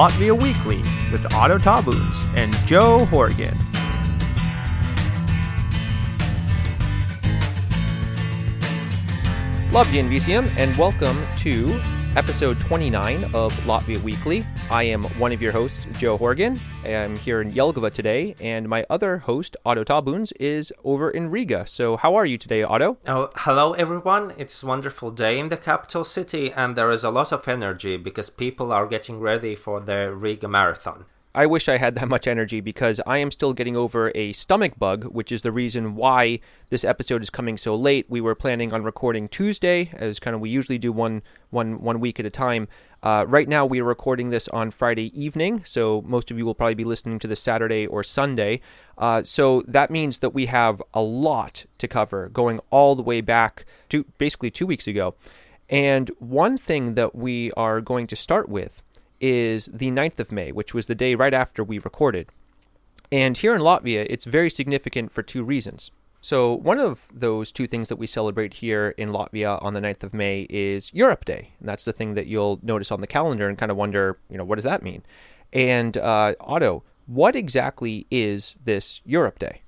Latvia 0.00 0.32
Weekly 0.32 0.78
with 1.12 1.30
Otto 1.34 1.58
Tabuns 1.58 2.24
and 2.34 2.54
Joe 2.66 3.04
Horgan. 3.04 3.54
Latvian 9.72 10.08
VCM, 10.08 10.48
and 10.56 10.74
welcome 10.78 11.18
to 11.40 11.78
episode 12.16 12.58
29 12.60 13.24
of 13.34 13.52
Latvia 13.60 14.02
Weekly. 14.02 14.44
I 14.70 14.82
am 14.82 15.04
one 15.18 15.32
of 15.32 15.40
your 15.40 15.52
hosts, 15.52 15.86
Joe 15.98 16.16
Horgan. 16.16 16.58
I'm 16.84 17.16
here 17.18 17.40
in 17.40 17.52
Jelgava 17.52 17.92
today, 17.92 18.34
and 18.40 18.68
my 18.68 18.84
other 18.90 19.18
host, 19.18 19.56
Otto 19.64 19.84
Tabuns, 19.84 20.32
is 20.40 20.72
over 20.82 21.10
in 21.10 21.30
Riga. 21.30 21.66
So, 21.66 21.96
how 21.96 22.16
are 22.16 22.26
you 22.26 22.36
today, 22.36 22.62
Otto? 22.62 22.98
Oh, 23.06 23.30
hello 23.36 23.74
everyone. 23.74 24.32
It's 24.36 24.62
a 24.62 24.66
wonderful 24.66 25.10
day 25.10 25.38
in 25.38 25.50
the 25.50 25.56
capital 25.56 26.04
city, 26.04 26.52
and 26.52 26.74
there 26.74 26.90
is 26.90 27.04
a 27.04 27.10
lot 27.10 27.32
of 27.32 27.46
energy 27.46 27.96
because 27.96 28.30
people 28.30 28.72
are 28.72 28.86
getting 28.86 29.20
ready 29.20 29.54
for 29.54 29.80
the 29.80 30.12
Riga 30.12 30.48
Marathon. 30.48 31.04
I 31.32 31.46
wish 31.46 31.68
I 31.68 31.76
had 31.76 31.94
that 31.94 32.08
much 32.08 32.26
energy 32.26 32.60
because 32.60 33.00
I 33.06 33.18
am 33.18 33.30
still 33.30 33.52
getting 33.52 33.76
over 33.76 34.10
a 34.16 34.32
stomach 34.32 34.76
bug, 34.76 35.04
which 35.04 35.30
is 35.30 35.42
the 35.42 35.52
reason 35.52 35.94
why 35.94 36.40
this 36.70 36.82
episode 36.82 37.22
is 37.22 37.30
coming 37.30 37.56
so 37.56 37.76
late. 37.76 38.06
We 38.08 38.20
were 38.20 38.34
planning 38.34 38.72
on 38.72 38.82
recording 38.82 39.28
Tuesday, 39.28 39.90
as 39.92 40.18
kind 40.18 40.34
of 40.34 40.40
we 40.40 40.50
usually 40.50 40.78
do 40.78 40.90
one 40.90 41.22
one 41.50 41.80
one 41.80 42.00
week 42.00 42.18
at 42.18 42.26
a 42.26 42.30
time. 42.30 42.66
Uh, 43.00 43.24
right 43.28 43.48
now, 43.48 43.64
we 43.64 43.80
are 43.80 43.84
recording 43.84 44.30
this 44.30 44.48
on 44.48 44.72
Friday 44.72 45.16
evening, 45.18 45.62
so 45.64 46.02
most 46.04 46.32
of 46.32 46.38
you 46.38 46.44
will 46.44 46.54
probably 46.54 46.74
be 46.74 46.84
listening 46.84 47.20
to 47.20 47.28
this 47.28 47.40
Saturday 47.40 47.86
or 47.86 48.02
Sunday. 48.02 48.60
Uh, 48.98 49.22
so 49.22 49.62
that 49.68 49.88
means 49.88 50.18
that 50.18 50.34
we 50.34 50.46
have 50.46 50.82
a 50.92 51.00
lot 51.00 51.64
to 51.78 51.86
cover, 51.86 52.28
going 52.28 52.58
all 52.70 52.96
the 52.96 53.04
way 53.04 53.20
back 53.20 53.64
to 53.88 54.04
basically 54.18 54.50
two 54.50 54.66
weeks 54.66 54.88
ago. 54.88 55.14
And 55.68 56.10
one 56.18 56.58
thing 56.58 56.96
that 56.96 57.14
we 57.14 57.52
are 57.52 57.80
going 57.80 58.08
to 58.08 58.16
start 58.16 58.48
with 58.48 58.82
is 59.20 59.66
the 59.66 59.90
9th 59.90 60.18
of 60.18 60.32
May, 60.32 60.52
which 60.52 60.74
was 60.74 60.86
the 60.86 60.94
day 60.94 61.14
right 61.14 61.34
after 61.34 61.62
we 61.62 61.78
recorded. 61.78 62.28
And 63.12 63.36
here 63.36 63.54
in 63.54 63.60
Latvia, 63.60 64.06
it's 64.08 64.24
very 64.24 64.50
significant 64.50 65.12
for 65.12 65.22
two 65.22 65.42
reasons. 65.42 65.90
So, 66.22 66.52
one 66.52 66.78
of 66.78 67.00
those 67.12 67.50
two 67.50 67.66
things 67.66 67.88
that 67.88 67.96
we 67.96 68.06
celebrate 68.06 68.54
here 68.54 68.94
in 68.98 69.08
Latvia 69.08 69.62
on 69.62 69.72
the 69.72 69.80
9th 69.80 70.02
of 70.02 70.12
May 70.12 70.46
is 70.50 70.92
Europe 70.92 71.24
Day. 71.24 71.52
And 71.58 71.68
that's 71.68 71.86
the 71.86 71.94
thing 71.94 72.14
that 72.14 72.26
you'll 72.26 72.60
notice 72.62 72.92
on 72.92 73.00
the 73.00 73.06
calendar 73.06 73.48
and 73.48 73.56
kind 73.56 73.70
of 73.70 73.78
wonder, 73.78 74.18
you 74.28 74.36
know, 74.36 74.44
what 74.44 74.56
does 74.56 74.64
that 74.64 74.82
mean? 74.82 75.02
And 75.52 75.96
uh, 75.96 76.34
Otto, 76.40 76.82
what 77.06 77.34
exactly 77.34 78.06
is 78.10 78.56
this 78.62 79.00
Europe 79.04 79.38
Day? 79.38 79.62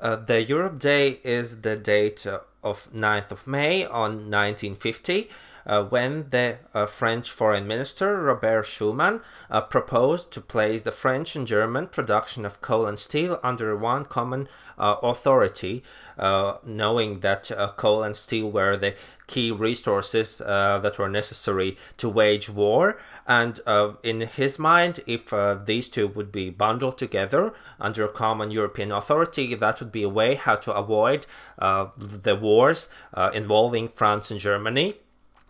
Uh, 0.00 0.16
the 0.16 0.42
Europe 0.42 0.80
Day 0.80 1.20
is 1.22 1.60
the 1.60 1.76
date 1.76 2.26
of 2.62 2.92
9th 2.92 3.30
of 3.30 3.46
May 3.46 3.84
on 3.84 4.30
1950 4.30 5.30
uh, 5.66 5.84
when 5.84 6.26
the 6.30 6.58
uh, 6.74 6.86
French 6.86 7.30
Foreign 7.30 7.66
Minister 7.66 8.20
Robert 8.22 8.64
Schuman 8.64 9.20
uh, 9.50 9.60
proposed 9.60 10.30
to 10.32 10.40
place 10.40 10.82
the 10.82 10.92
French 10.92 11.36
and 11.36 11.46
German 11.46 11.86
production 11.86 12.44
of 12.44 12.60
coal 12.60 12.86
and 12.86 12.98
steel 12.98 13.38
under 13.42 13.76
one 13.76 14.04
common 14.04 14.48
uh, 14.78 14.96
authority, 15.02 15.82
uh, 16.18 16.56
knowing 16.64 17.20
that 17.20 17.50
coal 17.76 18.02
and 18.02 18.16
steel 18.16 18.50
were 18.50 18.76
the 18.76 18.94
key 19.26 19.50
resources 19.50 20.38
that 20.38 20.98
were 20.98 21.08
necessary 21.08 21.76
to 21.96 22.08
wage 22.08 22.50
war. 22.50 22.98
And 23.26 23.60
in 24.02 24.22
his 24.22 24.58
mind, 24.58 25.00
if 25.06 25.32
these 25.64 25.88
two 25.88 26.08
would 26.08 26.32
be 26.32 26.50
bundled 26.50 26.98
together 26.98 27.54
under 27.80 28.04
a 28.04 28.08
common 28.08 28.50
European 28.50 28.92
authority, 28.92 29.54
that 29.54 29.80
would 29.80 29.92
be 29.92 30.02
a 30.02 30.08
way 30.08 30.34
how 30.34 30.56
to 30.56 30.74
avoid 30.74 31.26
the 31.58 32.38
wars 32.40 32.88
involving 33.32 33.88
France 33.88 34.30
and 34.30 34.40
Germany 34.40 34.96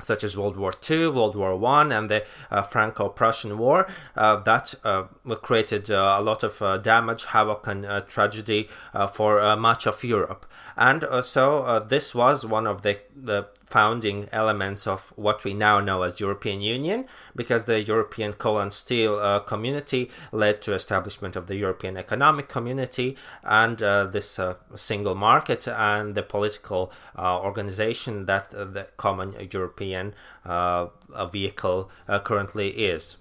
such 0.02 0.24
as 0.24 0.36
World 0.36 0.56
War 0.56 0.72
II, 0.90 1.08
World 1.08 1.36
War 1.36 1.56
One, 1.56 1.92
and 1.92 2.10
the 2.10 2.24
uh, 2.50 2.62
Franco-Prussian 2.62 3.58
War, 3.58 3.86
uh, 4.16 4.36
that 4.40 4.74
uh, 4.84 5.04
created 5.42 5.90
uh, 5.90 6.16
a 6.18 6.22
lot 6.22 6.42
of 6.42 6.60
uh, 6.60 6.78
damage, 6.78 7.26
havoc, 7.26 7.66
and 7.66 7.84
uh, 7.84 8.00
tragedy 8.00 8.68
for 9.12 9.56
much 9.56 9.86
of 9.86 10.04
Europe. 10.04 10.46
And 10.76 11.04
so 11.22 11.84
this 11.88 12.14
was 12.14 12.46
one 12.46 12.66
of 12.66 12.82
the, 12.82 12.98
the 13.14 13.46
founding 13.66 14.28
elements 14.32 14.86
of 14.86 15.12
what 15.16 15.44
we 15.44 15.54
now 15.54 15.80
know 15.80 16.02
as 16.02 16.20
European 16.20 16.60
Union, 16.60 17.06
because 17.34 17.64
the 17.64 17.82
European 17.82 18.32
coal 18.32 18.58
and 18.58 18.72
steel 18.72 19.16
uh, 19.18 19.40
community 19.40 20.10
led 20.30 20.62
to 20.62 20.74
establishment 20.74 21.36
of 21.36 21.46
the 21.46 21.56
European 21.56 21.96
Economic 21.96 22.48
Community 22.48 23.16
and 23.42 23.82
uh, 23.82 24.04
this 24.04 24.38
uh, 24.38 24.54
single 24.74 25.14
market 25.14 25.66
and 25.68 26.14
the 26.14 26.22
political 26.22 26.92
uh, 27.16 27.38
organization 27.40 28.26
that 28.26 28.54
uh, 28.54 28.64
the 28.64 28.86
common 28.96 29.34
European 29.50 30.14
uh, 30.44 30.86
vehicle 31.30 31.90
currently 32.24 32.70
is. 32.70 33.16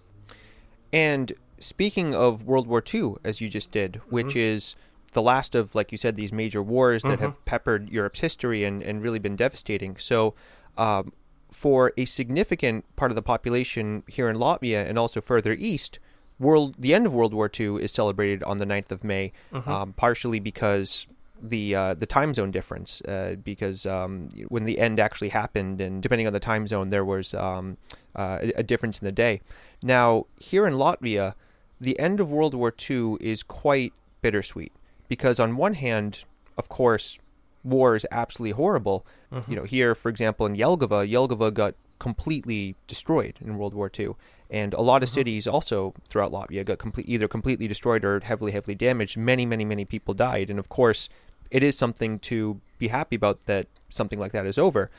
And 0.94 1.34
speaking 1.60 2.14
of 2.14 2.44
World 2.44 2.68
War 2.68 2.84
II, 2.94 3.16
as 3.24 3.40
you 3.42 3.50
just 3.50 3.72
did, 3.72 4.02
which 4.10 4.28
mm-hmm. 4.28 4.58
is 4.58 4.76
the 5.12 5.22
last 5.22 5.56
of, 5.56 5.76
like 5.76 5.92
you 5.92 5.98
said, 5.98 6.16
these 6.16 6.32
major 6.32 6.64
wars 6.64 7.04
that 7.04 7.14
mm-hmm. 7.14 7.24
have 7.24 7.46
peppered 7.46 7.90
Europe's 7.90 8.20
history 8.20 8.64
and, 8.64 8.82
and 8.82 9.02
really 9.02 9.20
been 9.20 9.36
devastating. 9.36 9.98
So, 9.98 10.34
um, 10.78 11.14
for 11.52 11.92
a 11.98 12.06
significant 12.06 12.86
part 12.96 13.12
of 13.12 13.16
the 13.16 13.22
population 13.22 14.04
here 14.08 14.30
in 14.30 14.38
Latvia 14.38 14.88
and 14.88 14.98
also 14.98 15.20
further 15.20 15.54
east, 15.54 16.00
world 16.40 16.76
the 16.80 16.94
end 16.94 17.06
of 17.06 17.14
World 17.14 17.34
War 17.34 17.52
II 17.60 17.84
is 17.84 17.92
celebrated 17.92 18.42
on 18.44 18.58
the 18.58 18.66
9th 18.66 18.92
of 18.92 19.04
May, 19.04 19.34
mm-hmm. 19.52 19.70
um, 19.70 19.94
partially 19.94 20.40
because 20.40 21.08
the 21.42 21.76
uh, 21.76 21.94
the 21.94 22.06
time 22.06 22.34
zone 22.34 22.52
difference. 22.52 23.02
Uh, 23.02 23.36
because 23.44 23.86
um, 23.86 24.30
when 24.48 24.64
the 24.64 24.80
end 24.80 25.00
actually 25.00 25.30
happened, 25.30 25.82
and 25.82 26.02
depending 26.02 26.26
on 26.26 26.34
the 26.34 26.40
time 26.40 26.68
zone, 26.68 26.90
there 26.90 27.04
was 27.04 27.34
um, 27.34 27.78
uh, 28.16 28.40
a, 28.42 28.52
a 28.58 28.64
difference 28.64 29.00
in 29.00 29.06
the 29.06 29.12
day. 29.12 29.42
Now, 29.84 30.28
here 30.38 30.66
in 30.66 30.76
Latvia, 30.76 31.34
the 31.82 32.00
end 32.00 32.20
of 32.22 32.32
World 32.32 32.54
War 32.54 32.74
II 32.90 33.18
is 33.20 33.44
quite 33.44 33.94
bittersweet 34.22 34.72
because 35.12 35.42
on 35.42 35.58
one 35.58 35.74
hand, 35.74 36.24
of 36.58 36.70
course, 36.70 37.20
war 37.66 37.98
is 37.98 38.06
absolutely 38.12 38.54
horrible. 38.54 39.06
Mm-hmm. 39.30 39.52
You 39.52 39.58
know, 39.58 39.66
here, 39.66 39.94
for 39.94 40.08
example, 40.08 40.46
in 40.46 40.56
Jelgava, 40.56 41.06
Jelgava 41.06 41.54
got 41.54 41.76
completely 42.00 42.78
destroyed 42.88 43.38
in 43.42 43.58
World 43.58 43.74
War 43.74 43.92
II, 44.00 44.12
and 44.50 44.74
a 44.74 44.80
lot 44.80 45.04
of 45.04 45.10
mm-hmm. 45.10 45.16
cities 45.16 45.48
also 45.48 45.94
throughout 46.08 46.32
Latvia 46.32 46.64
got 46.64 46.80
complete, 46.80 47.10
either 47.10 47.28
completely 47.28 47.68
destroyed 47.68 48.06
or 48.06 48.22
heavily, 48.22 48.54
heavily 48.54 48.74
damaged. 48.74 49.18
Many, 49.18 49.46
many, 49.46 49.66
many 49.66 49.84
people 49.84 50.14
died, 50.14 50.50
and 50.50 50.58
of 50.58 50.70
course, 50.70 51.10
it 51.50 51.62
is 51.62 51.78
something 51.78 52.18
to 52.20 52.62
be 52.80 52.88
happy 52.88 53.18
about 53.18 53.48
that 53.48 53.68
something 53.90 54.18
like 54.18 54.32
that 54.32 54.46
is 54.46 54.58
over. 54.58 54.90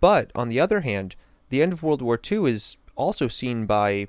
But 0.00 0.32
on 0.34 0.48
the 0.48 0.58
other 0.58 0.80
hand, 0.80 1.14
the 1.50 1.62
end 1.62 1.72
of 1.72 1.84
World 1.84 2.02
War 2.02 2.18
II 2.20 2.50
is 2.50 2.76
also 2.96 3.28
seen 3.28 3.66
by 3.66 4.08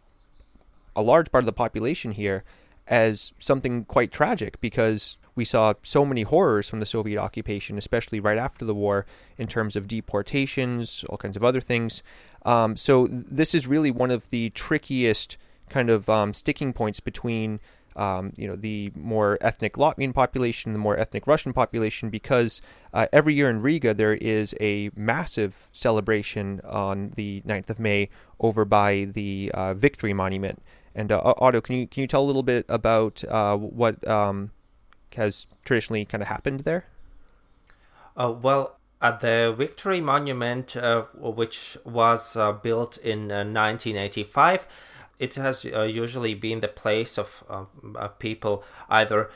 a 0.96 1.04
large 1.04 1.32
part 1.32 1.44
of 1.44 1.46
the 1.46 1.54
population 1.54 2.14
here 2.14 2.44
as 2.88 3.32
something 3.38 3.86
quite 3.86 4.12
tragic 4.12 4.60
because 4.60 5.18
we 5.36 5.46
saw 5.46 5.74
so 5.84 6.06
many 6.06 6.24
horrors 6.24 6.70
from 6.70 6.80
the 6.80 6.86
Soviet 6.86 7.20
occupation, 7.20 7.78
especially 7.78 8.20
right 8.20 8.38
after 8.38 8.66
the 8.66 8.74
war, 8.74 9.06
in 9.38 9.48
terms 9.48 9.76
of 9.76 9.88
deportations, 9.88 11.04
all 11.10 11.18
kinds 11.18 11.36
of 11.36 11.44
other 11.44 11.62
things. 11.62 12.02
Um, 12.46 12.78
so 12.78 13.08
this 13.10 13.54
is 13.54 13.68
really 13.68 13.92
one 13.92 14.12
of 14.12 14.30
the 14.30 14.50
trickiest 14.52 15.38
kind 15.70 15.90
of 15.90 16.10
um, 16.10 16.34
sticking 16.34 16.74
points 16.74 17.00
between. 17.00 17.60
Um, 17.98 18.34
you 18.36 18.46
know 18.46 18.58
the 18.58 18.92
more 18.94 19.38
ethnic 19.40 19.76
Latvian 19.76 20.14
population, 20.14 20.74
the 20.74 20.80
more 20.80 21.00
ethnic 21.00 21.26
Russian 21.28 21.54
population, 21.54 22.10
because 22.10 22.60
uh, 22.94 23.08
every 23.14 23.34
year 23.34 23.50
in 23.50 23.62
Riga 23.62 23.94
there 23.94 24.16
is 24.16 24.54
a 24.60 24.92
massive 24.98 25.70
celebration 25.72 26.60
on 26.66 27.14
the 27.16 27.42
9th 27.48 27.70
of 27.70 27.80
May 27.80 28.10
over 28.42 28.66
by 28.66 29.08
the 29.14 29.50
uh, 29.54 29.74
Victory 29.76 30.12
Monument. 30.12 30.62
And 30.94 31.10
uh, 31.10 31.22
Otto, 31.38 31.62
can 31.62 31.76
you 31.76 31.88
can 31.88 32.02
you 32.02 32.08
tell 32.08 32.22
a 32.24 32.28
little 32.28 32.44
bit 32.44 32.66
about 32.68 33.24
uh, 33.26 33.56
what 33.56 34.06
um, 34.06 34.52
has 35.16 35.48
traditionally 35.64 36.06
kind 36.06 36.22
of 36.22 36.28
happened 36.28 36.62
there? 36.62 36.86
Uh, 38.18 38.34
well, 38.42 38.78
at 39.02 39.20
the 39.20 39.54
Victory 39.58 40.02
Monument, 40.02 40.76
uh, 40.76 41.04
which 41.14 41.78
was 41.84 42.36
uh, 42.36 42.52
built 42.54 42.98
in 42.98 43.28
1985, 43.28 44.62
uh, 44.62 44.66
it 45.18 45.36
has 45.36 45.66
uh, 45.66 45.82
usually 45.82 46.34
been 46.34 46.60
the 46.60 46.68
place 46.68 47.18
of 47.18 47.44
uh, 47.50 48.08
people 48.20 48.64
either 48.90 49.30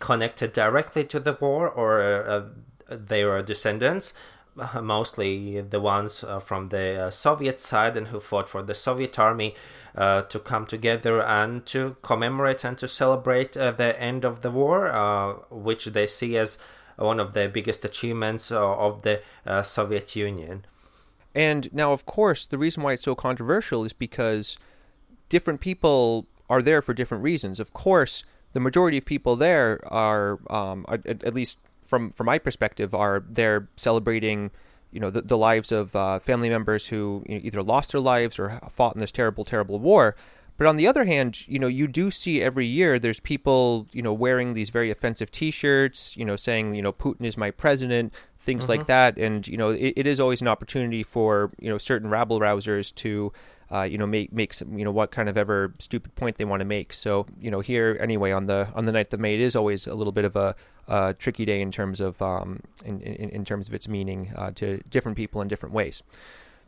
connected 0.00 0.52
directly 0.52 1.04
to 1.04 1.20
the 1.20 1.36
war 1.40 1.68
or 1.68 2.50
their 2.88 3.42
descendants 3.42 4.12
mostly 4.82 5.60
the 5.60 5.80
ones 5.80 6.24
uh, 6.24 6.38
from 6.38 6.68
the 6.68 7.06
uh, 7.06 7.10
Soviet 7.10 7.60
side 7.60 7.96
and 7.96 8.08
who 8.08 8.20
fought 8.20 8.48
for 8.48 8.62
the 8.62 8.74
Soviet 8.74 9.18
army 9.18 9.54
uh, 9.96 10.22
to 10.22 10.38
come 10.38 10.66
together 10.66 11.22
and 11.22 11.64
to 11.66 11.96
commemorate 12.02 12.64
and 12.64 12.76
to 12.78 12.88
celebrate 12.88 13.56
uh, 13.56 13.70
the 13.72 13.98
end 14.00 14.24
of 14.24 14.42
the 14.42 14.50
war, 14.50 14.92
uh, 14.92 15.34
which 15.50 15.86
they 15.86 16.06
see 16.06 16.36
as 16.36 16.58
one 16.96 17.18
of 17.18 17.32
the 17.32 17.48
biggest 17.48 17.84
achievements 17.84 18.50
uh, 18.50 18.60
of 18.60 19.02
the 19.02 19.20
Soviet 19.62 20.14
Union. 20.14 20.64
And 21.34 21.72
now, 21.72 21.92
of 21.92 22.04
course, 22.04 22.46
the 22.46 22.58
reason 22.58 22.82
why 22.82 22.92
it's 22.92 23.04
so 23.04 23.14
controversial 23.14 23.84
is 23.84 23.94
because 23.94 24.58
different 25.30 25.60
people 25.60 26.26
are 26.50 26.60
there 26.60 26.82
for 26.82 26.92
different 26.92 27.24
reasons. 27.24 27.58
Of 27.58 27.72
course, 27.72 28.22
the 28.52 28.60
majority 28.60 28.98
of 28.98 29.06
people 29.06 29.36
there 29.36 29.80
are, 29.86 30.38
um, 30.50 30.84
at, 30.88 31.06
at 31.06 31.32
least 31.32 31.56
from 31.92 32.10
from 32.10 32.24
my 32.24 32.38
perspective, 32.38 32.94
are 32.94 33.22
they're 33.28 33.68
celebrating, 33.76 34.50
you 34.90 34.98
know, 34.98 35.10
the, 35.10 35.20
the 35.20 35.36
lives 35.36 35.70
of 35.70 35.94
uh, 35.94 36.20
family 36.20 36.48
members 36.48 36.86
who 36.86 37.22
you 37.28 37.34
know, 37.34 37.40
either 37.44 37.62
lost 37.62 37.92
their 37.92 38.00
lives 38.00 38.38
or 38.38 38.58
fought 38.70 38.94
in 38.94 39.00
this 39.00 39.12
terrible, 39.12 39.44
terrible 39.44 39.78
war. 39.78 40.16
But 40.56 40.66
on 40.66 40.78
the 40.78 40.86
other 40.86 41.04
hand, 41.04 41.46
you 41.46 41.58
know, 41.58 41.66
you 41.66 41.86
do 41.86 42.10
see 42.10 42.40
every 42.40 42.64
year 42.64 42.98
there's 42.98 43.20
people, 43.20 43.88
you 43.92 44.00
know, 44.00 44.14
wearing 44.14 44.54
these 44.54 44.70
very 44.70 44.90
offensive 44.90 45.30
T-shirts, 45.30 46.16
you 46.16 46.24
know, 46.24 46.36
saying, 46.36 46.74
you 46.74 46.80
know, 46.80 46.94
Putin 46.94 47.26
is 47.26 47.36
my 47.36 47.50
president, 47.50 48.14
things 48.40 48.68
like 48.68 48.86
that, 48.86 49.18
and 49.18 49.46
you 49.46 49.58
know, 49.58 49.68
it, 49.70 49.92
it 49.96 50.06
is 50.06 50.18
always 50.18 50.40
an 50.40 50.48
opportunity 50.48 51.02
for 51.02 51.50
you 51.58 51.68
know 51.68 51.78
certain 51.78 52.08
rabble 52.08 52.40
rousers 52.40 52.94
to. 52.96 53.32
Uh, 53.74 53.84
you 53.84 53.96
know, 53.96 54.06
make 54.06 54.30
make 54.30 54.52
some, 54.52 54.78
you 54.78 54.84
know, 54.84 54.90
what 54.90 55.10
kind 55.10 55.30
of 55.30 55.38
ever 55.38 55.72
stupid 55.78 56.14
point 56.14 56.36
they 56.36 56.44
want 56.44 56.60
to 56.60 56.64
make. 56.66 56.92
So, 56.92 57.24
you 57.40 57.50
know, 57.50 57.60
here 57.60 57.96
anyway 57.98 58.30
on 58.30 58.44
the 58.44 58.68
on 58.74 58.84
the 58.84 58.92
9th 58.92 59.14
of 59.14 59.20
May, 59.20 59.32
it 59.32 59.40
is 59.40 59.56
always 59.56 59.86
a 59.86 59.94
little 59.94 60.12
bit 60.12 60.26
of 60.26 60.36
a, 60.36 60.54
a 60.88 61.14
tricky 61.14 61.44
day 61.44 61.60
in 61.60 61.70
terms 61.70 62.00
of 62.00 62.20
um, 62.20 62.60
in, 62.84 63.00
in, 63.00 63.30
in 63.30 63.44
terms 63.44 63.68
of 63.68 63.74
its 63.74 63.88
meaning 63.88 64.32
uh, 64.36 64.50
to 64.52 64.82
different 64.90 65.16
people 65.16 65.40
in 65.40 65.48
different 65.48 65.74
ways 65.74 66.02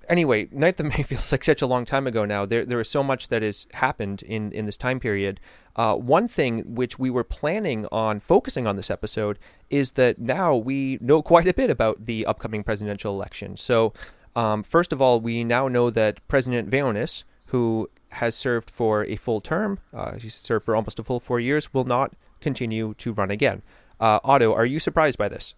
anyway, 0.09 0.47
9th 0.47 0.81
of 0.81 0.87
May 0.87 1.03
feels 1.03 1.33
like 1.33 1.45
such 1.45 1.63
a 1.63 1.67
long 1.67 1.85
time 1.85 2.07
ago 2.07 2.25
now. 2.25 2.45
There, 2.45 2.65
there 2.65 2.81
is 2.81 2.89
so 2.89 3.03
much 3.03 3.29
that 3.29 3.43
has 3.43 3.67
happened 3.75 4.23
in, 4.23 4.53
in 4.53 4.67
this 4.67 4.77
time 4.77 5.01
period. 5.01 5.41
Uh, 5.77 5.95
one 5.95 6.29
thing 6.29 6.75
which 6.75 6.99
we 6.99 7.11
were 7.11 7.25
planning 7.25 7.87
on 7.91 8.21
focusing 8.21 8.67
on 8.67 8.77
this 8.77 8.91
episode 8.91 9.39
is 9.71 9.93
that 9.93 10.19
now 10.19 10.55
we 10.55 10.99
know 11.01 11.23
quite 11.23 11.49
a 11.49 11.55
bit 11.55 11.71
about 11.71 12.07
the 12.07 12.25
upcoming 12.27 12.63
presidential 12.63 13.13
election. 13.13 13.57
So, 13.57 13.93
um, 14.37 14.63
first 14.63 14.93
of 14.93 15.01
all, 15.01 15.21
we 15.21 15.45
now 15.45 15.69
know 15.69 15.91
that 15.91 16.27
President 16.29 16.71
Vējonis, 16.71 17.25
who 17.47 17.89
has 18.11 18.35
served 18.35 18.71
for 18.71 19.05
a 19.05 19.17
full 19.17 19.41
term, 19.41 19.79
uh, 19.93 20.17
he's 20.17 20.35
served 20.35 20.65
for 20.65 20.75
almost 20.75 20.99
a 20.99 21.05
full 21.05 21.21
four 21.21 21.41
years, 21.41 21.73
will 21.73 21.85
not 21.85 22.15
continue 22.41 22.95
to 22.95 23.13
run 23.13 23.31
again. 23.31 23.63
Uh, 24.01 24.21
Otto, 24.25 24.53
are 24.55 24.67
you 24.67 24.81
surprised 24.81 25.19
by 25.19 25.29
this? 25.29 25.55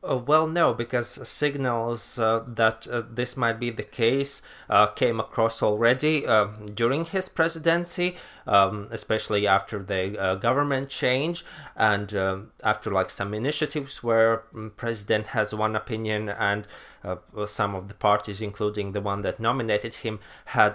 Uh, 0.00 0.16
well, 0.16 0.46
no, 0.46 0.72
because 0.72 1.28
signals 1.28 2.20
uh, 2.20 2.44
that 2.46 2.86
uh, 2.86 3.02
this 3.10 3.36
might 3.36 3.58
be 3.58 3.68
the 3.70 3.82
case 3.82 4.42
uh, 4.70 4.86
came 4.86 5.18
across 5.18 5.60
already 5.60 6.24
uh, 6.24 6.44
during 6.72 7.04
his 7.04 7.28
presidency, 7.28 8.14
um, 8.46 8.86
especially 8.92 9.44
after 9.44 9.82
the 9.82 10.16
uh, 10.16 10.36
government 10.36 10.88
change 10.88 11.44
and 11.74 12.14
after 12.62 12.92
like 12.92 13.10
some 13.10 13.34
initiatives 13.34 14.00
where 14.00 14.44
um, 14.54 14.72
president 14.76 15.28
has 15.28 15.52
one 15.52 15.74
opinion 15.74 16.28
and 16.28 16.66
some 17.46 17.74
of 17.74 17.88
the 17.88 17.94
parties, 17.94 18.40
including 18.40 18.92
the 18.92 19.00
one 19.00 19.22
that 19.22 19.40
nominated 19.40 19.96
him, 19.96 20.20
had 20.46 20.74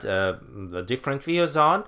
different 0.85 1.23
views 1.23 1.55
on. 1.55 1.83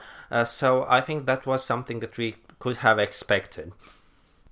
so 0.46 0.86
I 0.88 1.02
think 1.02 1.26
that 1.26 1.46
was 1.46 1.66
something 1.66 2.00
that 2.00 2.18
we 2.18 2.36
could 2.60 2.78
have 2.78 3.00
expected. 3.00 3.72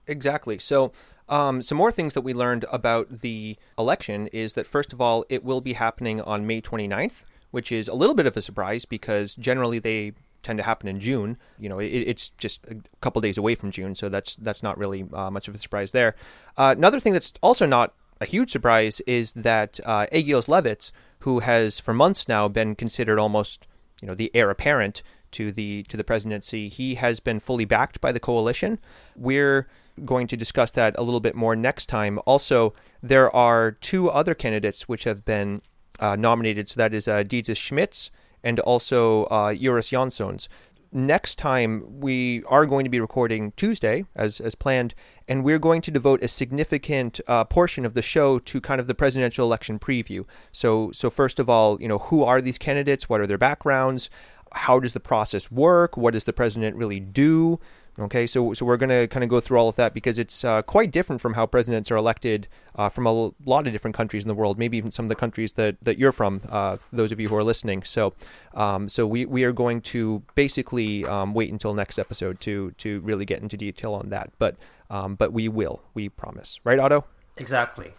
Exactly. 0.07 0.59
So 0.59 0.91
um, 1.29 1.61
some 1.61 1.77
more 1.77 1.91
things 1.91 2.13
that 2.13 2.21
we 2.21 2.33
learned 2.33 2.65
about 2.71 3.21
the 3.21 3.57
election 3.77 4.27
is 4.27 4.53
that, 4.53 4.67
first 4.67 4.93
of 4.93 5.01
all, 5.01 5.25
it 5.29 5.43
will 5.43 5.61
be 5.61 5.73
happening 5.73 6.21
on 6.21 6.45
May 6.45 6.61
29th, 6.61 7.23
which 7.51 7.71
is 7.71 7.87
a 7.87 7.93
little 7.93 8.15
bit 8.15 8.25
of 8.25 8.35
a 8.35 8.41
surprise 8.41 8.85
because 8.85 9.35
generally 9.35 9.79
they 9.79 10.13
tend 10.43 10.57
to 10.57 10.63
happen 10.63 10.87
in 10.89 10.99
June. 10.99 11.37
You 11.57 11.69
know, 11.69 11.79
it, 11.79 11.87
it's 11.87 12.29
just 12.37 12.59
a 12.69 12.75
couple 13.01 13.21
days 13.21 13.37
away 13.37 13.55
from 13.55 13.71
June, 13.71 13.95
so 13.95 14.09
that's 14.09 14.35
that's 14.35 14.61
not 14.61 14.77
really 14.77 15.05
uh, 15.13 15.31
much 15.31 15.47
of 15.47 15.55
a 15.55 15.57
surprise 15.57 15.91
there. 15.91 16.15
Uh, 16.57 16.75
another 16.77 16.99
thing 16.99 17.13
that's 17.13 17.33
also 17.41 17.65
not 17.65 17.93
a 18.19 18.25
huge 18.25 18.51
surprise 18.51 19.01
is 19.01 19.31
that 19.33 19.79
uh, 19.85 20.05
Egils 20.11 20.47
Levits, 20.47 20.91
who 21.19 21.39
has 21.39 21.79
for 21.79 21.93
months 21.93 22.27
now 22.27 22.47
been 22.47 22.75
considered 22.75 23.17
almost, 23.17 23.65
you 24.01 24.07
know, 24.07 24.15
the 24.15 24.31
heir 24.33 24.49
apparent 24.49 25.01
to 25.31 25.51
the 25.51 25.83
to 25.83 25.97
the 25.97 26.03
presidency, 26.03 26.67
he 26.67 26.95
has 26.95 27.19
been 27.19 27.39
fully 27.39 27.65
backed 27.65 28.01
by 28.01 28.11
the 28.11 28.19
coalition. 28.19 28.79
We're 29.15 29.67
going 30.05 30.27
to 30.27 30.37
discuss 30.37 30.71
that 30.71 30.95
a 30.97 31.03
little 31.03 31.19
bit 31.19 31.35
more 31.35 31.55
next 31.55 31.87
time. 31.87 32.19
Also, 32.25 32.73
there 33.01 33.33
are 33.35 33.71
two 33.71 34.09
other 34.09 34.33
candidates 34.33 34.87
which 34.87 35.03
have 35.03 35.23
been 35.25 35.61
uh, 35.99 36.15
nominated. 36.15 36.69
So 36.69 36.77
that 36.77 36.93
is 36.93 37.07
uh, 37.07 37.23
Didzis 37.23 37.57
Šmits 37.57 38.09
and 38.43 38.59
also 38.59 39.25
uh, 39.25 39.53
Juris 39.53 39.89
Jansons. 39.89 40.47
Next 40.95 41.39
time, 41.39 42.01
we 42.01 42.43
are 42.43 42.67
going 42.67 42.83
to 42.83 42.89
be 42.89 42.99
recording 42.99 43.51
Tuesday, 43.53 44.05
as, 44.15 44.39
as 44.39 44.53
planned, 44.53 44.93
and 45.27 45.43
we're 45.43 45.57
going 45.57 45.81
to 45.81 45.89
devote 45.89 46.21
a 46.21 46.27
significant 46.27 47.19
uh, 47.27 47.45
portion 47.45 47.83
of 47.83 47.95
the 47.95 48.03
show 48.03 48.37
to 48.37 48.61
kind 48.61 48.79
of 48.79 48.85
the 48.85 48.93
presidential 48.93 49.47
election 49.47 49.79
preview. 49.79 50.23
So, 50.51 50.91
so 50.91 51.09
first 51.09 51.39
of 51.39 51.49
all, 51.49 51.81
you 51.81 51.87
know, 51.87 51.97
who 51.97 52.23
are 52.23 52.41
these 52.41 52.59
candidates? 52.59 53.09
What 53.09 53.21
are 53.21 53.25
their 53.25 53.39
backgrounds? 53.39 54.11
How 54.51 54.79
does 54.79 54.93
the 54.93 54.99
process 54.99 55.49
work? 55.49 55.97
What 55.97 56.13
does 56.13 56.25
the 56.25 56.33
president 56.33 56.75
really 56.75 56.99
do? 56.99 57.59
Okay, 57.99 58.25
so 58.25 58.55
so 58.55 58.65
we're 58.65 58.77
going 58.77 58.89
to 58.89 59.07
kind 59.07 59.23
of 59.23 59.29
go 59.29 59.39
through 59.39 59.59
all 59.59 59.69
of 59.69 59.75
that 59.75 59.93
because 59.93 60.17
it's 60.17 60.43
uh, 60.43 60.63
quite 60.63 60.89
different 60.89 61.21
from 61.21 61.35
how 61.35 61.45
presidents 61.45 61.91
are 61.91 61.95
elected 61.95 62.47
uh, 62.75 62.89
from 62.89 63.05
a 63.05 63.11
lot 63.45 63.67
of 63.67 63.71
different 63.71 63.95
countries 63.95 64.23
in 64.23 64.27
the 64.27 64.33
world, 64.33 64.57
maybe 64.57 64.77
even 64.77 64.89
some 64.89 65.05
of 65.05 65.09
the 65.09 65.15
countries 65.15 65.53
that, 65.53 65.77
that 65.79 65.99
you're 65.99 66.11
from. 66.11 66.41
Uh, 66.49 66.77
those 66.91 67.11
of 67.11 67.19
you 67.19 67.29
who 67.29 67.35
are 67.35 67.43
listening, 67.43 67.83
so 67.83 68.13
um, 68.55 68.89
so 68.89 69.05
we, 69.05 69.27
we 69.27 69.43
are 69.43 69.51
going 69.51 69.79
to 69.81 70.23
basically 70.33 71.05
um, 71.05 71.35
wait 71.35 71.51
until 71.51 71.75
next 71.75 71.99
episode 71.99 72.39
to 72.39 72.71
to 72.79 72.99
really 73.01 73.25
get 73.25 73.43
into 73.43 73.57
detail 73.57 73.93
on 73.93 74.09
that, 74.09 74.31
but 74.39 74.55
um, 74.89 75.13
but 75.13 75.31
we 75.31 75.47
will, 75.47 75.81
we 75.93 76.09
promise, 76.09 76.59
right, 76.63 76.79
Otto? 76.79 77.05
Exactly. 77.37 77.93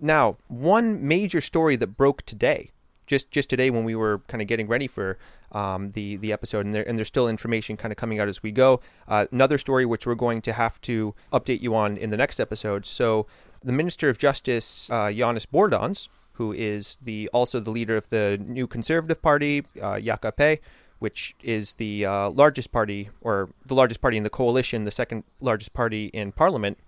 Now, 0.00 0.38
one 0.48 1.06
major 1.06 1.40
story 1.40 1.76
that 1.76 1.88
broke 1.88 2.22
today 2.22 2.70
just 3.06 3.30
just 3.30 3.48
today 3.48 3.70
when 3.70 3.84
we 3.84 3.94
were 3.94 4.20
kind 4.28 4.40
of 4.42 4.48
getting 4.48 4.66
ready 4.66 4.86
for 4.86 5.18
um, 5.52 5.90
the 5.92 6.16
the 6.16 6.32
episode, 6.32 6.64
and, 6.64 6.74
there, 6.74 6.86
and 6.88 6.98
there's 6.98 7.08
still 7.08 7.28
information 7.28 7.76
kind 7.76 7.92
of 7.92 7.96
coming 7.96 8.18
out 8.18 8.28
as 8.28 8.42
we 8.42 8.50
go. 8.50 8.80
Uh, 9.08 9.26
another 9.32 9.58
story 9.58 9.86
which 9.86 10.06
we're 10.06 10.14
going 10.14 10.42
to 10.42 10.52
have 10.52 10.80
to 10.82 11.14
update 11.32 11.60
you 11.60 11.74
on 11.74 11.96
in 11.96 12.10
the 12.10 12.16
next 12.16 12.40
episode. 12.40 12.86
So 12.86 13.26
the 13.62 13.72
Minister 13.72 14.08
of 14.08 14.18
Justice, 14.18 14.90
uh, 14.90 15.10
Janis 15.12 15.46
Bordans, 15.46 16.08
who 16.32 16.52
is 16.52 16.98
the 17.02 17.28
also 17.32 17.60
the 17.60 17.70
leader 17.70 17.96
of 17.96 18.08
the 18.10 18.38
new 18.44 18.66
Conservative 18.66 19.22
Party, 19.22 19.64
uh, 19.80 19.94
JKP, 19.94 20.58
which 20.98 21.34
is 21.42 21.74
the 21.74 22.04
uh, 22.04 22.30
largest 22.30 22.72
party 22.72 23.10
or 23.20 23.50
the 23.64 23.74
largest 23.74 24.00
party 24.00 24.16
in 24.16 24.22
the 24.22 24.30
coalition, 24.30 24.84
the 24.84 24.90
second 24.90 25.24
largest 25.40 25.72
party 25.72 26.06
in 26.06 26.32
Parliament. 26.32 26.78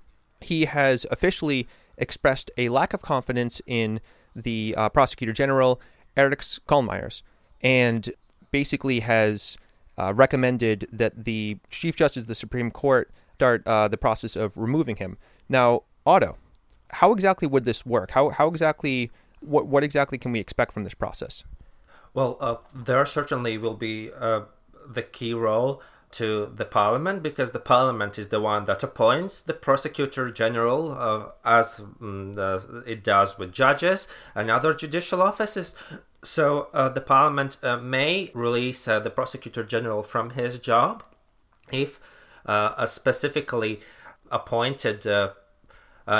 He 0.40 0.66
has 0.66 1.06
officially 1.10 1.66
expressed 1.96 2.50
a 2.58 2.68
lack 2.68 2.92
of 2.92 3.02
confidence 3.02 3.62
in 3.66 4.00
the 4.34 4.74
uh, 4.76 4.88
prosecutor 4.90 5.32
general 5.32 5.80
Eriks 6.16 6.58
Kalnmeiers, 6.68 7.22
and 7.60 8.12
basically 8.50 9.00
has 9.00 9.56
uh, 9.98 10.12
recommended 10.14 10.88
that 10.92 11.24
the 11.24 11.58
Chief 11.70 11.96
Justice 11.96 12.22
of 12.22 12.26
the 12.26 12.34
Supreme 12.34 12.70
Court 12.70 13.10
start 13.34 13.66
uh, 13.66 13.88
the 13.88 13.98
process 13.98 14.36
of 14.36 14.56
removing 14.56 14.96
him. 14.96 15.18
Now, 15.48 15.82
Otto, 16.06 16.36
how 16.90 17.12
exactly 17.12 17.48
would 17.48 17.64
this 17.64 17.84
work? 17.84 18.12
How 18.12 18.30
how 18.30 18.48
exactly 18.48 19.10
what 19.40 19.66
what 19.66 19.84
exactly 19.84 20.18
can 20.18 20.32
we 20.32 20.40
expect 20.40 20.72
from 20.72 20.84
this 20.84 20.94
process? 20.94 21.44
Well, 22.14 22.38
uh, 22.40 22.56
there 22.74 23.04
certainly 23.04 23.58
will 23.58 23.74
be 23.74 24.10
uh, 24.18 24.42
the 24.88 25.02
key 25.02 25.34
role 25.34 25.82
to 26.12 26.50
the 26.54 26.64
parliament 26.64 27.22
because 27.22 27.50
the 27.50 27.58
parliament 27.58 28.18
is 28.18 28.28
the 28.28 28.40
one 28.40 28.64
that 28.64 28.82
appoints 28.82 29.42
the 29.42 29.52
prosecutor 29.52 30.30
general 30.30 30.92
uh, 30.92 31.26
as 31.44 31.80
um, 32.00 32.34
the, 32.34 32.82
it 32.86 33.04
does 33.04 33.36
with 33.38 33.52
judges 33.52 34.08
and 34.34 34.50
other 34.50 34.72
judicial 34.72 35.20
offices 35.20 35.74
so 36.22 36.68
uh, 36.72 36.88
the 36.88 37.00
parliament 37.00 37.56
uh, 37.62 37.76
may 37.76 38.30
release 38.34 38.88
uh, 38.88 38.98
the 39.00 39.10
prosecutor 39.10 39.62
general 39.62 40.02
from 40.02 40.30
his 40.30 40.58
job 40.58 41.02
if 41.72 42.00
uh, 42.46 42.74
a 42.76 42.86
specifically 42.86 43.80
appointed 44.30 45.06
uh, 45.06 45.32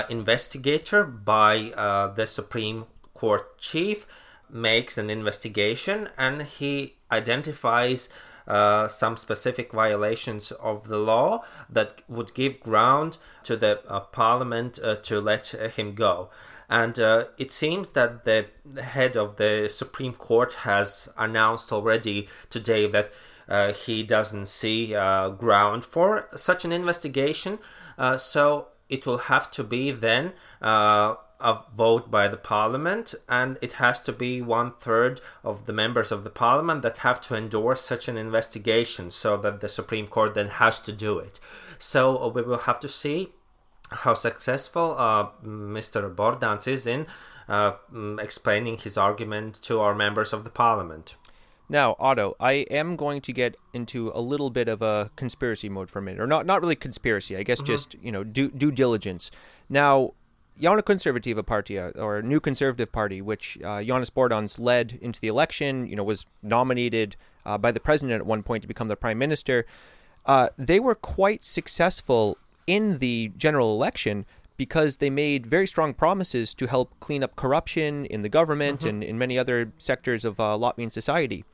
investigator 0.09 1.05
by 1.05 1.73
the 2.17 2.26
supreme 2.26 2.85
court 3.15 3.59
chief 3.59 4.07
makes 4.50 4.97
an 4.99 5.11
investigation 5.11 6.09
and 6.17 6.43
he 6.43 6.95
identifies 7.11 8.09
uh, 8.47 8.87
some 8.87 9.17
specific 9.17 9.73
violations 9.73 10.53
of 10.53 10.88
the 10.88 10.99
law 10.99 11.43
that 11.69 12.03
would 12.09 12.33
give 12.35 12.61
ground 12.61 13.19
to 13.43 13.57
the 13.57 13.81
uh, 13.88 14.00
parliament 14.00 14.79
uh, 14.83 14.95
to 14.95 15.21
let 15.21 15.49
him 15.49 15.95
go. 15.95 16.31
And 16.68 16.99
uh, 16.99 17.26
it 17.38 17.52
seems 17.52 17.92
that 17.92 18.25
the 18.25 18.46
head 18.80 19.16
of 19.16 19.37
the 19.37 19.68
Supreme 19.68 20.14
Court 20.14 20.52
has 20.64 21.08
announced 21.16 21.73
already 21.73 22.28
today 22.50 22.87
that 22.88 23.12
uh, 23.49 23.73
he 23.73 24.02
doesn't 24.02 24.46
see 24.46 24.88
ground 24.88 25.85
for 25.85 26.28
such 26.35 26.64
an 26.64 26.73
investigation. 26.73 27.58
so 28.16 28.68
it 28.88 29.06
will 29.06 29.18
have 29.18 29.50
to 29.52 29.62
be 29.62 29.92
then 29.92 30.32
a 31.40 31.58
vote 31.76 32.11
by 32.11 32.28
the 32.28 32.37
parliament, 32.37 33.14
and 33.28 33.58
it 33.61 33.75
has 33.75 34.00
to 34.00 34.12
be 34.12 34.40
one 34.40 34.73
third 34.73 35.20
of 35.44 35.66
the 35.66 35.73
members 35.73 36.11
of 36.11 36.25
the 36.25 36.30
parliament 36.30 36.82
that 36.82 36.99
have 36.99 37.20
to 37.20 37.37
endorse 37.37 37.82
such 37.82 38.08
an 38.08 38.16
investigation, 38.16 39.11
so 39.11 39.37
that 39.37 39.61
the 39.61 39.68
Supreme 39.68 40.06
Court 40.06 40.35
then 40.35 40.49
has 40.49 40.80
to 40.80 40.92
do 40.92 41.18
it. 41.18 41.38
So 41.78 42.23
uh, 42.23 42.28
we 42.28 42.42
will 42.42 42.58
have 42.58 42.80
to 42.80 42.88
see 42.88 43.32
how 43.90 44.14
successful 44.14 44.97
uh, 44.99 45.28
Mr. 45.45 46.12
Bordans 46.14 46.66
is 46.66 46.87
in 46.87 47.07
uh, 47.49 47.73
mm, 47.93 48.21
explaining 48.21 48.78
his 48.78 48.99
argument 48.99 49.61
to 49.62 49.81
our 49.81 49.95
members 49.95 50.33
of 50.33 50.45
the 50.45 50.50
parliament. 50.50 51.16
Now, 51.69 51.97
Otto, 51.99 52.37
I 52.38 52.52
am 52.71 52.97
going 52.97 53.21
to 53.23 53.33
get 53.33 53.57
into 53.73 54.12
a 54.14 54.21
little 54.21 54.50
bit 54.50 54.69
of 54.69 54.83
a 54.83 55.11
conspiracy 55.16 55.69
mode 55.69 55.90
for 55.90 55.99
a 55.99 56.02
minute, 56.02 56.21
or 56.21 56.26
not, 56.26 56.47
not 56.47 56.61
really 56.61 56.76
conspiracy. 56.76 57.37
I 57.37 57.43
guess 57.43 57.59
mm-hmm. 57.59 57.66
just 57.66 57.95
you 58.00 58.12
know 58.12 58.23
due 58.23 58.50
due 58.50 58.71
diligence. 58.71 59.33
Now, 59.69 60.12
Jauna 60.61 60.83
Konservativa 60.83 61.43
Partija, 61.43 61.97
or 61.99 62.23
New 62.23 62.40
Conservative 62.40 62.93
Party, 62.93 63.21
which 63.21 63.59
uh, 63.62 63.78
Bordans 63.78 64.61
led 64.61 64.99
into 65.02 65.21
the 65.21 65.28
election, 65.28 65.87
you 65.87 65.97
know, 65.97 66.05
was 66.05 66.25
nominated 66.43 67.16
uh, 67.45 67.59
by 67.59 67.73
the 67.73 67.81
president 67.81 68.21
at 68.21 68.26
one 68.26 68.43
point 68.43 68.62
to 68.62 68.69
become 68.69 68.88
the 68.88 68.97
prime 68.97 69.19
minister. 69.19 69.66
Uh, 70.25 70.49
they 70.57 70.81
were 70.81 70.95
quite 70.95 71.45
successful 71.45 72.38
in 72.66 72.99
the 72.99 73.32
general 73.37 73.75
election 73.75 74.26
because 74.56 74.96
they 74.96 75.11
made 75.11 75.46
very 75.46 75.66
strong 75.66 75.92
promises 75.92 76.54
to 76.54 76.66
help 76.66 76.99
clean 77.00 77.23
up 77.23 77.37
corruption 77.37 78.06
in 78.06 78.23
the 78.23 78.28
government 78.28 78.80
mm-hmm. 78.80 78.88
and 78.88 79.04
in 79.04 79.18
many 79.18 79.38
other 79.38 79.73
sectors 79.76 80.25
of 80.25 80.40
uh, 80.40 80.56
Latvian 80.56 80.90
society. 80.90 81.44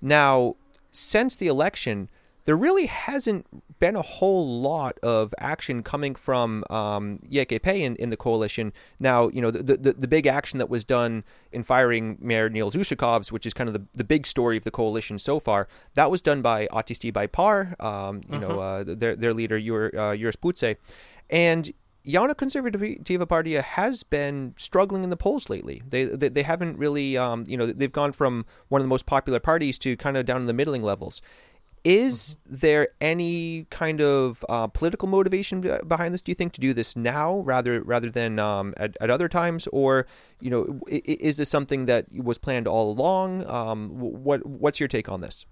Now, 0.00 0.56
since 0.90 1.36
the 1.36 1.48
election, 1.48 2.08
there 2.46 2.56
really 2.56 2.86
hasn't 2.86 3.46
been 3.78 3.96
a 3.96 4.02
whole 4.02 4.60
lot 4.60 4.98
of 5.00 5.34
action 5.38 5.82
coming 5.82 6.14
from 6.14 6.64
um, 6.70 7.18
YKP 7.28 7.66
in, 7.80 7.96
in 7.96 8.10
the 8.10 8.16
coalition. 8.16 8.72
Now, 8.98 9.28
you 9.28 9.42
know, 9.42 9.50
the, 9.50 9.76
the, 9.76 9.92
the 9.92 10.08
big 10.08 10.26
action 10.26 10.58
that 10.58 10.70
was 10.70 10.84
done 10.84 11.24
in 11.52 11.64
firing 11.64 12.16
Mayor 12.20 12.48
Nils 12.48 12.74
Usakovs, 12.74 13.30
which 13.30 13.44
is 13.44 13.52
kind 13.52 13.68
of 13.68 13.74
the, 13.74 13.84
the 13.92 14.04
big 14.04 14.26
story 14.26 14.56
of 14.56 14.64
the 14.64 14.70
coalition 14.70 15.18
so 15.18 15.38
far, 15.38 15.68
that 15.94 16.10
was 16.10 16.20
done 16.20 16.40
by 16.40 16.68
Attīstībai 16.68 17.12
by 17.12 17.26
Par, 17.26 17.74
um, 17.80 18.22
you 18.30 18.38
know, 18.38 18.50
mm-hmm. 18.50 18.90
uh, 18.90 18.94
their, 18.94 19.16
their 19.16 19.34
leader, 19.34 19.60
Juris 19.60 20.36
uh, 20.36 20.40
Puce. 20.40 20.76
And 21.28 21.72
Jauna 22.06 22.36
Konservativa 22.36 23.26
Partija 23.26 23.62
has 23.62 24.04
been 24.04 24.54
struggling 24.56 25.02
in 25.02 25.10
the 25.10 25.16
polls 25.16 25.50
lately. 25.50 25.82
They 25.88 26.04
they, 26.04 26.28
they 26.28 26.44
haven't 26.44 26.78
really, 26.78 27.16
um, 27.18 27.44
you 27.48 27.56
know, 27.56 27.66
they've 27.66 27.90
gone 27.90 28.12
from 28.12 28.46
one 28.68 28.80
of 28.80 28.84
the 28.84 28.88
most 28.88 29.06
popular 29.06 29.40
parties 29.40 29.76
to 29.78 29.96
kind 29.96 30.16
of 30.16 30.24
down 30.24 30.42
in 30.42 30.46
the 30.46 30.52
middling 30.52 30.84
levels. 30.84 31.20
Is 31.86 32.14
mm-hmm. 32.18 32.56
there 32.56 32.88
any 33.00 33.66
kind 33.70 34.00
of 34.00 34.44
uh, 34.48 34.66
political 34.66 35.06
motivation 35.06 35.60
behind 35.86 36.12
this? 36.12 36.20
Do 36.20 36.32
you 36.32 36.34
think 36.34 36.52
to 36.54 36.60
do 36.60 36.74
this 36.74 36.96
now 36.96 37.38
rather 37.38 37.80
rather 37.80 38.10
than 38.10 38.40
um, 38.40 38.74
at, 38.76 38.96
at 39.00 39.08
other 39.08 39.28
times, 39.28 39.68
or 39.68 40.06
you 40.40 40.50
know, 40.50 40.80
is 40.88 41.36
this 41.36 41.48
something 41.48 41.86
that 41.86 42.06
was 42.12 42.38
planned 42.38 42.66
all 42.66 42.90
along? 42.90 43.46
Um, 43.46 43.90
what 44.00 44.44
what's 44.44 44.80
your 44.80 44.88
take 44.88 45.08
on 45.08 45.20
this? 45.20 45.46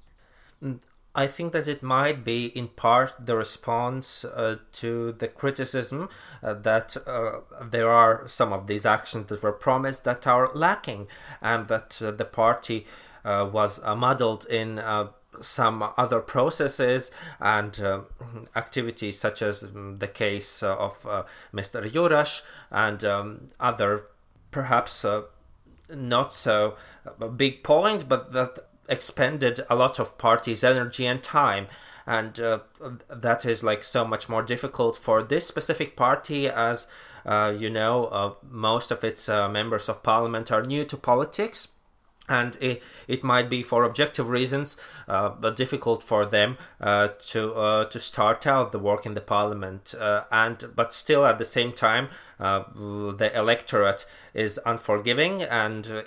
Mm, 0.61 0.81
I 1.14 1.29
think 1.29 1.53
that 1.53 1.69
it 1.69 1.83
might 1.83 2.25
be 2.25 2.47
in 2.47 2.67
part 2.69 3.12
the 3.25 3.37
response 3.37 4.25
uh, 4.25 4.57
to 4.73 5.12
the 5.12 5.29
criticism 5.29 6.09
uh, 6.43 6.55
that 6.55 6.97
uh, 7.07 7.43
there 7.62 7.88
are 7.88 8.26
some 8.26 8.53
of 8.53 8.67
these 8.67 8.85
actions 8.85 9.26
that 9.26 9.41
were 9.41 9.53
promised 9.53 10.03
that 10.03 10.26
are 10.26 10.50
lacking, 10.53 11.07
and 11.41 11.69
that 11.69 12.03
uh, 12.03 12.11
the 12.11 12.25
party 12.25 12.87
uh, 13.25 13.49
was 13.50 13.81
muddled 13.97 14.47
in 14.47 14.81
some 15.41 15.83
other 15.97 16.21
processes 16.21 17.11
and 17.41 17.81
uh, 17.81 18.00
activities, 18.57 19.19
such 19.19 19.43
as 19.43 19.62
um, 19.64 19.99
the 19.99 20.09
case 20.09 20.62
uh, 20.62 20.76
of 20.76 21.07
uh, 21.07 21.23
Mr. 21.53 21.88
Jurash 21.88 22.43
and 22.71 23.05
um, 23.05 23.47
other 23.61 24.07
perhaps 24.50 25.05
uh, 25.05 25.23
not 25.91 26.33
so 26.33 26.76
uh, 27.21 27.26
big 27.29 27.62
points, 27.62 28.05
but 28.05 28.33
that 28.33 28.59
expended 28.88 29.64
a 29.69 29.75
lot 29.75 29.99
of 29.99 30.19
parties' 30.19 30.62
energy 30.62 31.07
and 31.07 31.23
time. 31.23 31.67
And 32.07 32.38
uh, 32.38 32.59
that 33.09 33.47
is 33.47 33.64
like 33.64 33.83
so 33.83 34.05
much 34.05 34.29
more 34.29 34.43
difficult 34.43 34.97
for 34.97 35.23
this 35.23 35.47
specific 35.47 35.97
party 35.97 36.49
as 36.49 36.87
you 37.26 37.71
know, 37.71 38.37
most 38.50 38.91
of 38.91 39.03
its 39.03 39.26
members 39.29 39.88
of 39.88 40.03
parliament 40.03 40.53
are 40.53 40.62
new 40.62 40.85
to 40.85 40.99
politics 40.99 41.69
and 42.28 42.57
it, 42.61 42.83
it 43.07 43.23
might 43.23 43.50
be 43.50 43.62
for 43.62 43.85
objective 43.85 44.28
reasons 44.28 44.76
uh, 45.09 45.28
but 45.28 45.57
difficult 45.57 46.02
for 46.02 46.25
them 46.25 46.57
uh, 46.81 47.09
to 47.26 47.54
uh, 47.54 47.85
to 47.85 48.00
start 48.00 48.47
out 48.47 48.73
the 48.73 48.78
work 48.78 49.04
in 49.04 49.14
the 49.14 49.21
parliament 49.21 49.95
uh, 49.99 50.25
and 50.31 50.71
but 50.75 50.93
still 50.93 51.26
at 51.26 51.38
the 51.38 51.45
same 51.45 51.73
time 51.73 52.09
uh, 52.40 52.62
the 52.75 53.31
electorate 53.35 54.07
is 54.33 54.59
unforgiving 54.64 55.43
and 55.43 55.87
uh, 55.87 56.02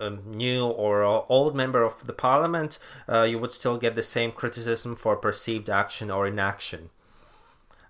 a 0.00 0.10
new 0.10 0.66
or 0.66 1.04
old 1.04 1.54
member 1.54 1.84
of 1.84 2.04
the 2.08 2.12
parliament 2.12 2.80
you 3.26 3.38
would 3.38 3.52
still 3.52 3.76
get 3.76 3.94
the 3.94 4.02
same 4.02 4.32
criticism 4.32 4.96
for 4.96 5.14
perceived 5.14 5.70
action 5.70 6.10
or 6.10 6.26
inaction 6.26 6.90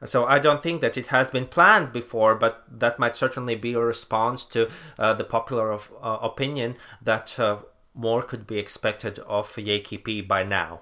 so 0.05 0.27
I 0.27 0.39
don't 0.39 0.63
think 0.63 0.81
that 0.81 0.97
it 0.97 1.09
has 1.09 1.31
been 1.31 1.47
planned 1.47 1.93
before, 1.93 2.35
but 2.35 2.65
that 2.71 2.99
might 2.99 3.17
certainly 3.17 3.55
be 3.55 3.75
a 3.75 3.81
response 3.81 4.45
to 4.47 4.71
uh, 4.99 5.15
the 5.15 5.25
popular 5.25 5.71
of, 5.71 5.93
uh, 6.03 6.19
opinion 6.23 6.77
that 7.03 7.39
uh, 7.39 7.59
more 7.95 8.23
could 8.23 8.47
be 8.47 8.59
expected 8.59 9.19
of 9.21 9.49
YKP 9.49 10.27
by 10.27 10.43
now. 10.43 10.81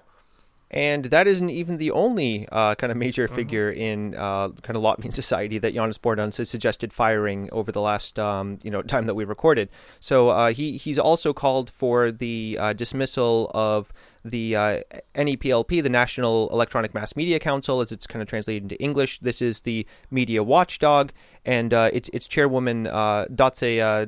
And 0.72 1.06
that 1.06 1.26
isn't 1.26 1.50
even 1.50 1.76
the 1.76 1.90
only 1.90 2.48
uh, 2.50 2.74
kind 2.76 2.90
of 2.90 2.96
major 2.96 3.26
mm-hmm. 3.26 3.36
figure 3.36 3.70
in 3.70 4.14
uh, 4.14 4.48
kind 4.62 4.74
of 4.74 4.82
Latvian 4.82 5.12
society 5.22 5.58
that 5.58 5.74
Janis 5.74 5.98
Bordans 5.98 6.38
has 6.38 6.48
suggested 6.48 6.94
firing 6.94 7.50
over 7.52 7.70
the 7.70 7.82
last 7.82 8.18
um, 8.18 8.58
you 8.62 8.70
know 8.70 8.80
time 8.80 9.04
that 9.06 9.14
we 9.14 9.24
recorded. 9.24 9.68
So 10.00 10.30
uh, 10.30 10.52
he 10.54 10.78
he's 10.78 10.98
also 10.98 11.34
called 11.34 11.68
for 11.68 12.10
the 12.10 12.56
uh, 12.58 12.72
dismissal 12.72 13.50
of 13.52 13.92
the 14.24 14.56
uh, 14.56 14.80
NEPLP, 15.14 15.82
the 15.82 15.88
National 15.88 16.48
Electronic 16.50 16.94
Mass 16.94 17.16
Media 17.16 17.38
Council, 17.38 17.80
as 17.80 17.92
it's 17.92 18.06
kind 18.06 18.22
of 18.22 18.28
translated 18.28 18.64
into 18.64 18.80
English. 18.82 19.20
This 19.20 19.42
is 19.42 19.60
the 19.60 19.86
media 20.10 20.42
watchdog, 20.42 21.12
and 21.44 21.74
uh, 21.74 21.90
its 21.92 22.08
its 22.12 22.28
chairwoman 22.28 22.86
uh, 22.86 23.26
Dace 23.34 23.62
uh, 23.80 24.06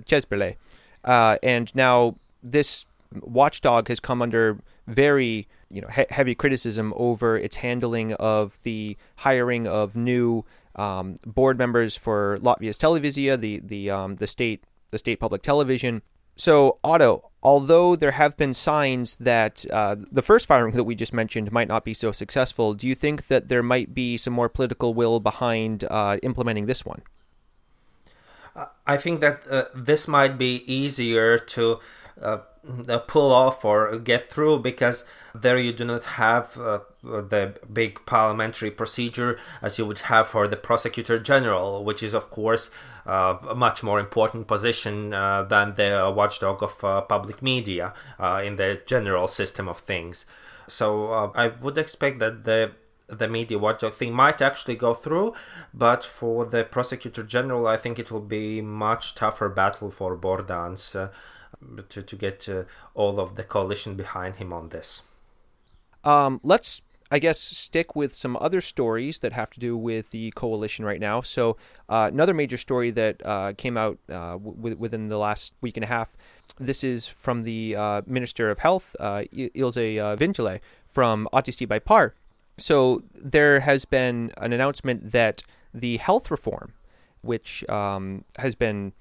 uh, 1.04 1.38
and 1.42 1.74
now 1.74 2.16
this 2.42 2.86
watchdog 3.20 3.88
has 3.88 4.00
come 4.00 4.22
under 4.22 4.58
very 4.86 5.48
you 5.70 5.80
know 5.80 5.88
he- 5.88 6.06
heavy 6.10 6.34
criticism 6.34 6.92
over 6.96 7.36
its 7.36 7.56
handling 7.56 8.12
of 8.14 8.58
the 8.62 8.96
hiring 9.16 9.66
of 9.66 9.96
new 9.96 10.44
um, 10.76 11.16
board 11.26 11.58
members 11.58 11.96
for 11.96 12.38
Latvijas 12.40 12.78
Televīzija, 12.78 13.40
the 13.40 13.60
the 13.64 13.90
um, 13.90 14.16
the 14.16 14.26
state 14.26 14.64
the 14.90 14.98
state 14.98 15.20
public 15.20 15.42
television. 15.42 16.02
So 16.36 16.78
Otto, 16.82 17.30
although 17.44 17.94
there 17.94 18.12
have 18.12 18.36
been 18.36 18.54
signs 18.54 19.16
that 19.16 19.64
uh, 19.70 19.96
the 20.10 20.22
first 20.22 20.46
firing 20.46 20.74
that 20.74 20.84
we 20.84 20.94
just 20.94 21.12
mentioned 21.12 21.52
might 21.52 21.68
not 21.68 21.84
be 21.84 21.94
so 21.94 22.10
successful, 22.10 22.74
do 22.74 22.88
you 22.88 22.94
think 22.94 23.28
that 23.28 23.48
there 23.48 23.62
might 23.62 23.94
be 23.94 24.16
some 24.16 24.32
more 24.32 24.48
political 24.48 24.94
will 24.94 25.20
behind 25.20 25.84
uh, 25.90 26.16
implementing 26.22 26.66
this 26.66 26.84
one? 26.84 27.02
I 28.86 28.96
think 28.96 29.20
that 29.20 29.42
uh, 29.50 29.64
this 29.74 30.08
might 30.08 30.38
be 30.38 30.62
easier 30.72 31.38
to 31.38 31.80
uh, 32.20 32.38
pull 33.06 33.32
off 33.32 33.64
or 33.64 33.98
get 33.98 34.30
through 34.30 34.60
because 34.60 35.04
there 35.34 35.58
you 35.58 35.72
do 35.72 35.84
not 35.84 36.04
have 36.04 36.56
uh, 36.58 36.78
the 37.04 37.54
big 37.72 38.04
parliamentary 38.06 38.70
procedure 38.70 39.38
as 39.62 39.78
you 39.78 39.86
would 39.86 40.00
have 40.00 40.28
for 40.28 40.48
the 40.48 40.56
prosecutor 40.56 41.18
general, 41.18 41.84
which 41.84 42.02
is, 42.02 42.14
of 42.14 42.30
course, 42.30 42.70
uh, 43.06 43.36
a 43.48 43.54
much 43.54 43.82
more 43.82 44.00
important 44.00 44.46
position 44.46 45.12
uh, 45.12 45.42
than 45.42 45.74
the 45.74 46.12
watchdog 46.14 46.62
of 46.62 46.82
uh, 46.82 47.00
public 47.02 47.42
media 47.42 47.92
uh, 48.18 48.40
in 48.44 48.56
the 48.56 48.80
general 48.86 49.28
system 49.28 49.68
of 49.68 49.78
things. 49.78 50.26
So 50.66 51.12
uh, 51.12 51.30
I 51.34 51.48
would 51.48 51.78
expect 51.78 52.18
that 52.20 52.44
the 52.44 52.72
the 53.06 53.28
media 53.28 53.58
watchdog 53.58 53.92
thing 53.92 54.14
might 54.14 54.40
actually 54.40 54.76
go 54.76 54.94
through, 54.94 55.34
but 55.74 56.06
for 56.06 56.46
the 56.46 56.64
prosecutor 56.64 57.22
general, 57.22 57.66
I 57.66 57.76
think 57.76 57.98
it 57.98 58.10
will 58.10 58.22
be 58.22 58.62
much 58.62 59.14
tougher 59.14 59.50
battle 59.50 59.90
for 59.90 60.16
Bordans 60.16 60.96
uh, 60.96 61.08
to 61.90 62.02
to 62.02 62.16
get 62.16 62.48
all 62.94 63.20
of 63.20 63.36
the 63.36 63.44
coalition 63.44 63.94
behind 63.94 64.36
him 64.36 64.54
on 64.54 64.70
this. 64.70 65.02
Um, 66.04 66.40
let's, 66.42 66.82
I 67.10 67.18
guess, 67.18 67.38
stick 67.38 67.94
with 67.94 68.14
some 68.14 68.36
other 68.40 68.60
stories 68.60 69.18
that 69.20 69.32
have 69.32 69.50
to 69.50 69.60
do 69.60 69.76
with 69.76 70.10
the 70.10 70.30
coalition 70.32 70.84
right 70.84 71.00
now. 71.00 71.20
So, 71.20 71.56
uh, 71.88 72.10
another 72.12 72.34
major 72.34 72.56
story 72.56 72.90
that 72.92 73.20
uh, 73.24 73.52
came 73.56 73.76
out 73.76 73.98
uh, 74.08 74.38
w- 74.38 74.76
within 74.76 75.08
the 75.08 75.18
last 75.18 75.52
week 75.60 75.76
and 75.76 75.84
a 75.84 75.86
half. 75.86 76.16
This 76.58 76.82
is 76.82 77.06
from 77.06 77.42
the 77.42 77.76
uh, 77.76 78.02
Minister 78.06 78.50
of 78.50 78.58
Health, 78.58 78.96
uh, 78.98 79.24
Ilze 79.32 79.98
uh, 79.98 80.16
Viņķele, 80.16 80.60
from 80.88 81.28
Attīstībai 81.32 81.84
Par. 81.84 82.14
So, 82.58 83.02
there 83.14 83.60
has 83.60 83.84
been 83.84 84.32
an 84.38 84.52
announcement 84.52 85.12
that 85.12 85.42
the 85.74 85.98
health 85.98 86.30
reform, 86.30 86.72
which 87.20 87.68
um, 87.68 88.24
has 88.38 88.54
been 88.54 88.92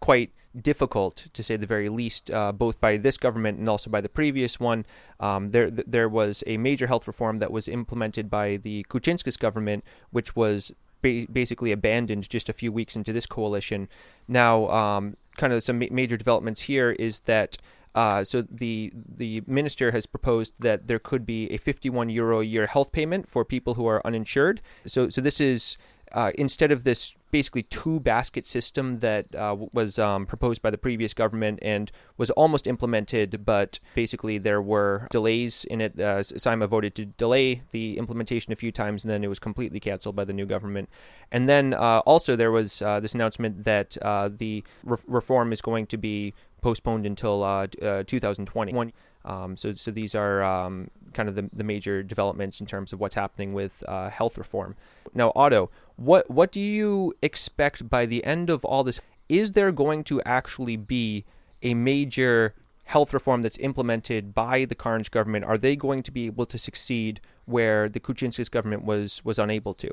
quite 0.00 0.32
difficult, 0.60 1.26
to 1.32 1.42
say 1.42 1.56
the 1.56 1.66
very 1.66 1.88
least, 1.88 2.30
uh, 2.30 2.52
both 2.52 2.80
by 2.80 2.96
this 2.96 3.16
government 3.16 3.58
and 3.58 3.68
also 3.68 3.90
by 3.90 4.00
the 4.00 4.08
previous 4.08 4.60
one. 4.60 4.86
Um, 5.20 5.50
there, 5.50 5.70
there 5.70 6.08
was 6.08 6.44
a 6.46 6.56
major 6.56 6.86
health 6.86 7.06
reform 7.06 7.38
that 7.40 7.50
was 7.50 7.68
implemented 7.68 8.30
by 8.30 8.56
the 8.56 8.84
Kučinskis 8.88 9.38
government, 9.38 9.84
which 10.10 10.36
was 10.36 10.72
ba- 11.02 11.26
basically 11.30 11.72
abandoned 11.72 12.28
just 12.28 12.48
a 12.48 12.52
few 12.52 12.72
weeks 12.72 12.96
into 12.96 13.12
this 13.12 13.26
coalition. 13.26 13.88
Now, 14.26 14.68
um, 14.70 15.16
kind 15.36 15.52
of 15.52 15.62
some 15.62 15.78
ma- 15.78 15.86
major 15.90 16.16
developments 16.16 16.62
here 16.62 16.92
is 16.92 17.20
that. 17.20 17.56
Uh, 17.96 18.24
so 18.24 18.42
the 18.42 18.92
the 18.92 19.40
minister 19.46 19.92
has 19.92 20.04
proposed 20.04 20.52
that 20.58 20.88
there 20.88 20.98
could 20.98 21.24
be 21.24 21.48
a 21.52 21.58
51 21.58 22.08
euro 22.10 22.40
a 22.40 22.44
year 22.44 22.66
health 22.66 22.90
payment 22.90 23.28
for 23.28 23.44
people 23.44 23.74
who 23.74 23.86
are 23.86 24.04
uninsured. 24.04 24.60
So 24.84 25.08
so 25.10 25.20
this 25.20 25.40
is 25.40 25.76
uh, 26.10 26.32
instead 26.36 26.72
of 26.72 26.82
this 26.82 27.14
basically 27.34 27.64
two 27.64 27.98
basket 27.98 28.46
system 28.46 29.00
that 29.00 29.26
uh, 29.34 29.56
was 29.72 29.98
um, 29.98 30.24
proposed 30.24 30.62
by 30.62 30.70
the 30.70 30.78
previous 30.78 31.12
government 31.12 31.58
and 31.62 31.90
was 32.16 32.30
almost 32.30 32.64
implemented, 32.64 33.44
but 33.44 33.80
basically 33.96 34.38
there 34.38 34.62
were 34.62 35.08
delays 35.10 35.64
in 35.64 35.80
it. 35.80 35.98
Uh, 35.98 36.20
Saeima 36.20 36.68
voted 36.68 36.94
to 36.94 37.06
delay 37.06 37.62
the 37.72 37.98
implementation 37.98 38.52
a 38.52 38.56
few 38.56 38.70
times, 38.70 39.02
and 39.02 39.10
then 39.10 39.24
it 39.24 39.26
was 39.26 39.40
completely 39.40 39.80
canceled 39.80 40.14
by 40.14 40.24
the 40.24 40.32
new 40.32 40.46
government. 40.46 40.88
And 41.32 41.48
then 41.48 41.74
uh, 41.74 42.02
also 42.06 42.36
there 42.36 42.52
was 42.52 42.80
uh, 42.80 43.00
this 43.00 43.14
announcement 43.14 43.64
that 43.64 43.98
uh, 44.00 44.30
the 44.32 44.62
re- 44.84 44.98
reform 45.08 45.52
is 45.52 45.60
going 45.60 45.86
to 45.88 45.96
be 45.96 46.34
postponed 46.62 47.04
until 47.04 47.42
uh, 47.42 47.66
2021. 47.66 48.92
Um, 49.24 49.56
so, 49.56 49.72
so 49.72 49.90
these 49.90 50.14
are 50.14 50.44
um, 50.44 50.88
kind 51.14 51.28
of 51.28 51.34
the, 51.34 51.48
the 51.52 51.64
major 51.64 52.02
developments 52.02 52.60
in 52.60 52.66
terms 52.66 52.92
of 52.92 53.00
what's 53.00 53.14
happening 53.14 53.54
with 53.54 53.82
uh, 53.88 54.10
health 54.10 54.36
reform. 54.36 54.76
Now, 55.14 55.32
Otto, 55.34 55.70
what 55.96 56.28
what 56.30 56.52
do 56.52 56.60
you 56.60 57.14
expect 57.22 57.88
by 57.88 58.06
the 58.06 58.24
end 58.24 58.50
of 58.50 58.64
all 58.64 58.84
this? 58.84 59.00
Is 59.28 59.52
there 59.52 59.72
going 59.72 60.04
to 60.04 60.20
actually 60.22 60.76
be 60.76 61.24
a 61.62 61.74
major 61.74 62.54
health 62.84 63.14
reform 63.14 63.42
that's 63.42 63.58
implemented 63.58 64.34
by 64.34 64.64
the 64.64 64.74
Karinj 64.74 65.10
government? 65.10 65.44
Are 65.44 65.58
they 65.58 65.76
going 65.76 66.02
to 66.02 66.10
be 66.10 66.26
able 66.26 66.46
to 66.46 66.58
succeed 66.58 67.20
where 67.46 67.88
the 67.88 68.00
Kučinskis 68.00 68.50
government 68.50 68.84
was 68.84 69.24
was 69.24 69.38
unable 69.38 69.74
to? 69.74 69.90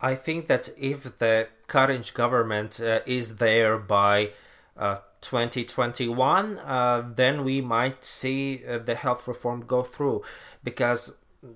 I 0.00 0.14
think 0.14 0.46
that 0.46 0.68
if 0.76 1.18
the 1.18 1.48
Karinj 1.68 2.12
government 2.14 2.80
uh, 2.80 3.00
is 3.06 3.36
there 3.36 3.78
by 3.78 4.32
uh, 4.76 4.98
2021, 5.20 6.58
uh, 6.58 7.08
then 7.14 7.44
we 7.44 7.60
might 7.60 8.04
see 8.04 8.62
uh, 8.66 8.78
the 8.78 8.94
health 8.94 9.26
reform 9.26 9.64
go 9.66 9.82
through 9.82 10.22
because 10.62 11.14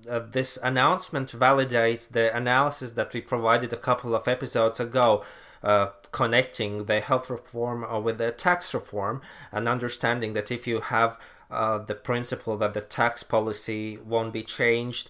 uh, 0.09 0.19
this 0.19 0.57
announcement 0.63 1.31
validates 1.31 2.09
the 2.09 2.35
analysis 2.35 2.93
that 2.93 3.13
we 3.13 3.21
provided 3.21 3.73
a 3.73 3.77
couple 3.77 4.15
of 4.15 4.27
episodes 4.27 4.79
ago. 4.79 5.23
Uh, 5.63 5.91
connecting 6.11 6.85
the 6.85 6.99
health 6.99 7.29
reform 7.29 7.83
uh, 7.83 7.99
with 7.99 8.17
the 8.17 8.31
tax 8.31 8.73
reform 8.73 9.21
and 9.51 9.69
understanding 9.69 10.33
that 10.33 10.49
if 10.49 10.65
you 10.65 10.81
have 10.81 11.19
uh, 11.51 11.77
the 11.77 11.93
principle 11.93 12.57
that 12.57 12.73
the 12.73 12.81
tax 12.81 13.21
policy 13.21 13.95
won't 14.03 14.33
be 14.33 14.41
changed 14.41 15.07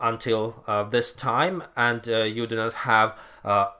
until 0.00 0.64
this 0.90 1.12
time 1.12 1.62
and 1.76 2.06
you 2.06 2.46
do 2.46 2.56
not 2.56 2.72
have 2.72 3.18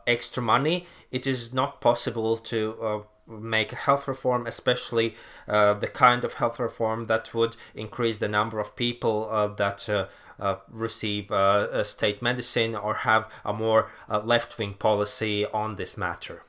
extra 0.06 0.42
money, 0.42 0.84
it 1.10 1.26
is 1.26 1.54
not 1.54 1.80
possible 1.80 2.36
to 2.36 3.06
make 3.26 3.72
a 3.72 3.76
health 3.76 4.06
reform, 4.08 4.46
especially 4.46 5.14
uh, 5.48 5.74
the 5.74 5.86
kind 5.86 6.24
of 6.24 6.34
health 6.34 6.58
reform 6.58 7.04
that 7.04 7.34
would 7.34 7.56
increase 7.74 8.18
the 8.18 8.28
number 8.28 8.60
of 8.60 8.76
people 8.76 9.28
uh, 9.30 9.48
that 9.48 9.88
uh, 9.88 10.06
uh 10.38 10.56
receive 10.70 11.30
uh, 11.30 11.82
state 11.82 12.20
medicine 12.20 12.74
or 12.74 12.94
have 12.94 13.28
a 13.44 13.52
more 13.52 13.90
uh, 14.08 14.20
left 14.20 14.58
wing 14.58 14.74
policy 14.74 15.46
on 15.46 15.76
this 15.76 15.96
matter. 15.96 16.42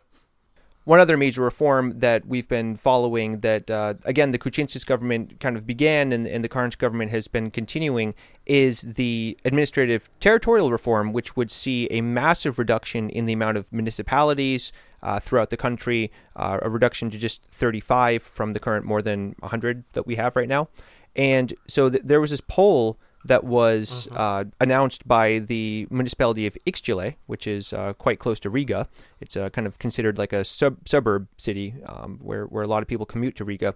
One 0.83 1.01
other 1.01 1.17
major 1.17 1.41
reform 1.41 1.99
that 1.99 2.25
we've 2.25 2.47
been 2.47 2.77
following 2.77 3.41
that, 3.41 3.69
again, 4.05 4.31
the 4.31 4.39
Kučinskis 4.39 4.85
government 4.85 5.37
kind 5.41 5.57
of 5.57 5.67
began 5.67 6.13
and, 6.13 6.25
and 6.25 6.45
the 6.45 6.47
Karinj 6.47 6.77
government 6.77 7.11
has 7.11 7.27
been 7.27 7.51
continuing 7.51 8.15
is 8.45 8.83
the 8.83 9.37
administrative 9.43 10.09
territorial 10.21 10.71
reform, 10.71 11.11
which 11.11 11.35
would 11.35 11.51
see 11.51 11.89
a 11.91 11.99
massive 11.99 12.57
reduction 12.57 13.09
in 13.09 13.25
the 13.25 13.33
amount 13.33 13.57
of 13.57 13.73
municipalities 13.73 14.71
uh, 15.03 15.19
throughout 15.19 15.49
the 15.49 15.57
country, 15.57 16.11
uh, 16.35 16.59
a 16.61 16.69
reduction 16.69 17.09
to 17.11 17.17
just 17.17 17.43
35 17.51 18.23
from 18.23 18.53
the 18.53 18.59
current 18.59 18.85
more 18.85 19.01
than 19.01 19.35
100 19.39 19.83
that 19.93 20.07
we 20.07 20.15
have 20.15 20.35
right 20.35 20.47
now. 20.47 20.69
And 21.15 21.53
so 21.67 21.89
th- 21.89 22.03
there 22.05 22.21
was 22.21 22.31
this 22.31 22.41
poll 22.41 22.97
that 23.25 23.43
was 23.43 24.07
mm-hmm. 24.07 24.17
uh, 24.17 24.43
announced 24.61 25.07
by 25.07 25.39
the 25.39 25.87
municipality 25.89 26.47
of 26.47 26.57
Ikšķile, 26.65 27.15
which 27.25 27.47
is 27.47 27.73
uh, 27.73 27.93
quite 27.93 28.19
close 28.19 28.39
to 28.41 28.49
Riga. 28.49 28.87
It's 29.19 29.35
uh, 29.35 29.49
kind 29.49 29.67
of 29.67 29.79
considered 29.79 30.17
like 30.17 30.33
a 30.33 30.45
sub- 30.45 30.87
suburb 30.87 31.27
city 31.37 31.75
um, 31.85 32.19
where, 32.21 32.45
where 32.45 32.63
a 32.63 32.67
lot 32.67 32.81
of 32.81 32.87
people 32.87 33.05
commute 33.05 33.35
to 33.37 33.45
Riga. 33.45 33.75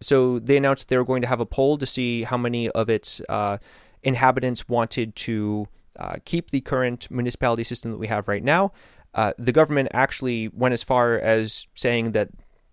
So 0.00 0.38
they 0.38 0.56
announced 0.56 0.84
that 0.84 0.88
they 0.88 0.98
were 0.98 1.04
going 1.04 1.22
to 1.22 1.28
have 1.28 1.40
a 1.40 1.46
poll 1.46 1.76
to 1.78 1.86
see 1.86 2.22
how 2.22 2.36
many 2.36 2.68
of 2.70 2.88
its 2.88 3.20
uh, 3.28 3.58
inhabitants 4.02 4.68
wanted 4.68 5.14
to 5.16 5.68
uh, 5.98 6.16
keep 6.24 6.50
the 6.50 6.60
current 6.60 7.10
municipality 7.10 7.64
system 7.64 7.90
that 7.90 7.98
we 7.98 8.06
have 8.06 8.28
right 8.28 8.44
now. 8.44 8.72
Uh, 9.14 9.32
the 9.38 9.52
government 9.52 9.88
actually 9.92 10.48
went 10.48 10.74
as 10.74 10.82
far 10.82 11.18
as 11.18 11.66
saying 11.74 12.12
that 12.12 12.28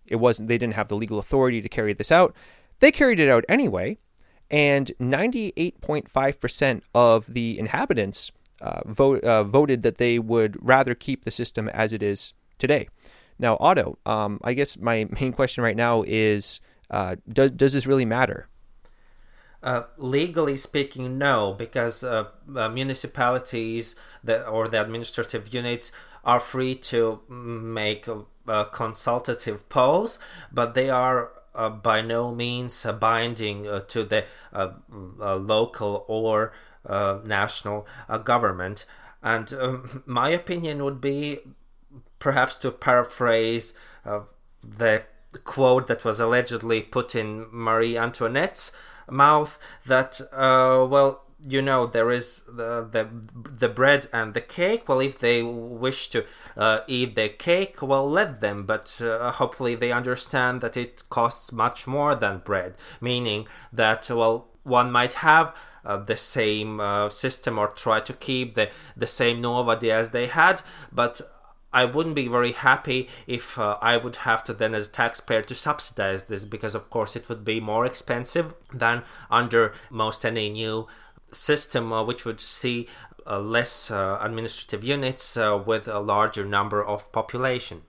it 0.06 0.18
wasn't 0.18 0.48
they 0.48 0.58
didn't 0.58 0.76
have 0.76 0.88
the 0.88 0.96
legal 0.96 1.20
authority 1.20 1.62
to 1.62 1.70
carry 1.70 1.94
this 1.94 2.12
out. 2.12 2.36
They 2.80 2.92
carried 2.92 3.20
it 3.20 3.30
out 3.30 3.46
anyway 3.48 3.98
and 4.52 4.92
98.5% 5.00 6.82
of 6.94 7.26
the 7.34 7.58
inhabitants 7.58 8.32
uh, 8.62 8.82
vote, 8.86 9.24
uh, 9.24 9.44
voted 9.44 9.82
that 9.84 9.98
they 9.98 10.20
would 10.20 10.58
rather 10.62 10.96
keep 10.96 11.26
the 11.26 11.32
system 11.32 11.68
as 11.70 11.94
it 11.94 12.04
is 12.04 12.34
today. 12.60 12.88
Now, 13.38 13.58
Otto, 13.60 13.98
um, 14.06 14.40
I 14.44 14.54
guess 14.54 14.78
my 14.78 15.08
main 15.20 15.34
question 15.34 15.64
right 15.64 15.76
now 15.76 16.04
is 16.06 16.60
uh, 16.90 17.16
does, 17.28 17.52
does 17.52 17.74
this 17.74 17.86
really 17.88 18.06
matter? 18.06 18.48
Uh, 19.64 19.84
legally 19.98 20.58
speaking, 20.58 21.18
no, 21.18 21.56
because 21.58 22.04
uh, 22.04 22.26
uh, 22.56 22.70
municipalities 22.70 23.96
that, 24.24 24.48
or 24.48 24.68
the 24.68 24.80
administrative 24.80 25.52
units 25.52 25.92
are 26.26 26.40
free 26.40 26.76
to 26.76 27.22
make 27.28 28.08
consultative 28.72 29.68
polls, 29.70 30.20
but 30.52 30.74
they 30.74 30.90
are 30.90 31.32
uh, 31.56 31.70
by 31.70 32.02
no 32.02 32.36
means 32.36 32.86
binding 33.00 33.68
uh, 33.68 33.80
to 33.80 34.04
the 34.04 34.26
uh, 34.52 34.72
local 35.36 36.04
or 36.08 36.52
national 37.26 37.88
government. 38.24 38.86
And 39.24 39.54
um, 39.54 40.04
my 40.06 40.30
opinion 40.30 40.84
would 40.84 41.02
be 41.02 41.40
perhaps 42.20 42.58
to 42.58 42.72
paraphrase 42.72 43.74
the 44.62 45.04
quote 45.44 45.88
that 45.88 46.04
was 46.04 46.20
allegedly 46.20 46.82
put 46.82 47.16
in 47.16 47.46
Marie 47.52 47.98
Antoinette's 47.98 48.72
mouth 49.10 49.58
that, 49.86 50.22
uh, 50.32 50.86
well, 50.88 51.25
you 51.48 51.62
know 51.62 51.86
there 51.86 52.12
is 52.12 52.44
the, 52.48 52.88
the 52.92 53.08
the 53.58 53.70
bread 53.70 54.08
and 54.12 54.34
the 54.34 54.42
cake. 54.42 54.88
Well 54.88 55.00
if 55.00 55.20
they 55.20 55.44
wish 55.44 56.10
to 56.10 56.26
uh, 56.58 56.80
eat 56.88 57.16
the 57.16 57.30
cake 57.30 57.82
well 57.82 58.10
let 58.10 58.42
them. 58.42 58.66
But 58.66 59.02
uh, 59.02 59.32
hopefully 59.32 59.76
they 59.76 59.92
understand 59.92 60.62
that 60.62 60.76
it 60.78 61.04
costs 61.10 61.52
much 61.52 61.88
more 61.88 62.16
than 62.16 62.40
bread. 62.40 62.76
Meaning 63.00 63.48
that 63.72 64.10
well 64.10 64.48
one 64.64 64.92
might 64.92 65.14
have 65.14 65.56
uh, 65.86 65.98
the 65.98 66.18
same 66.18 66.80
uh, 66.80 67.10
system 67.10 67.60
or 67.60 67.68
try 67.68 68.00
to 68.00 68.14
keep 68.14 68.56
the 68.56 68.70
the 68.98 69.08
same 69.08 69.42
novadi 69.42 69.90
as 69.92 70.10
they 70.10 70.28
had. 70.28 70.62
But 70.92 71.22
I 71.76 71.84
wouldn't 71.84 72.16
be 72.16 72.30
very 72.30 72.54
happy 72.54 73.10
if 73.28 73.60
uh, 73.60 73.78
I 73.82 73.98
would 73.98 74.16
have 74.18 74.46
to 74.46 74.54
then, 74.54 74.74
as 74.74 74.88
a 74.88 74.92
taxpayer, 74.92 75.42
to 75.42 75.54
subsidize 75.54 76.28
this. 76.28 76.46
Because, 76.46 76.74
of 76.74 76.90
course, 76.90 77.18
it 77.18 77.28
would 77.28 77.44
be 77.44 77.60
more 77.60 77.86
expensive 77.86 78.54
than 78.74 79.04
under 79.30 79.74
most 79.90 80.26
any 80.26 80.50
new 80.50 80.88
system 81.36 81.92
uh, 81.94 82.04
which 82.04 82.26
would 82.26 82.40
see 82.40 82.88
uh, 83.28 83.40
less 83.40 83.92
uh, 83.92 84.18
administrative 84.22 84.84
units 84.84 85.38
with 85.66 85.88
a 85.88 86.00
larger 86.00 86.46
number 86.46 86.84
of 86.84 87.12
population. 87.12 87.82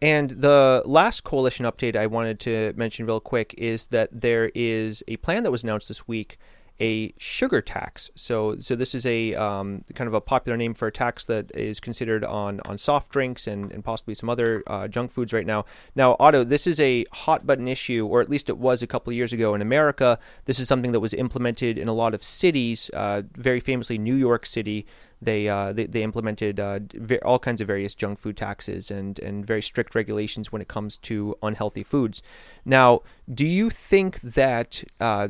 And 0.00 0.30
the 0.30 0.82
last 0.84 1.22
coalition 1.22 1.64
update 1.64 1.94
I 1.94 2.08
wanted 2.08 2.40
to 2.40 2.72
mention 2.76 3.06
real 3.06 3.20
quick 3.20 3.54
is 3.56 3.86
that 3.86 4.08
there 4.12 4.50
is 4.52 5.04
a 5.06 5.16
plan 5.18 5.44
that 5.44 5.52
was 5.52 5.62
announced 5.62 5.86
this 5.86 6.08
week 6.08 6.38
a 6.80 7.14
sugar 7.18 7.60
tax. 7.60 8.10
So, 8.14 8.58
so 8.58 8.74
this 8.74 8.94
is 8.94 9.06
a 9.06 9.34
um, 9.34 9.82
kind 9.94 10.08
of 10.08 10.14
a 10.14 10.20
popular 10.20 10.56
name 10.56 10.74
for 10.74 10.88
a 10.88 10.92
tax 10.92 11.24
that 11.24 11.50
is 11.56 11.80
considered 11.80 12.24
on 12.24 12.60
on 12.64 12.78
soft 12.78 13.10
drinks 13.10 13.46
and, 13.46 13.70
and 13.72 13.84
possibly 13.84 14.14
some 14.14 14.28
other 14.28 14.62
uh, 14.66 14.88
junk 14.88 15.12
foods 15.12 15.32
right 15.32 15.46
now. 15.46 15.64
Now, 15.94 16.16
Otto, 16.18 16.44
this 16.44 16.66
is 16.66 16.80
a 16.80 17.04
hot 17.12 17.46
button 17.46 17.68
issue, 17.68 18.06
or 18.06 18.20
at 18.20 18.28
least 18.28 18.48
it 18.48 18.58
was 18.58 18.82
a 18.82 18.86
couple 18.86 19.10
of 19.10 19.16
years 19.16 19.32
ago 19.32 19.54
in 19.54 19.62
America. 19.62 20.18
This 20.46 20.58
is 20.58 20.68
something 20.68 20.92
that 20.92 21.00
was 21.00 21.14
implemented 21.14 21.78
in 21.78 21.88
a 21.88 21.94
lot 21.94 22.14
of 22.14 22.24
cities, 22.24 22.90
uh, 22.94 23.22
very 23.36 23.60
famously 23.60 23.98
New 23.98 24.16
York 24.16 24.46
City 24.46 24.86
they 25.22 25.48
uh, 25.48 25.72
they, 25.72 25.86
they 25.86 26.02
implemented 26.02 26.58
uh, 26.58 26.80
all 27.24 27.38
kinds 27.38 27.60
of 27.60 27.66
various 27.66 27.94
junk 27.94 28.18
food 28.18 28.36
taxes 28.36 28.90
and 28.90 29.18
and 29.20 29.46
very 29.46 29.62
strict 29.62 29.94
regulations 29.94 30.50
when 30.50 30.60
it 30.60 30.68
comes 30.68 30.96
to 30.98 31.36
unhealthy 31.42 31.82
foods. 31.82 32.22
Now, 32.64 33.02
do 33.32 33.46
you 33.46 33.70
think 33.70 34.20
that 34.20 34.84
uh, 35.00 35.28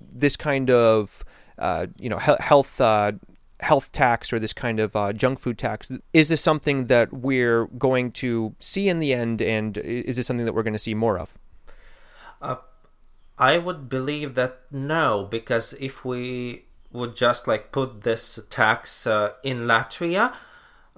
this 0.00 0.36
kind 0.36 0.70
of 0.70 1.24
uh, 1.58 1.86
you 1.98 2.08
know 2.08 2.18
health 2.18 2.80
uh, 2.80 3.12
health 3.60 3.90
tax 3.92 4.32
or 4.32 4.38
this 4.38 4.52
kind 4.52 4.80
of 4.80 4.94
uh, 4.94 5.12
junk 5.12 5.40
food 5.40 5.58
tax 5.58 5.90
is 6.12 6.28
this 6.28 6.40
something 6.40 6.86
that 6.86 7.12
we're 7.12 7.66
going 7.66 8.12
to 8.12 8.54
see 8.60 8.88
in 8.88 9.00
the 9.00 9.14
end, 9.14 9.40
and 9.40 9.78
is 9.78 10.16
this 10.16 10.26
something 10.26 10.46
that 10.46 10.52
we're 10.52 10.62
going 10.62 10.72
to 10.72 10.78
see 10.78 10.94
more 10.94 11.18
of? 11.18 11.36
I 13.38 13.56
would 13.56 13.88
believe 13.88 14.34
that 14.34 14.62
no, 14.70 15.26
because 15.30 15.72
if 15.74 16.04
we 16.04 16.64
would 16.92 17.16
just 17.16 17.46
like 17.46 17.72
put 17.72 18.02
this 18.02 18.38
tax 18.50 19.06
uh, 19.06 19.32
in 19.42 19.60
Latvia, 19.60 20.32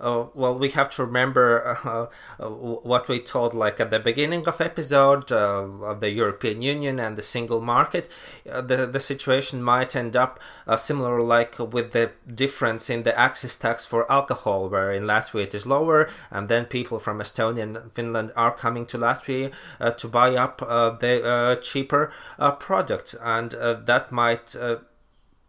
uh, 0.00 0.26
well, 0.34 0.58
we 0.58 0.70
have 0.70 0.88
to 0.88 1.04
remember 1.04 1.78
uh, 2.38 2.46
what 2.48 3.06
we 3.08 3.18
told 3.18 3.52
like 3.52 3.78
at 3.78 3.90
the 3.90 3.98
beginning 3.98 4.46
of 4.48 4.60
episode 4.60 5.30
uh, 5.30 5.36
of 5.36 6.00
the 6.00 6.10
European 6.10 6.62
Union 6.62 6.98
and 6.98 7.16
the 7.16 7.22
single 7.22 7.60
market. 7.60 8.10
Uh, 8.50 8.62
the 8.62 8.86
the 8.86 9.00
situation 9.00 9.62
might 9.62 9.94
end 9.94 10.16
up 10.16 10.40
uh, 10.66 10.76
similar 10.76 11.20
like 11.20 11.58
with 11.58 11.92
the 11.92 12.12
difference 12.34 12.88
in 12.88 13.02
the 13.02 13.20
excise 13.20 13.56
tax 13.56 13.84
for 13.84 14.10
alcohol, 14.10 14.68
where 14.68 14.90
in 14.90 15.04
Latvia 15.04 15.44
it 15.44 15.54
is 15.54 15.66
lower, 15.66 16.08
and 16.30 16.48
then 16.48 16.64
people 16.64 16.98
from 16.98 17.18
Estonia 17.18 17.62
and 17.62 17.92
Finland 17.92 18.32
are 18.36 18.52
coming 18.52 18.86
to 18.86 18.96
Latvia 18.96 19.52
to 19.96 20.08
buy 20.08 20.34
up 20.34 20.58
the 21.00 21.58
cheaper 21.62 22.12
products, 22.58 23.14
and 23.22 23.50
that 23.50 24.10
might 24.10 24.56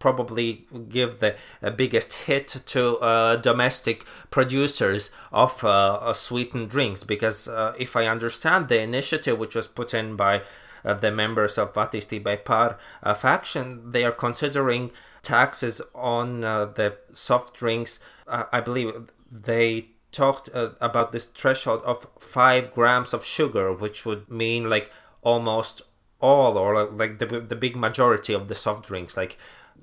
probably 0.01 0.65
give 0.89 1.19
the 1.19 1.35
uh, 1.61 1.69
biggest 1.69 2.13
hit 2.25 2.47
to 2.65 2.97
uh, 2.97 3.35
domestic 3.37 4.03
producers 4.31 5.11
of 5.31 5.63
uh, 5.63 6.11
sweetened 6.11 6.69
drinks 6.69 7.03
because 7.03 7.47
uh, 7.47 7.73
if 7.77 7.95
I 7.95 8.07
understand 8.07 8.67
the 8.67 8.81
initiative 8.81 9.37
which 9.37 9.55
was 9.55 9.67
put 9.67 9.93
in 9.93 10.15
by 10.15 10.41
uh, 10.83 10.95
the 10.95 11.11
members 11.11 11.57
of 11.59 11.73
Attīstībai 11.73 12.43
Par 12.43 12.79
uh, 13.03 13.13
faction, 13.13 13.91
they 13.91 14.03
are 14.03 14.11
considering 14.11 14.91
taxes 15.21 15.81
on 15.93 16.41
the 16.41 16.97
soft 17.13 17.53
drinks. 17.53 17.99
I 18.27 18.59
believe 18.59 19.11
they 19.31 19.89
talked 20.11 20.49
about 20.53 21.11
this 21.11 21.25
threshold 21.25 21.83
of 21.83 22.07
five 22.19 22.73
grams 22.73 23.13
of 23.13 23.23
sugar, 23.23 23.71
which 23.71 24.03
would 24.03 24.31
mean 24.31 24.67
like 24.67 24.89
almost 25.21 25.83
all 26.19 26.57
or 26.57 26.85
like 26.85 27.19
the, 27.19 27.25
the 27.25 27.55
big 27.55 27.75
majority 27.75 28.33
of 28.33 28.47
the 28.47 28.55
soft 28.55 28.85
drinks 28.87 29.17
like 29.17 29.37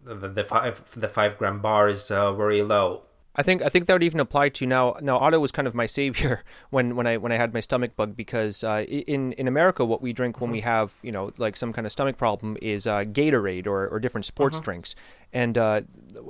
the, 0.05 0.29
the 0.29 0.45
five 0.45 0.83
the 0.97 1.09
five 1.09 1.39
gram 1.39 1.61
bar 1.61 1.89
is 1.89 2.11
uh, 2.11 2.33
very 2.33 2.63
low. 2.63 3.03
I 3.39 3.45
think 3.45 3.63
I 3.63 3.69
think 3.69 3.87
that 3.87 3.93
would 3.93 4.03
even 4.03 4.19
apply 4.19 4.49
to 4.49 4.67
now. 4.67 4.97
Now 5.01 5.19
Otto 5.19 5.39
was 5.39 5.53
kind 5.53 5.69
of 5.69 5.75
my 5.75 5.87
savior 5.87 6.43
when, 6.71 6.97
when 6.97 7.07
I 7.07 7.19
when 7.19 7.31
I 7.31 7.37
had 7.37 7.55
my 7.55 7.61
stomach 7.61 7.95
bug 7.95 8.17
because 8.17 8.65
uh, 8.65 8.85
in 8.89 9.33
in 9.33 9.47
America 9.47 9.85
what 9.85 10.03
we 10.03 10.13
drink 10.13 10.41
when 10.41 10.51
we 10.51 10.59
mm-hmm. 10.59 10.67
have 10.67 10.93
you 11.03 11.13
know 11.13 11.31
like 11.39 11.57
some 11.57 11.73
kind 11.73 11.87
of 11.87 11.93
stomach 11.93 12.19
problem 12.19 12.57
is 12.61 12.85
uh, 12.85 13.05
Gatorade 13.05 13.69
or, 13.69 13.87
or 13.87 14.01
different 14.01 14.25
sports 14.25 14.57
uh-huh. 14.57 14.65
drinks, 14.65 14.97
and 15.33 15.59
uh, 15.59 15.83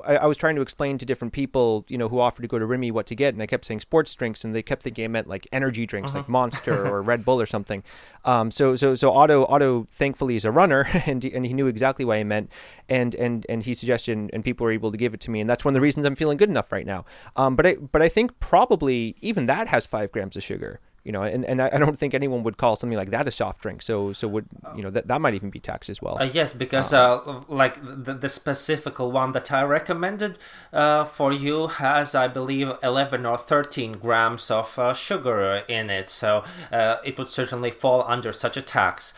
I, 0.05 0.17
I, 0.17 0.27
was 0.27 0.37
trying 0.37 0.57
to 0.57 0.63
explain 0.63 0.99
to 0.99 1.07
different 1.07 1.33
people, 1.33 1.85
you 1.89 1.97
know, 1.97 2.09
who 2.09 2.19
offered 2.19 2.43
to 2.43 2.49
go 2.49 2.59
to 2.59 2.67
Rimi 2.67 2.91
what 2.91 3.07
to 3.07 3.15
get, 3.15 3.35
and 3.35 3.43
I 3.43 3.47
kept 3.47 3.65
saying 3.65 3.81
sports 3.81 4.15
drinks, 4.15 4.45
and 4.45 4.55
they 4.55 4.63
kept 4.63 4.83
thinking 4.83 5.05
I 5.05 5.09
meant 5.09 5.29
like 5.29 5.47
energy 5.53 5.87
drinks, 5.87 6.11
uh-huh. 6.11 6.19
like 6.19 6.29
Monster 6.29 6.87
or 6.93 7.03
Red 7.03 7.25
Bull 7.25 7.41
or 7.41 7.47
something. 7.47 7.83
Um, 8.25 8.51
so 8.51 8.77
so 8.77 8.95
so 8.95 9.13
Otto 9.13 9.47
Otto 9.47 9.87
thankfully 9.91 10.37
is 10.37 10.45
a 10.45 10.51
runner, 10.51 10.89
and 11.07 11.25
and 11.25 11.47
he 11.47 11.53
knew 11.53 11.67
exactly 11.67 12.05
what 12.05 12.19
I 12.19 12.25
meant, 12.25 12.51
and 12.89 13.15
and 13.15 13.47
and 13.49 13.63
he 13.63 13.75
suggested, 13.75 14.31
and 14.33 14.45
people 14.45 14.65
were 14.65 14.73
able 14.73 14.91
to 14.91 14.99
give 14.99 15.15
it 15.15 15.21
to 15.21 15.31
me, 15.31 15.41
and 15.41 15.49
that's 15.49 15.65
one 15.65 15.73
of 15.73 15.75
the 15.75 15.81
reasons 15.81 16.07
I'm 16.07 16.17
feeling 16.17 16.37
good 16.37 16.51
enough 16.51 16.73
right 16.73 16.87
now. 16.87 17.05
Um, 17.37 17.57
but 17.57 17.67
I 17.67 17.75
but 17.77 18.03
I 18.03 18.09
think 18.09 18.41
probably 18.41 19.17
even 19.21 19.47
that 19.47 19.69
has 19.69 19.87
five 19.87 20.11
grams 20.13 20.37
of 20.37 20.43
sugar 20.43 20.81
you 21.09 21.13
know, 21.13 21.23
and, 21.23 21.43
and 21.47 21.63
I 21.63 21.79
don't 21.79 21.99
think 21.99 22.13
anyone 22.13 22.43
would 22.43 22.59
call 22.59 22.77
something 22.77 22.99
like 23.03 23.11
that 23.17 23.27
a 23.27 23.31
soft 23.31 23.63
drink. 23.63 23.81
So 23.81 24.13
so 24.13 24.29
would 24.29 24.47
you 24.77 24.83
know 24.83 24.91
that 24.91 25.09
that 25.09 25.21
might 25.23 25.33
even 25.33 25.49
be 25.49 25.59
taxed 25.59 25.89
as 25.89 26.03
well. 26.03 26.19
Uh, 26.21 26.29
yes, 26.41 26.53
because 26.53 26.93
uh, 26.93 27.15
uh, 27.15 27.41
like 27.49 27.81
the, 27.83 28.13
the 28.13 28.29
specific 28.29 28.99
one 28.99 29.33
that 29.33 29.51
I 29.51 29.63
recommended 29.63 30.39
uh, 30.71 31.07
for 31.07 31.33
you 31.33 31.69
has, 31.69 32.15
I 32.15 32.29
believe, 32.29 32.69
eleven 32.83 33.25
or 33.25 33.39
thirteen 33.39 33.93
grams 33.93 34.51
of 34.51 34.79
uh, 34.79 34.93
sugar 34.93 35.65
in 35.67 35.89
it. 35.89 36.11
So 36.11 36.45
uh, 36.71 36.97
it 37.03 37.17
would 37.17 37.29
certainly 37.29 37.71
fall 37.71 38.05
under 38.07 38.31
such 38.31 38.59
a 38.59 38.63
tax 38.63 39.15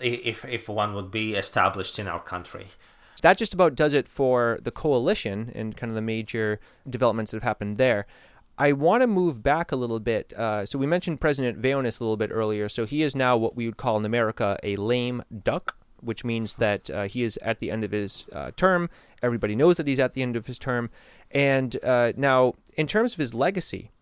if 0.00 0.44
if 0.44 0.68
one 0.68 0.92
would 0.94 1.12
be 1.12 1.34
established 1.36 2.00
in 2.00 2.08
our 2.08 2.20
country. 2.20 2.66
That 3.22 3.38
just 3.38 3.54
about 3.54 3.76
does 3.76 3.92
it 3.92 4.08
for 4.08 4.58
the 4.62 4.70
coalition 4.72 5.52
and 5.54 5.76
kind 5.76 5.90
of 5.90 5.94
the 5.94 6.02
major 6.16 6.58
developments 6.88 7.30
that 7.30 7.36
have 7.36 7.48
happened 7.52 7.78
there. 7.78 8.06
I 8.60 8.72
want 8.72 9.00
to 9.00 9.06
move 9.06 9.42
back 9.42 9.72
a 9.72 9.76
little 9.76 10.00
bit. 10.00 10.34
Uh, 10.34 10.66
so 10.66 10.78
we 10.78 10.86
mentioned 10.86 11.18
President 11.18 11.62
Vējonis 11.62 11.98
a 11.98 12.04
little 12.04 12.18
bit 12.18 12.30
earlier. 12.30 12.68
So 12.68 12.84
he 12.84 13.02
is 13.02 13.16
now 13.16 13.34
what 13.34 13.56
we 13.56 13.64
would 13.64 13.78
call 13.78 13.96
in 13.96 14.04
America 14.04 14.58
a 14.62 14.76
lame 14.76 15.24
duck, 15.44 15.78
which 16.00 16.26
means 16.26 16.56
that 16.56 16.90
uh, 16.90 17.04
he 17.04 17.22
is 17.22 17.38
at 17.38 17.60
the 17.60 17.70
end 17.70 17.84
of 17.84 17.92
his 17.92 18.26
uh, 18.34 18.50
term. 18.58 18.90
Everybody 19.22 19.56
knows 19.56 19.78
that 19.78 19.86
he's 19.86 19.98
at 19.98 20.12
the 20.12 20.20
end 20.20 20.36
of 20.36 20.46
his 20.46 20.58
term. 20.58 20.90
And 21.30 21.82
uh, 21.82 22.12
now, 22.18 22.52
in 22.74 22.86
terms 22.86 23.14
of 23.14 23.18
his 23.18 23.32
legacy, 23.32 23.92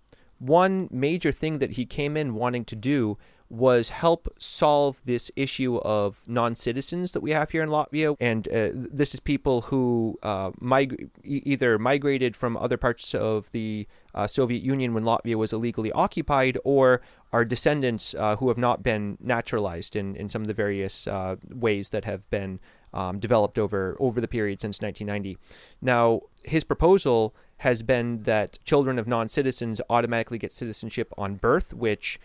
one 0.40 0.88
major 0.90 1.30
thing 1.30 1.60
that 1.60 1.72
he 1.72 1.86
came 1.86 2.16
in 2.16 2.34
wanting 2.34 2.64
to 2.64 2.74
do 2.74 3.16
was 3.50 3.88
help 3.88 4.28
solve 4.38 5.00
this 5.04 5.30
issue 5.34 5.76
of 5.78 6.20
non-citizens 6.26 7.12
that 7.12 7.20
we 7.20 7.30
have 7.30 7.50
here 7.50 7.62
in 7.62 7.68
Latvia, 7.68 8.16
and 8.20 8.46
uh, 8.48 8.70
this 8.72 9.14
is 9.14 9.20
people 9.20 9.62
who 9.62 10.18
uh, 10.22 10.50
mig- 10.60 11.10
either 11.24 11.78
migrated 11.78 12.36
from 12.36 12.56
other 12.56 12.76
parts 12.76 13.14
of 13.14 13.50
the 13.52 13.86
uh, 14.14 14.26
Soviet 14.26 14.62
Union 14.62 14.94
when 14.94 15.04
Latvia 15.04 15.36
was 15.36 15.52
illegally 15.52 15.92
occupied, 15.92 16.58
or 16.64 17.00
are 17.32 17.44
descendants 17.44 18.14
uh, 18.14 18.36
who 18.36 18.48
have 18.48 18.58
not 18.58 18.82
been 18.82 19.16
naturalized 19.20 19.96
in, 19.96 20.16
in 20.16 20.28
some 20.28 20.42
of 20.42 20.48
the 20.48 20.54
various 20.54 21.06
uh, 21.06 21.36
ways 21.50 21.90
that 21.90 22.04
have 22.04 22.28
been 22.30 22.58
um, 22.94 23.18
developed 23.18 23.58
over 23.58 23.96
over 24.00 24.20
the 24.20 24.28
period 24.28 24.60
since 24.60 24.80
1990. 24.80 25.38
Now, 25.80 26.22
his 26.42 26.64
proposal 26.64 27.34
has 27.58 27.82
been 27.82 28.22
that 28.22 28.58
children 28.64 28.98
of 28.98 29.06
non-citizens 29.06 29.80
automatically 29.90 30.38
get 30.38 30.52
citizenship 30.52 31.12
on 31.18 31.34
birth, 31.34 31.74
which 31.74 32.20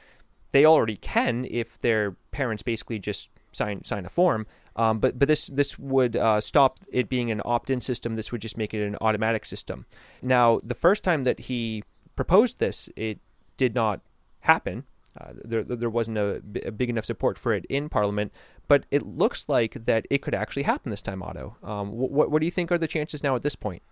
they 0.54 0.66
already 0.66 0.96
can 0.96 1.46
if 1.50 1.82
their 1.82 2.16
parents 2.32 2.64
basically 2.64 3.00
just 3.00 3.30
sign 3.52 3.84
sign 3.84 4.06
a 4.06 4.10
form. 4.10 4.48
Um, 4.76 5.00
but 5.00 5.20
but 5.20 5.28
this 5.28 5.48
this 5.48 5.78
would 5.78 6.16
uh, 6.16 6.40
stop 6.40 6.80
it 6.92 7.10
being 7.10 7.30
an 7.30 7.42
opt-in 7.44 7.82
system. 7.82 8.16
This 8.16 8.32
would 8.32 8.42
just 8.42 8.58
make 8.58 8.74
it 8.74 8.84
an 8.86 8.96
automatic 9.02 9.46
system. 9.46 9.86
Now, 10.22 10.62
the 10.64 10.76
first 10.76 11.04
time 11.04 11.26
that 11.26 11.42
he 11.42 11.84
proposed 12.16 12.60
this, 12.60 12.90
it 12.96 13.20
did 13.58 13.76
not 13.76 14.02
happen. 14.42 14.86
Uh, 15.20 15.34
there 15.44 15.64
there 15.64 15.90
wasn't 15.90 16.18
a, 16.18 16.42
a, 16.66 16.72
big 16.72 16.90
enough 16.90 17.06
support 17.06 17.38
for 17.38 17.54
it 17.54 17.66
in 17.66 17.90
Parliament. 17.90 18.32
But 18.68 18.86
it 18.90 19.06
looks 19.06 19.46
like 19.48 19.86
that 19.86 20.08
it 20.10 20.22
could 20.22 20.34
actually 20.34 20.64
happen 20.64 20.90
this 20.90 21.02
time, 21.02 21.22
Otto. 21.22 21.58
Um, 21.62 21.92
what 21.92 22.32
what 22.32 22.40
do 22.40 22.46
you 22.46 22.52
think 22.52 22.72
are 22.72 22.80
the 22.80 22.88
chances 22.88 23.22
now 23.22 23.36
at 23.36 23.44
this 23.44 23.56
point? 23.56 23.84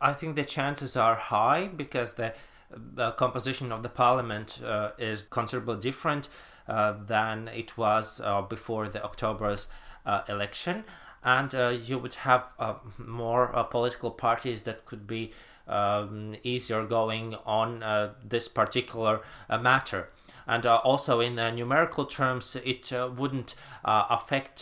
I 0.00 0.12
think 0.14 0.36
the 0.36 0.44
chances 0.44 0.96
are 0.96 1.14
high 1.14 1.68
because 1.68 2.14
the 2.14 2.34
the 2.70 3.12
composition 3.12 3.72
of 3.72 3.82
the 3.82 3.88
parliament 3.88 4.62
uh, 4.64 4.90
is 4.98 5.22
considerably 5.22 5.78
different 5.80 6.28
uh, 6.68 6.94
than 7.06 7.48
it 7.48 7.78
was 7.78 8.20
uh, 8.24 8.42
before 8.42 8.88
the 8.88 9.02
October's 9.04 9.68
uh, 10.04 10.22
election. 10.28 10.84
And 11.22 11.54
uh, 11.54 11.68
you 11.68 11.98
would 11.98 12.14
have 12.14 12.52
uh, 12.58 12.74
more 12.98 13.48
political 13.70 14.10
parties 14.10 14.62
that 14.62 14.84
could 14.84 15.06
be 15.06 15.32
um, 15.68 16.36
easier 16.44 16.84
going 16.84 17.34
on 17.44 18.12
this 18.24 18.46
particular 18.46 19.20
matter 19.48 20.10
and 20.46 20.64
also 20.64 21.18
in 21.18 21.34
numerical 21.34 22.04
terms 22.04 22.56
it 22.64 22.92
wouldn't 23.16 23.56
affect 23.84 24.60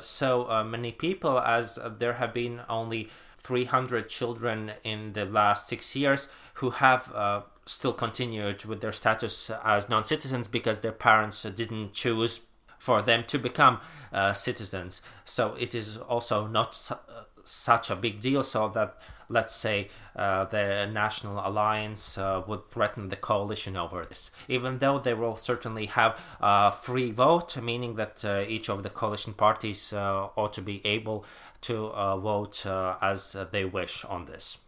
so 0.00 0.64
many 0.66 0.90
people 0.90 1.38
as 1.38 1.78
there 1.98 2.14
have 2.14 2.32
been 2.32 2.62
only 2.70 3.10
300 3.36 4.08
children 4.08 4.72
in 4.84 5.12
the 5.12 5.26
last 5.26 5.68
six 5.68 5.94
years 5.94 6.28
who 6.54 6.70
have 6.70 7.12
uh, 7.14 7.42
still 7.66 7.92
continued 7.92 8.64
with 8.64 8.80
their 8.80 8.92
status 8.92 9.50
as 9.64 9.88
non 9.88 10.04
citizens 10.04 10.48
because 10.48 10.80
their 10.80 10.92
parents 10.92 11.42
didn't 11.42 11.92
choose 11.92 12.40
for 12.78 13.00
them 13.00 13.22
to 13.28 13.38
become 13.38 13.80
uh, 14.12 14.32
citizens. 14.32 15.00
So 15.24 15.54
it 15.54 15.74
is 15.74 15.96
also 15.96 16.48
not 16.48 16.74
su- 16.74 16.96
such 17.44 17.90
a 17.90 17.96
big 17.96 18.20
deal, 18.20 18.42
so 18.42 18.68
that 18.70 18.98
let's 19.28 19.54
say 19.54 19.88
uh, 20.16 20.44
the 20.46 20.86
National 20.86 21.38
Alliance 21.46 22.18
uh, 22.18 22.42
would 22.46 22.68
threaten 22.68 23.08
the 23.08 23.16
coalition 23.16 23.76
over 23.76 24.04
this, 24.04 24.30
even 24.48 24.78
though 24.78 24.98
they 24.98 25.14
will 25.14 25.36
certainly 25.36 25.86
have 25.86 26.20
a 26.40 26.72
free 26.72 27.10
vote, 27.12 27.56
meaning 27.56 27.94
that 27.94 28.24
uh, 28.24 28.44
each 28.46 28.68
of 28.68 28.82
the 28.82 28.90
coalition 28.90 29.32
parties 29.32 29.92
uh, 29.92 30.28
ought 30.36 30.52
to 30.52 30.62
be 30.62 30.84
able 30.84 31.24
to 31.62 31.86
uh, 31.86 32.16
vote 32.16 32.66
uh, 32.66 32.96
as 33.00 33.36
they 33.52 33.64
wish 33.64 34.04
on 34.04 34.26
this. 34.26 34.58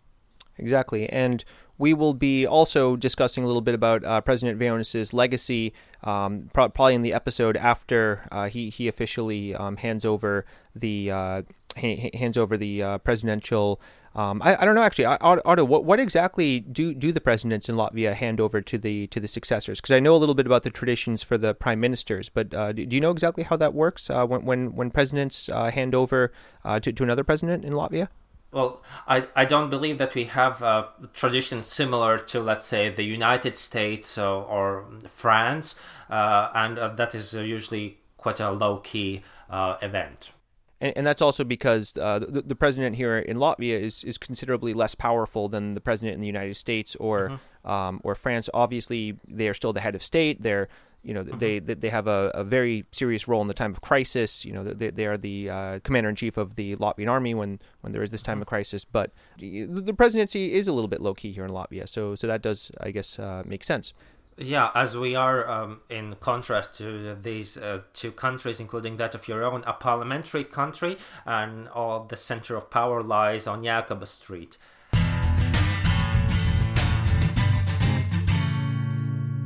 Exactly. 0.56 1.08
And 1.08 1.44
we 1.78 1.94
will 1.94 2.14
be 2.14 2.46
also 2.46 2.96
discussing 2.96 3.44
a 3.44 3.46
little 3.46 3.62
bit 3.62 3.74
about 3.74 4.04
uh, 4.04 4.20
President 4.20 4.58
Vējonis's 4.58 5.12
legacy, 5.12 5.72
um, 6.02 6.50
pro- 6.52 6.68
probably 6.68 6.94
in 6.94 7.02
the 7.02 7.12
episode 7.12 7.56
after 7.56 8.26
uh, 8.30 8.48
he 8.48 8.70
he 8.70 8.88
officially 8.88 9.54
um, 9.54 9.76
hands 9.76 10.04
over 10.04 10.44
the 10.74 11.10
uh, 11.10 11.42
ha- 11.76 12.10
hands 12.14 12.37
over 12.37 12.56
the 12.56 12.98
presidential 13.04 13.80
um, 14.16 14.40
I, 14.42 14.62
I 14.62 14.64
don't 14.64 14.76
know 14.76 14.82
actually, 14.82 15.06
Otto. 15.06 15.64
What, 15.64 15.84
what 15.84 15.98
exactly 15.98 16.60
do 16.60 16.94
do 16.94 17.10
the 17.10 17.20
presidents 17.20 17.68
in 17.68 17.74
Latvia 17.74 18.14
hand 18.14 18.40
over 18.40 18.60
to 18.60 18.78
the 18.78 19.08
to 19.08 19.18
the 19.18 19.26
successors? 19.26 19.80
Because 19.80 19.94
I 19.94 20.00
know 20.00 20.14
a 20.14 20.18
little 20.18 20.37
bit 20.37 20.46
about 20.46 20.62
the 20.62 20.70
traditions 20.70 21.22
for 21.22 21.37
the 21.37 21.52
prime 21.52 21.80
ministers, 21.80 22.28
but 22.28 22.54
uh, 22.54 22.72
do, 22.72 22.87
do, 22.87 22.94
you 22.94 23.00
know 23.00 23.10
exactly 23.10 23.42
how 23.42 23.56
that 23.56 23.74
works 23.74 24.10
uh, 24.10 24.24
when, 24.24 24.44
when 24.44 24.76
when 24.76 24.90
presidents 24.90 25.48
uh, 25.48 25.70
hand 25.70 25.94
over 25.94 26.32
uh, 26.64 26.78
to 26.80 26.92
to 26.92 27.02
another 27.02 27.24
president 27.24 27.64
in 27.64 27.72
Latvia? 27.72 28.08
Well, 28.54 28.82
I, 29.06 29.26
I 29.34 29.44
don't 29.44 29.68
believe 29.68 29.98
that 29.98 30.14
we 30.14 30.24
have 30.24 30.62
a 30.62 30.88
tradition 31.12 31.62
similar 31.62 32.18
to, 32.18 32.40
let's 32.40 32.66
say, 32.66 32.88
the 32.88 33.02
United 33.02 33.56
States 33.56 34.16
or, 34.16 34.44
or 34.44 34.86
France, 35.08 35.74
uh, 36.08 36.50
and 36.54 36.78
uh, 36.78 36.88
that 36.88 37.14
is 37.14 37.34
usually 37.34 37.98
quite 38.16 38.40
a 38.40 38.50
low 38.50 38.78
key 38.78 39.22
event. 39.50 40.32
and, 40.80 40.92
and 40.96 41.06
that's 41.06 41.22
also 41.22 41.44
because 41.44 41.96
uh, 41.96 42.18
the, 42.18 42.42
the, 42.42 42.54
president 42.54 42.96
here 42.96 43.18
in 43.18 43.38
Latvia 43.38 43.80
is, 43.80 44.04
is 44.04 44.18
considerably 44.18 44.74
less 44.74 44.94
powerful 44.94 45.48
than 45.48 45.74
the 45.74 45.80
president 45.80 46.14
in 46.14 46.20
the 46.20 46.26
United 46.26 46.56
States 46.56 46.94
or 46.96 47.30
mm-hmm. 47.30 47.70
um, 47.70 48.00
or 48.04 48.14
France. 48.14 48.50
Obviously, 48.52 49.16
they 49.26 49.48
are 49.48 49.54
still 49.54 49.72
the 49.72 49.80
head 49.80 49.94
of 49.94 50.02
state. 50.02 50.42
They're 50.42 50.68
you 51.04 51.14
know 51.14 51.22
mm-hmm. 51.22 51.38
they 51.38 51.58
they 51.58 51.90
have 51.90 52.06
a, 52.06 52.30
a, 52.34 52.42
very 52.42 52.84
serious 52.90 53.28
role 53.28 53.42
in 53.42 53.48
the 53.48 53.54
time 53.54 53.70
of 53.70 53.80
crisis. 53.80 54.44
You 54.44 54.52
know 54.52 54.64
they, 54.64 54.90
they 54.90 55.06
are 55.06 55.16
the 55.16 55.50
uh, 55.50 55.78
commander 55.80 56.08
in 56.08 56.16
chief 56.16 56.36
of 56.36 56.56
the 56.56 56.76
Latvian 56.76 57.10
army 57.10 57.34
when 57.34 57.60
when 57.82 57.92
there 57.92 58.02
is 58.02 58.10
this 58.10 58.22
time 58.22 58.36
mm-hmm. 58.36 58.42
of 58.42 58.48
crisis. 58.48 58.84
But 58.84 59.12
the 59.38 59.94
presidency 59.96 60.54
is 60.54 60.66
a 60.66 60.72
little 60.72 60.88
bit 60.88 61.00
low 61.00 61.14
key 61.14 61.32
here 61.32 61.44
in 61.44 61.50
Latvia, 61.50 61.88
so 61.88 62.14
so 62.14 62.26
that 62.26 62.42
does 62.42 62.70
I 62.80 62.90
guess 62.90 63.18
uh, 63.18 63.42
make 63.44 63.62
sense. 63.62 63.92
Yeah, 64.36 64.70
as 64.74 64.96
we 64.96 65.14
are 65.14 65.48
um, 65.48 65.82
in 65.88 66.16
contrast 66.18 66.76
to 66.78 67.14
these 67.14 67.56
uh, 67.56 67.82
two 67.92 68.10
countries, 68.10 68.58
including 68.58 68.96
that 68.96 69.14
of 69.14 69.28
your 69.28 69.44
own, 69.44 69.62
a 69.64 69.72
parliamentary 69.72 70.42
country, 70.42 70.98
and 71.24 71.68
all 71.68 72.04
the 72.04 72.16
center 72.16 72.56
of 72.56 72.68
power 72.68 73.00
lies 73.00 73.46
on 73.46 73.62
Jēkabpils 73.62 74.08
Street. 74.08 74.58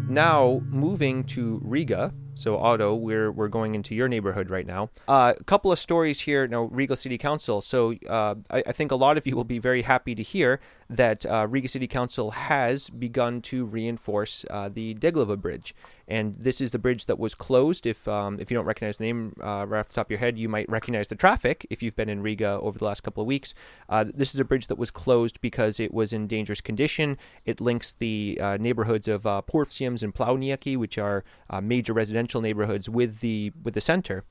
Now, 0.09 0.63
moving 0.71 1.25
to 1.25 1.61
Riga, 1.63 2.15
so 2.35 2.57
Otto, 2.57 2.95
we're 2.95 3.31
we're 3.31 3.49
going 3.49 3.75
into 3.75 3.95
your 3.95 4.09
neighborhood 4.09 4.49
right 4.49 4.67
now. 4.67 4.91
Uh, 5.07 5.35
a 5.39 5.45
couple 5.45 5.71
of 5.71 5.79
stories 5.79 6.21
here. 6.21 6.47
Now, 6.47 6.63
Riga 6.63 6.97
City 6.97 7.19
Council. 7.19 7.61
So 7.61 7.95
uh, 8.09 8.37
I, 8.49 8.63
I, 8.67 8.73
think 8.73 8.93
a 8.93 8.97
lot 8.97 9.19
of 9.19 9.27
you 9.27 9.35
will 9.35 9.45
be 9.45 9.59
very 9.59 9.83
happy 9.83 10.15
to 10.15 10.23
hear 10.23 10.61
that 10.91 11.27
uh, 11.27 11.47
Riga 11.49 11.69
City 11.69 11.87
Council 11.87 12.31
has 12.31 12.89
begun 12.89 13.43
to 13.43 13.65
reinforce 13.65 14.45
uh, 14.49 14.71
the 14.73 14.95
Deglava 14.95 15.39
Bridge, 15.39 15.75
and 16.07 16.35
this 16.39 16.61
is 16.61 16.71
the 16.71 16.79
bridge 16.79 17.07
that 17.07 17.19
was 17.19 17.35
closed. 17.35 17.87
If 17.87 18.09
um, 18.09 18.41
if 18.41 18.51
you 18.51 18.57
don't 18.57 18.65
recognize 18.65 18.97
the 18.97 19.05
name 19.05 19.37
uh, 19.43 19.67
right 19.69 19.81
off 19.81 19.89
the 19.89 19.95
top 19.95 20.07
of 20.07 20.11
your 20.11 20.21
head, 20.21 20.39
you 20.39 20.49
might 20.49 20.69
recognize 20.69 21.09
the 21.09 21.15
traffic 21.15 21.67
if 21.69 21.83
you've 21.83 21.97
been 21.97 22.09
in 22.09 22.23
Riga 22.23 22.59
over 22.63 22.79
the 22.79 22.85
last 22.85 23.03
couple 23.03 23.23
of 23.23 23.27
weeks. 23.27 23.55
Uh, 23.89 24.05
this 24.15 24.35
is 24.35 24.41
a 24.41 24.45
bridge 24.45 24.67
that 24.69 24.79
was 24.79 24.91
closed 24.91 25.41
because 25.41 25.79
it 25.79 25.93
was 25.93 26.13
in 26.13 26.27
dangerous 26.27 26.61
condition. 26.61 27.19
It 27.45 27.61
links 27.61 27.93
the 27.93 28.39
uh, 28.41 28.57
neighborhoods 28.59 29.09
of 29.09 29.27
uh, 29.27 29.43
and 29.49 30.15
Pļavnieki, 30.15 30.77
which 30.77 30.97
are 30.99 31.25
uh, 31.51 31.61
major 31.61 31.93
residential 31.93 32.41
neighborhoods, 32.41 32.89
with 32.89 33.21
the 33.21 33.53
with 33.63 33.75
the 33.75 33.81
center. 33.81 34.25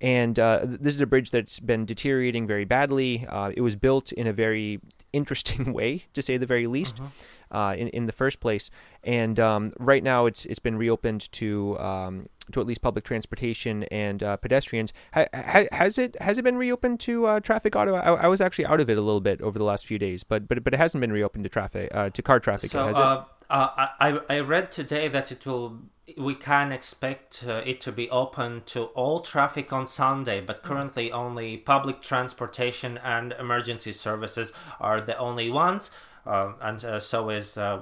And 0.00 0.38
uh, 0.38 0.60
this 0.64 0.94
is 0.94 1.00
a 1.00 1.06
bridge 1.06 1.30
that's 1.30 1.60
been 1.60 1.86
deteriorating 1.86 2.46
very 2.46 2.64
badly. 2.64 3.26
Uh, 3.28 3.52
it 3.56 3.60
was 3.60 3.76
built 3.76 4.12
in 4.12 4.26
a 4.26 4.32
very 4.32 4.80
interesting 5.14 5.72
way, 5.78 6.04
to 6.12 6.22
say 6.22 6.36
the 6.36 6.46
very 6.46 6.66
least, 6.66 6.96
mm-hmm. 6.96 7.56
uh, 7.56 7.74
in 7.74 7.88
in 7.88 8.06
the 8.06 8.12
first 8.12 8.40
place. 8.40 8.70
And 9.02 9.38
um, 9.38 9.72
right 9.78 10.02
now, 10.02 10.26
it's 10.26 10.44
it's 10.46 10.58
been 10.58 10.76
reopened 10.76 11.30
to 11.32 11.78
um, 11.78 12.28
to 12.52 12.60
at 12.60 12.66
least 12.66 12.82
public 12.82 13.04
transportation 13.04 13.84
and 13.84 14.22
uh, 14.22 14.36
pedestrians. 14.36 14.92
Ha- 15.14 15.26
ha- 15.34 15.66
has 15.72 15.98
it 15.98 16.16
has 16.20 16.38
it 16.38 16.42
been 16.42 16.56
reopened 16.56 17.00
to 17.00 17.26
uh, 17.26 17.40
traffic 17.40 17.74
Otto? 17.76 17.94
I, 17.94 18.14
I, 18.14 18.28
was 18.28 18.40
actually 18.40 18.66
out 18.66 18.80
of 18.80 18.90
it 18.90 18.98
a 18.98 19.00
little 19.00 19.20
bit 19.20 19.40
over 19.40 19.58
the 19.58 19.64
last 19.64 19.86
few 19.86 19.98
days, 19.98 20.24
but 20.24 20.48
but 20.48 20.62
but 20.62 20.74
it 20.74 20.76
hasn't 20.76 21.00
been 21.00 21.12
reopened 21.12 21.44
to 21.44 21.50
traffic 21.50 21.88
uh, 21.92 22.10
to 22.10 22.22
car 22.22 22.40
traffic. 22.40 22.70
So, 22.70 23.26
has? 23.50 23.88
I 24.00 24.18
I 24.28 24.40
read 24.40 24.72
today 24.72 25.08
that 25.08 25.32
it 25.32 25.46
will 25.46 25.78
we 26.18 26.34
can 26.34 26.70
expect 26.70 27.44
uh, 27.48 27.62
it 27.64 27.80
to 27.80 27.92
be 27.92 28.10
open 28.10 28.62
to 28.66 28.84
all 28.94 29.20
traffic 29.20 29.72
on 29.72 29.86
Sunday, 29.86 30.40
but 30.40 30.62
mm. 30.62 30.66
currently 30.66 31.10
only 31.12 31.56
public 31.56 32.02
transportation 32.02 32.98
and 32.98 33.32
emergency 33.32 33.92
services 33.92 34.52
are 34.80 35.00
the 35.00 35.16
only 35.16 35.50
ones, 35.50 35.90
uh, 36.26 36.52
and 36.60 36.84
uh, 36.84 37.00
so 37.00 37.30
is 37.30 37.56
uh, 37.56 37.80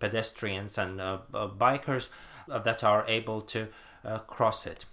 pedestrians 0.00 0.76
and 0.76 1.00
uh, 1.00 1.18
bikers 1.32 2.10
uh, 2.50 2.58
that 2.58 2.82
are 2.82 3.04
able 3.06 3.40
to 3.40 3.68
cross 4.26 4.66
it. 4.66 4.84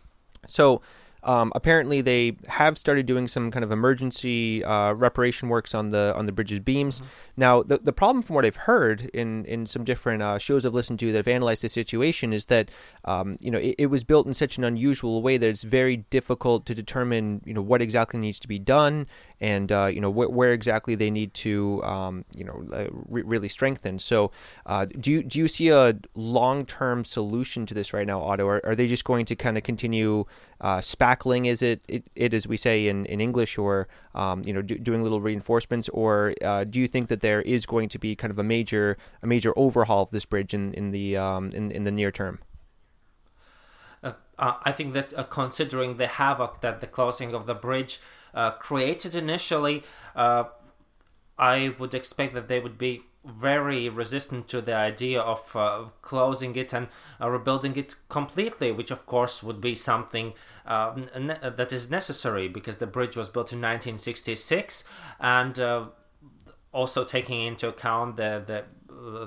So 0.45 0.81
um, 1.23 1.51
apparently, 1.53 2.01
they 2.01 2.37
have 2.47 2.77
started 2.77 3.05
doing 3.05 3.27
some 3.27 3.51
kind 3.51 3.63
of 3.63 3.71
emergency 3.71 4.63
uh, 4.63 4.93
reparation 4.93 5.49
works 5.49 5.73
on 5.75 5.89
the 5.89 6.13
on 6.15 6.25
the 6.25 6.31
bridge's 6.31 6.59
beams. 6.59 6.99
Mm-hmm. 6.99 7.07
Now, 7.37 7.63
the 7.63 7.77
the 7.77 7.93
problem, 7.93 8.23
from 8.23 8.35
what 8.35 8.45
I've 8.45 8.55
heard 8.55 9.09
in 9.13 9.45
in 9.45 9.67
some 9.67 9.83
different 9.83 10.21
uh, 10.21 10.37
shows 10.37 10.65
I've 10.65 10.73
listened 10.73 10.99
to 10.99 11.11
that 11.11 11.17
have 11.17 11.27
analyzed 11.27 11.63
the 11.63 11.69
situation, 11.69 12.31
is 12.31 12.45
that 12.45 12.69
um, 13.09 13.37
you 13.39 13.49
know 13.49 13.57
it, 13.57 13.75
it, 13.77 13.85
was 13.87 14.03
built 14.03 14.27
in 14.27 14.33
such 14.33 14.57
an 14.57 14.63
unusual 14.63 15.21
way 15.21 15.37
that 15.37 15.49
it's 15.49 15.63
very 15.63 15.97
difficult 15.97 16.65
to 16.67 16.75
determine 16.75 17.41
you 17.45 17.53
know 17.53 17.61
what 17.61 17.81
exactly 17.81 18.19
needs 18.19 18.39
to 18.39 18.47
be 18.47 18.59
done 18.59 19.07
and 19.41 19.71
uh, 19.71 19.85
you 19.85 19.99
know 19.99 20.11
wh- 20.11 20.31
where 20.31 20.53
exactly 20.53 20.95
they 20.95 21.09
need 21.09 21.33
to 21.33 21.83
um, 21.83 22.23
you 22.35 22.43
know 22.43 22.63
uh, 22.71 22.87
re- 23.07 23.23
really 23.23 23.49
strengthen. 23.49 23.99
So, 23.99 24.31
uh, 24.65 24.85
do 24.85 25.09
you 25.11 25.23
do 25.23 25.39
you 25.39 25.47
see 25.47 25.69
a 25.69 25.97
long 26.13 26.65
term 26.65 27.03
solution 27.03 27.65
to 27.65 27.73
this 27.73 27.93
right 27.93 28.05
now, 28.05 28.21
Otto? 28.21 28.45
Or 28.45 28.61
are 28.63 28.75
they 28.75 28.87
just 28.87 29.05
going 29.05 29.25
to 29.25 29.35
kind 29.35 29.57
of 29.57 29.63
continue? 29.63 30.25
uh, 30.61 30.79
spackling 30.79 31.47
is 31.47 31.61
it, 31.61 31.81
it, 31.87 32.03
it 32.15 32.33
as 32.33 32.47
we 32.47 32.57
say 32.57 32.87
in, 32.87 33.05
in 33.05 33.21
English, 33.21 33.57
or 33.57 33.87
um, 34.13 34.43
you 34.43 34.53
know 34.53 34.61
do, 34.61 34.77
doing 34.77 35.03
little 35.03 35.21
reinforcements, 35.21 35.87
or 35.89 36.33
uh, 36.43 36.63
do 36.63 36.79
you 36.79 36.87
think 36.87 37.07
that 37.07 37.21
there 37.21 37.41
is 37.41 37.65
going 37.65 37.89
to 37.89 37.99
be 37.99 38.15
kind 38.15 38.31
of 38.31 38.39
a 38.39 38.43
major 38.43 38.97
a 39.23 39.27
major 39.27 39.53
overhaul 39.55 40.03
of 40.03 40.11
this 40.11 40.25
bridge 40.25 40.53
in 40.53 40.73
in 40.73 40.91
the 40.91 41.15
um, 41.15 41.51
in 41.51 41.71
in 41.71 41.83
the 41.85 41.91
near 41.91 42.11
term? 42.11 42.39
Uh, 44.39 44.53
I 44.63 44.71
think 44.71 44.93
that 44.93 45.13
uh, 45.15 45.23
considering 45.23 45.97
the 45.97 46.07
havoc 46.07 46.61
that 46.61 46.79
the 46.79 46.87
closing 46.87 47.35
of 47.35 47.45
the 47.45 47.53
bridge 47.53 47.99
uh, 48.33 48.51
created 48.51 49.13
initially, 49.13 49.83
uh, 50.15 50.45
I 51.37 51.75
would 51.77 51.93
expect 51.93 52.33
that 52.35 52.47
they 52.47 52.59
would 52.59 52.77
be 52.77 53.03
very 53.25 53.89
resistant 53.89 54.47
to 54.47 54.61
the 54.61 54.73
idea 54.73 55.19
of 55.19 55.53
uh, 55.55 55.85
closing 56.01 56.55
it 56.55 56.71
and 56.73 56.87
uh, 57.19 57.29
rebuilding 57.29 57.75
it 57.75 57.95
completely, 58.07 58.71
which 58.71 58.91
of 58.91 59.05
course 59.05 59.43
would 59.43 59.59
be 59.59 59.75
something 59.75 60.33
uh, 60.65 60.95
ne- 61.19 61.37
that 61.41 61.73
is 61.73 61.89
necessary 61.89 62.47
because 62.47 62.77
the 62.77 62.87
bridge 62.87 63.17
was 63.17 63.27
built 63.27 63.51
in 63.51 63.59
1966 63.59 64.85
and 65.19 65.59
also 66.71 67.03
taking 67.03 67.43
into 67.43 67.67
account 67.67 68.15
the, 68.15 68.41
the 68.45 68.63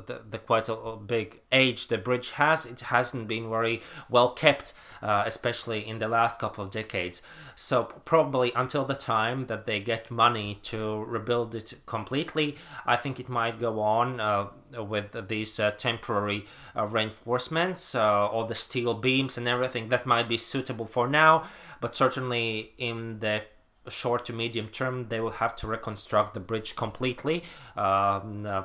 the, 0.07 0.21
the 0.29 0.38
quite 0.38 0.68
a 0.68 0.97
big 0.97 1.40
age 1.51 1.88
the 1.88 1.99
bridge 1.99 2.33
has. 2.33 2.66
It 2.66 2.81
hasn't 2.81 3.29
been 3.29 3.49
very 3.49 3.83
well 4.09 4.31
kept, 4.31 4.73
uh, 5.03 5.25
especially 5.27 5.87
in 5.87 5.99
the 5.99 6.09
last 6.09 6.38
couple 6.38 6.64
of 6.64 6.71
decades. 6.71 7.23
So 7.57 7.85
probably 8.05 8.53
until 8.55 8.85
the 8.85 8.95
time 8.95 9.47
that 9.47 9.66
they 9.66 9.81
get 9.81 10.11
money 10.11 10.59
to 10.62 11.05
rebuild 11.05 11.55
it 11.55 11.75
completely, 11.87 12.57
I 12.87 12.97
think 12.97 13.21
it 13.21 13.29
might 13.29 13.59
go 13.59 13.81
on 13.81 14.21
uh, 14.21 14.49
with 14.83 15.29
these 15.29 15.59
uh, 15.61 15.73
temporary 15.73 16.47
uh, 16.77 16.87
reinforcements, 16.87 17.95
uh, 17.95 18.01
all 18.01 18.47
the 18.47 18.55
steel 18.55 18.95
beams 18.95 19.37
and 19.37 19.47
everything 19.49 19.88
that 19.88 20.07
might 20.07 20.29
be 20.29 20.38
suitable 20.38 20.87
for 20.87 21.09
now. 21.09 21.45
But 21.81 21.97
certainly 21.97 22.73
in 22.79 23.18
the 23.21 23.42
short 23.88 24.25
to 24.27 24.33
medium 24.33 24.68
term, 24.68 25.09
they 25.09 25.21
will 25.21 25.33
have 25.33 25.57
to 25.57 25.66
reconstruct 25.66 26.35
the 26.35 26.40
bridge 26.40 26.77
completely. 26.77 27.42
Um, 27.77 28.47
uh, 28.47 28.62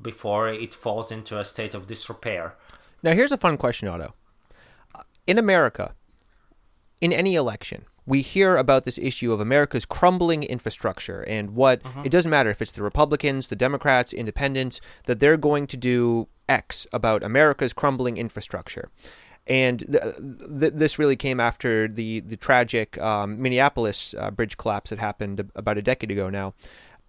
before 0.00 0.48
it 0.48 0.74
falls 0.74 1.10
into 1.10 1.38
a 1.38 1.44
state 1.44 1.74
of 1.74 1.86
disrepair. 1.86 2.56
Now, 3.02 3.12
here's 3.12 3.32
a 3.32 3.38
fun 3.38 3.56
question, 3.56 3.88
Otto. 3.88 4.14
In 5.26 5.38
America, 5.38 5.94
in 7.00 7.12
any 7.12 7.34
election, 7.34 7.84
we 8.06 8.20
hear 8.20 8.56
about 8.56 8.84
this 8.84 8.98
issue 8.98 9.32
of 9.32 9.40
America's 9.40 9.84
crumbling 9.84 10.42
infrastructure 10.42 11.22
and 11.22 11.54
what 11.54 11.84
uh-huh. 11.84 12.02
it 12.04 12.10
doesn't 12.10 12.30
matter 12.30 12.50
if 12.50 12.60
it's 12.60 12.72
the 12.72 12.82
Republicans, 12.82 13.48
the 13.48 13.56
Democrats, 13.56 14.12
independents, 14.12 14.80
that 15.06 15.20
they're 15.20 15.36
going 15.36 15.66
to 15.68 15.76
do 15.76 16.28
X 16.48 16.86
about 16.92 17.22
America's 17.22 17.72
crumbling 17.72 18.16
infrastructure. 18.16 18.90
And 19.46 19.80
th- 19.80 20.16
th- 20.60 20.72
this 20.74 20.98
really 20.98 21.16
came 21.16 21.38
after 21.38 21.86
the 21.86 22.20
the 22.20 22.36
tragic 22.36 22.96
um, 22.98 23.40
Minneapolis 23.42 24.14
uh, 24.18 24.30
bridge 24.30 24.56
collapse 24.56 24.88
that 24.90 24.98
happened 24.98 25.50
about 25.54 25.76
a 25.76 25.82
decade 25.82 26.10
ago 26.10 26.30
now 26.30 26.54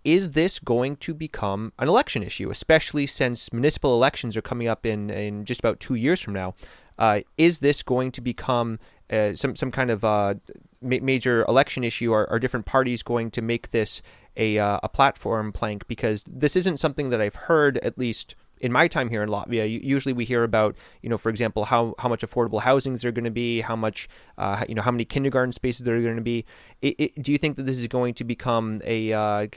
is 0.05 0.31
this 0.31 0.59
going 0.59 0.95
to 0.97 1.13
become 1.13 1.73
an 1.79 1.89
election 1.89 2.23
issue, 2.23 2.49
especially 2.51 3.07
since 3.07 3.51
municipal 3.51 3.93
elections 3.95 4.37
are 4.37 4.41
coming 4.41 4.67
up 4.67 4.85
in, 4.85 5.09
in 5.09 5.43
just 5.43 5.59
about 5.59 5.79
two 5.79 5.95
years 5.95 6.21
from 6.21 6.33
now? 6.33 6.53
Uh, 6.97 7.21
is 7.37 7.59
this 7.59 7.83
going 7.83 8.11
to 8.11 8.21
become 8.21 8.79
uh, 9.09 9.33
some 9.33 9.55
some 9.55 9.71
kind 9.71 9.91
of 9.91 10.05
uh, 10.05 10.35
ma- 10.81 10.99
major 11.01 11.43
election 11.47 11.83
issue? 11.83 12.13
Are, 12.13 12.29
are 12.29 12.39
different 12.39 12.65
parties 12.65 13.03
going 13.03 13.31
to 13.31 13.41
make 13.41 13.71
this 13.71 14.01
a 14.37 14.57
uh, 14.57 14.79
a 14.81 14.87
platform 14.87 15.51
plank? 15.51 15.87
Because 15.87 16.23
this 16.25 16.55
isn't 16.55 16.79
something 16.79 17.09
that 17.09 17.19
I've 17.19 17.35
heard, 17.35 17.79
at 17.79 17.97
least 17.97 18.35
in 18.59 18.71
my 18.71 18.87
time 18.87 19.09
here 19.09 19.21
in 19.21 19.29
Latvia, 19.29 19.67
usually 19.83 20.13
we 20.13 20.25
hear 20.25 20.43
about, 20.43 20.75
you 21.01 21.09
know, 21.09 21.17
for 21.17 21.29
example, 21.29 21.65
how, 21.65 21.93
how 21.99 22.09
much 22.09 22.21
affordable 22.21 22.61
housings 22.61 23.01
there 23.01 23.09
are 23.09 23.11
going 23.11 23.25
to 23.25 23.31
be, 23.31 23.61
how 23.61 23.75
much, 23.75 24.07
uh, 24.37 24.63
you 24.67 24.75
know, 24.75 24.81
how 24.81 24.91
many 24.91 25.05
kindergarten 25.05 25.51
spaces 25.51 25.83
there 25.83 25.95
are 25.95 26.01
going 26.01 26.15
to 26.15 26.21
be. 26.21 26.45
It, 26.81 26.95
it, 26.97 27.23
do 27.23 27.31
you 27.31 27.37
think 27.37 27.57
that 27.57 27.63
this 27.63 27.77
is 27.77 27.87
going 27.87 28.13
to 28.15 28.23
become 28.23 28.81
a 28.85 29.13
uh, 29.13 29.47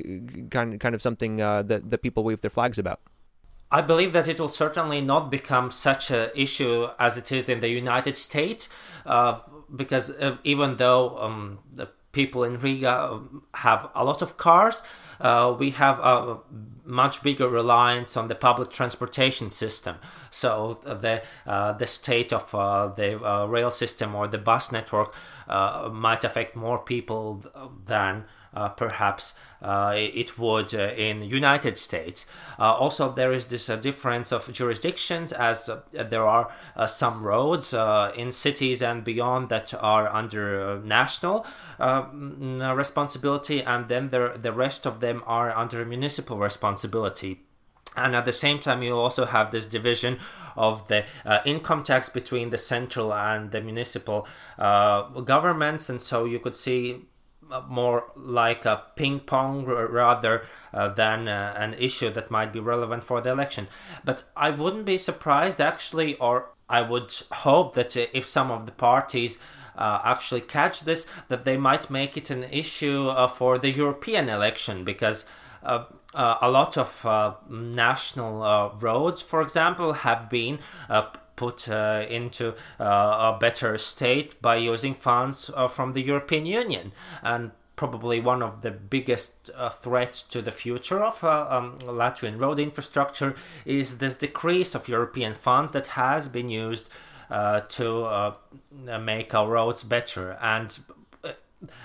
kind 0.51 0.81
kind 0.81 0.95
of 0.95 1.03
something 1.03 1.41
uh, 1.41 1.63
that 1.63 1.91
that 1.91 2.03
people 2.03 2.25
wave 2.25 2.41
their 2.41 2.51
flags 2.51 2.79
about? 2.79 3.01
I 3.71 3.83
believe 3.83 4.15
that 4.15 4.27
it 4.29 4.41
will 4.41 4.49
certainly 4.49 5.03
not 5.03 5.31
become 5.31 5.71
such 5.71 6.11
an 6.11 6.31
issue 6.35 6.89
as 6.99 7.19
it 7.19 7.31
is 7.31 7.49
in 7.51 7.61
the 7.61 7.69
United 7.69 8.17
States, 8.17 8.69
uh, 9.05 9.41
because 9.75 10.11
uh, 10.11 10.39
even 10.43 10.77
though 10.77 11.19
um, 11.19 11.59
the 11.71 11.89
people 12.19 12.43
in 12.43 12.59
Riga 12.59 13.21
have 13.55 13.81
a 13.95 14.03
lot 14.05 14.23
of 14.23 14.37
cars. 14.37 14.83
Uh, 15.21 15.55
we 15.63 15.71
have 15.71 15.97
a 16.01 16.39
much 16.85 17.23
bigger 17.23 17.49
reliance 17.49 18.17
on 18.17 18.27
the 18.29 18.35
public 18.35 18.71
transportation 18.79 19.51
system. 19.51 19.97
So 20.31 20.81
the 21.05 21.23
uh, 21.47 21.73
the 21.83 21.87
state 21.87 22.33
of 22.33 22.45
uh, 22.55 22.89
the 23.01 23.11
uh, 23.25 23.47
rail 23.47 23.71
system 23.71 24.09
or 24.15 24.27
the 24.29 24.43
bus 24.51 24.73
network 24.73 25.15
uh, 25.49 25.91
might 25.93 26.25
affect 26.25 26.57
more 26.57 26.79
people 26.93 27.23
than 27.87 28.25
perhaps 28.77 29.35
uh, 29.63 29.93
it 29.97 30.39
would 30.39 30.75
uh, 30.75 30.93
in 30.97 31.23
United 31.23 31.77
States. 31.79 32.27
also, 32.59 33.13
there 33.13 33.33
is 33.33 33.47
this 33.47 33.67
difference 33.67 34.33
of 34.33 34.53
jurisdictions 34.53 35.33
as 35.33 35.69
there 35.93 36.27
are 36.27 36.51
some 36.87 37.23
roads 37.23 37.75
in 38.17 38.33
cities 38.33 38.83
and 38.83 39.05
beyond 39.05 39.49
that 39.49 39.75
are 39.75 40.09
under 40.09 40.81
national 40.85 41.47
mm, 41.79 42.77
responsibility, 42.77 43.63
and 43.63 43.89
then 43.89 44.11
the, 44.11 44.39
the 44.41 44.53
rest 44.53 44.87
of 44.87 45.01
them 45.01 45.23
are 45.27 45.57
under 45.57 45.85
municipal 45.85 46.39
responsibility 46.39 47.41
and 47.97 48.15
at 48.15 48.25
the 48.25 48.33
same 48.33 48.59
time 48.59 48.83
you 48.83 48.97
also 48.97 49.27
have 49.27 49.51
this 49.51 49.67
division 49.67 50.19
of 50.57 50.89
the 50.89 51.05
uh, 51.25 51.39
income 51.45 51.83
tax 51.83 52.09
between 52.09 52.51
the 52.51 52.59
central 52.59 53.13
and 53.13 53.51
the 53.51 53.61
municipal 53.61 54.27
uh, 54.59 55.03
governments 55.21 55.89
and 55.89 56.01
so 56.01 56.25
you 56.25 56.39
could 56.39 56.57
see 56.57 57.05
more 57.69 58.05
like 58.17 58.65
a 58.65 58.83
ping 58.97 59.21
pong 59.21 59.65
rather 59.65 60.47
uh, 60.73 60.89
than 60.89 61.29
uh, 61.29 61.55
an 61.57 61.75
issue 61.75 62.11
that 62.11 62.31
might 62.31 62.53
be 62.53 62.61
relevant 62.61 63.05
for 63.05 63.21
the 63.21 63.31
election. 63.31 63.69
But 64.05 64.25
I 64.37 64.51
wouldn't 64.51 64.85
be 64.85 64.99
surprised 64.99 65.61
actually, 65.61 66.17
or 66.17 66.51
I 66.69 66.83
would 66.83 67.15
hope 67.33 67.75
that 67.75 67.97
uh, 67.97 68.07
if 68.13 68.27
some 68.27 68.51
of 68.51 68.67
the 68.67 68.73
parties 68.73 69.39
uh, 69.77 70.01
actually 70.05 70.41
catch 70.41 70.81
this, 70.81 71.07
that 71.29 71.45
they 71.45 71.57
might 71.57 71.91
make 71.91 72.17
it 72.17 72.31
an 72.31 72.45
issue 72.45 73.09
uh, 73.09 73.29
for 73.29 73.59
the 73.59 73.71
European 73.71 74.29
election 74.29 74.85
because. 74.85 75.25
Uh, 75.63 75.85
a 76.15 76.51
lot 76.51 76.79
of 76.79 77.05
national 77.51 78.73
roads, 78.81 79.21
for 79.21 79.43
example, 79.43 79.93
have 79.93 80.31
been 80.31 80.59
put 81.39 81.69
uh, 81.69 82.05
into 82.11 82.49
uh, 82.81 83.33
a 83.33 83.39
better 83.41 83.79
state 83.79 84.43
by 84.43 84.57
using 84.57 84.93
funds 84.93 85.53
uh, 85.55 85.69
from 85.69 85.93
the 85.93 86.03
European 86.03 86.45
Union. 86.45 86.91
And 87.23 87.53
probably 87.77 88.19
one 88.19 88.43
of 88.43 88.63
the 88.63 88.73
biggest 88.73 89.49
uh, 89.55 89.71
threats 89.71 90.25
to 90.25 90.43
the 90.43 90.51
future 90.51 91.01
of 91.01 91.23
uh, 91.23 91.47
um, 91.49 91.77
Latvian 91.83 92.41
road 92.41 92.59
infrastructure 92.59 93.37
is 93.65 93.99
this 93.99 94.17
decrease 94.17 94.75
of 94.75 94.89
European 94.89 95.33
funds 95.33 95.71
that 95.71 95.87
has 96.03 96.27
been 96.27 96.49
used 96.49 96.89
uh, 97.31 97.61
to 97.61 98.35
make 99.01 99.33
our 99.33 99.49
roads 99.49 99.85
better. 99.85 100.37
And 100.43 100.77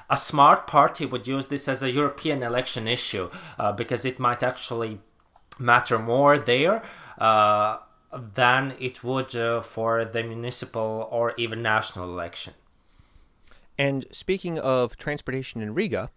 a 0.09 0.17
smart 0.17 0.65
party 0.65 1.05
would 1.05 1.27
use 1.27 1.47
this 1.47 1.67
as 1.67 1.83
a 1.83 1.91
European 1.91 2.41
election 2.41 2.87
issue 2.87 3.29
because 3.77 4.03
it 4.03 4.17
might 4.17 4.41
actually 4.41 4.99
matter 5.59 5.99
more 5.99 6.39
there 6.39 6.81
than 8.15 8.75
it 8.79 9.03
would 9.03 9.35
uh, 9.35 9.61
for 9.61 10.05
the 10.05 10.23
municipal 10.23 11.07
or 11.11 11.33
even 11.37 11.61
national 11.61 12.05
election. 12.09 12.53
And 13.77 14.05
speaking 14.11 14.59
of 14.59 14.97
transportation 14.97 15.61
in 15.61 15.73
Riga, 15.73 16.11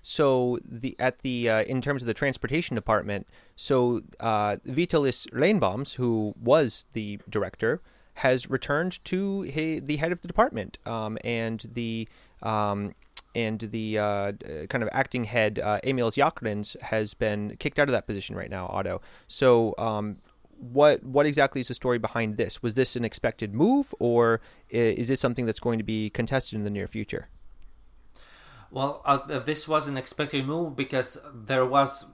so 0.00 0.58
the 0.64 0.96
at 0.98 1.20
the 1.20 1.48
uh, 1.48 1.62
in 1.62 1.80
terms 1.80 2.02
of 2.02 2.06
the 2.06 2.14
transportation 2.14 2.74
department, 2.74 3.28
so 3.54 4.02
uh, 4.18 4.56
Vitalis 4.64 5.26
Reinbachs, 5.26 5.94
who 5.94 6.34
was 6.40 6.86
the 6.92 7.20
director, 7.28 7.80
has 8.14 8.50
returned 8.50 9.04
to 9.04 9.44
the 9.44 9.96
head 9.96 10.10
of 10.10 10.22
the 10.22 10.28
department, 10.28 10.78
um, 10.86 11.18
and 11.22 11.64
the 11.72 12.08
um, 12.42 12.94
and 13.34 13.60
the 13.60 13.98
uh, 13.98 14.32
kind 14.68 14.82
of 14.82 14.88
acting 14.92 15.24
head 15.24 15.58
uh, 15.58 15.80
Emils 15.84 16.16
Jakarins 16.16 16.80
has 16.80 17.14
been 17.14 17.56
kicked 17.58 17.78
out 17.78 17.88
of 17.88 17.92
that 17.92 18.06
position 18.06 18.34
right 18.34 18.50
now. 18.50 18.66
Otto. 18.66 19.00
So 19.28 19.74
um, 19.78 20.16
what 20.62 21.02
what 21.02 21.26
exactly 21.26 21.60
is 21.60 21.68
the 21.68 21.74
story 21.74 21.98
behind 21.98 22.36
this? 22.36 22.62
Was 22.62 22.74
this 22.74 22.94
an 22.94 23.04
expected 23.04 23.52
move, 23.52 23.92
or 23.98 24.40
is 24.70 25.08
this 25.08 25.20
something 25.20 25.44
that's 25.44 25.60
going 25.60 25.78
to 25.78 25.84
be 25.84 26.08
contested 26.10 26.56
in 26.56 26.64
the 26.64 26.70
near 26.70 26.86
future? 26.86 27.28
Well, 28.70 29.02
uh, 29.04 29.38
this 29.40 29.68
was 29.68 29.88
an 29.88 29.96
expected 29.96 30.46
move 30.46 30.76
because 30.76 31.18
there 31.34 31.66
was 31.66 32.06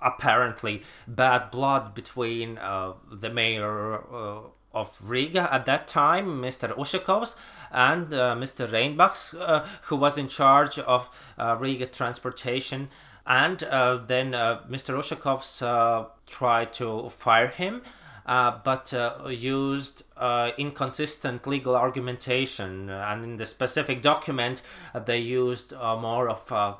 apparently 0.00 0.82
bad 1.06 1.50
blood 1.50 1.94
between 1.94 2.58
uh, 2.58 2.92
the 3.10 3.28
mayor 3.28 3.94
uh, 4.14 4.40
of 4.72 4.98
Riga 5.02 5.52
at 5.52 5.66
that 5.66 5.88
time, 5.88 6.40
Mr. 6.42 6.70
Ushakovs, 6.76 7.34
and 7.70 8.12
uh, 8.12 8.36
Mr. 8.36 8.68
Reinbachs, 8.68 9.34
uh, 9.40 9.66
who 9.84 9.96
was 9.96 10.18
in 10.18 10.28
charge 10.28 10.78
of 10.78 11.08
uh, 11.38 11.56
Riga 11.58 11.86
transportation. 11.86 12.88
And 13.26 13.58
then 13.58 14.32
Mr. 14.32 14.94
Ushakovs 14.94 16.08
tried 16.26 16.72
to 16.74 17.08
fire 17.08 17.48
him 17.48 17.82
uh, 18.26 18.58
but 18.64 18.92
uh, 18.92 19.28
used 19.28 20.02
uh, 20.16 20.50
inconsistent 20.58 21.46
legal 21.46 21.76
argumentation. 21.76 22.90
And 22.90 23.24
in 23.24 23.36
the 23.36 23.46
specific 23.46 24.02
document, 24.02 24.62
uh, 24.94 25.00
they 25.00 25.18
used 25.18 25.72
uh, 25.72 25.96
more 25.96 26.28
of 26.28 26.50
uh, 26.50 26.74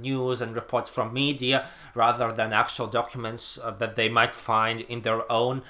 news 0.00 0.40
and 0.40 0.54
reports 0.54 0.88
from 0.88 1.12
media 1.12 1.66
rather 1.94 2.32
than 2.32 2.52
actual 2.52 2.86
documents 2.86 3.58
that 3.78 3.96
they 3.96 4.08
might 4.08 4.34
find 4.34 4.80
in 4.80 5.02
their 5.02 5.30
own 5.30 5.62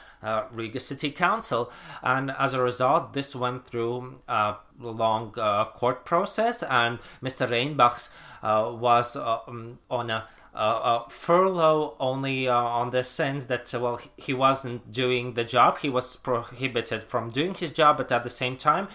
Riga 0.52 0.81
City 0.81 1.11
Council. 1.11 1.70
And 2.02 2.31
as 2.31 2.54
a 2.54 2.62
result, 2.62 3.12
this 3.12 3.35
went 3.35 3.66
through 3.66 4.20
a 4.28 4.57
long 4.78 5.33
court 5.76 6.04
process, 6.04 6.62
and 6.62 6.98
Mr. 7.22 7.48
Reinbachs 7.48 8.09
was 8.42 9.16
um, 9.16 9.78
on 9.90 10.11
a 10.11 10.26
uh, 10.59 10.59
uh, 10.59 11.09
furlough 11.09 11.94
only 12.00 12.48
uh, 12.48 12.52
on 12.52 12.90
the 12.90 13.04
sense 13.04 13.44
that 13.44 13.72
uh, 13.72 13.78
well 13.78 14.00
he 14.16 14.35
wasn't 14.35 14.90
doing 14.90 15.35
the 15.35 15.44
job 15.44 15.78
he 15.78 15.88
was 15.88 16.16
prohibited 16.16 17.04
from 17.04 17.31
doing 17.31 17.54
his 17.54 17.70
job 17.70 17.96
but 17.96 18.11
at 18.11 18.24
the 18.24 18.31
same 18.31 18.57
time 18.57 18.88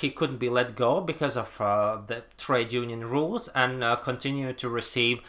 he 0.00 0.10
couldn't 0.10 0.38
be 0.38 0.48
let 0.48 0.74
go 0.74 1.00
because 1.00 1.36
of 1.36 1.60
uh, 1.60 1.98
the 2.06 2.22
trade 2.36 2.72
union 2.72 3.04
rules 3.04 3.48
and 3.54 3.82
uh, 3.84 3.96
continue 3.96 4.52
to 4.52 4.68
receive 4.68 5.20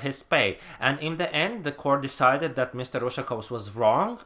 his 0.00 0.22
pay 0.22 0.56
and 0.80 0.98
in 1.00 1.18
the 1.18 1.30
end 1.34 1.64
the 1.64 1.72
court 1.72 2.00
decided 2.00 2.56
that 2.56 2.72
mr 2.72 2.98
Ushakovs 3.00 3.50
was 3.50 3.76
wrong 3.76 4.18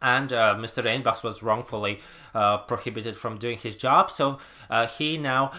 and 0.00 0.32
uh, 0.32 0.54
Mr. 0.54 0.84
Reinbach 0.84 1.24
was 1.24 1.42
wrongfully 1.42 1.98
uh, 2.34 2.58
prohibited 2.58 3.16
from 3.16 3.38
doing 3.38 3.56
his 3.56 3.74
job. 3.74 4.10
So 4.10 4.38
uh, 4.68 4.86
he 4.86 5.16
now 5.16 5.50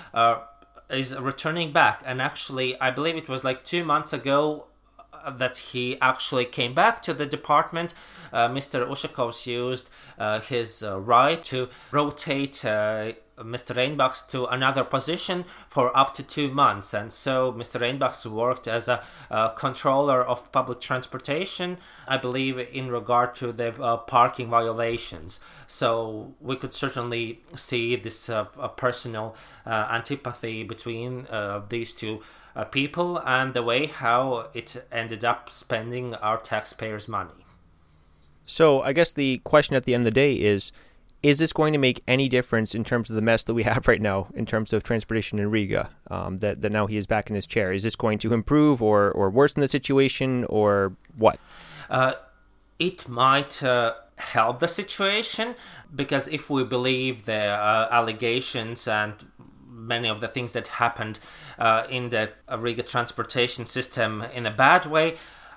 is 0.90 1.16
returning 1.16 1.72
back, 1.72 2.02
and 2.06 2.22
actually, 2.22 2.80
I 2.80 2.92
believe 2.92 3.16
it 3.16 3.28
was 3.28 3.44
like 3.44 3.64
two 3.64 3.84
months 3.84 4.14
ago 4.14 4.68
uh, 5.26 5.32
that 5.32 5.58
he 5.58 6.00
actually 6.02 6.46
came 6.46 6.74
back 6.74 7.02
to 7.04 7.14
the 7.14 7.26
department. 7.26 7.94
Uh, 8.32 8.48
Mr. 8.48 8.88
Ushakovs 8.88 9.46
used 9.48 9.90
uh, 10.20 10.40
his 10.40 10.84
uh, 10.84 11.00
right 11.00 11.42
to 11.44 11.70
rotate 11.92 12.64
uh, 12.64 13.14
Mr. 13.38 13.76
Reinbachs 13.76 14.28
to 14.30 14.46
another 14.46 14.84
position 14.84 15.46
for 15.70 15.96
up 15.96 16.14
to 16.14 16.24
two 16.24 16.50
months. 16.50 16.94
And 16.94 17.12
so 17.12 17.52
Mr. 17.52 17.80
Reinbachs 17.80 18.26
worked 18.26 18.68
as 18.68 18.88
a, 18.88 19.04
controller 19.56 20.24
of 20.24 20.52
public 20.52 20.80
transportation, 20.80 21.78
I 22.08 22.18
believe, 22.18 22.58
in 22.58 22.90
regard 22.90 23.36
to 23.36 23.52
the 23.52 23.74
uh, 23.82 23.98
parking 23.98 24.50
violations. 24.50 25.40
So 25.68 26.34
we 26.40 26.56
could 26.56 26.74
certainly 26.74 27.42
see 27.56 27.96
this 27.96 28.30
uh, 28.30 28.46
personal 28.78 29.36
uh, 29.66 29.88
antipathy 29.92 30.64
between 30.64 31.28
uh, 31.28 31.62
these 31.68 31.94
two 31.94 32.22
uh, 32.56 32.64
people 32.64 33.18
and 33.26 33.54
the 33.54 33.64
way 33.64 33.88
how 33.88 34.48
it 34.54 34.86
ended 34.92 35.26
up 35.26 35.50
spending 35.50 36.16
our 36.16 36.38
taxpayers' 36.38 37.08
money. 37.08 37.46
So 38.46 38.82
I 38.82 38.94
guess 38.94 39.12
the 39.12 39.40
question 39.40 39.76
at 39.76 39.86
the 39.86 39.94
end 39.94 40.02
of 40.02 40.14
the 40.14 40.20
day 40.20 40.36
is 40.36 40.72
is 41.26 41.40
this 41.40 41.52
going 41.52 41.74
to 41.74 41.80
make 41.80 42.04
any 42.08 42.30
difference 42.30 42.76
in 42.76 42.84
terms 42.84 43.10
of 43.10 43.16
the 43.16 43.22
mess 43.22 43.42
that 43.44 43.56
we 43.56 43.64
have 43.72 43.88
right 43.88 44.02
now 44.02 44.28
in 44.36 44.46
terms 44.46 44.72
of 44.74 44.84
transportation 44.84 45.40
in 45.40 45.50
Riga? 45.50 45.90
Um, 46.12 46.38
that 46.38 46.62
that 46.62 46.72
now 46.72 46.86
he 46.86 46.98
is 46.98 47.08
back 47.08 47.30
in 47.30 47.36
his 47.36 47.48
chair. 47.48 47.74
Is 47.74 47.82
this 47.82 47.96
going 47.96 48.20
to 48.20 48.34
improve 48.34 48.82
or 48.82 49.12
or 49.12 49.30
worsen 49.32 49.62
the 49.62 49.68
situation 49.68 50.46
or 50.46 50.96
what? 51.18 51.40
Uh, 51.90 52.14
it 52.78 53.08
might 53.08 53.64
uh, 53.64 53.96
help 54.18 54.60
the 54.60 54.68
situation 54.68 55.56
because 55.94 56.28
if 56.28 56.50
we 56.50 56.64
believe 56.64 57.26
the 57.26 57.46
uh, 57.48 57.88
allegations 57.92 58.88
and 58.88 59.14
many 59.68 60.08
of 60.08 60.20
the 60.22 60.28
things 60.28 60.54
that 60.54 60.68
happened 60.68 61.20
uh, 61.58 61.86
in 61.90 62.10
the 62.10 62.32
Riga 62.56 62.84
transportation 62.84 63.66
system 63.66 64.24
in 64.34 64.46
a 64.46 64.52
bad 64.52 64.86
way, 64.86 65.16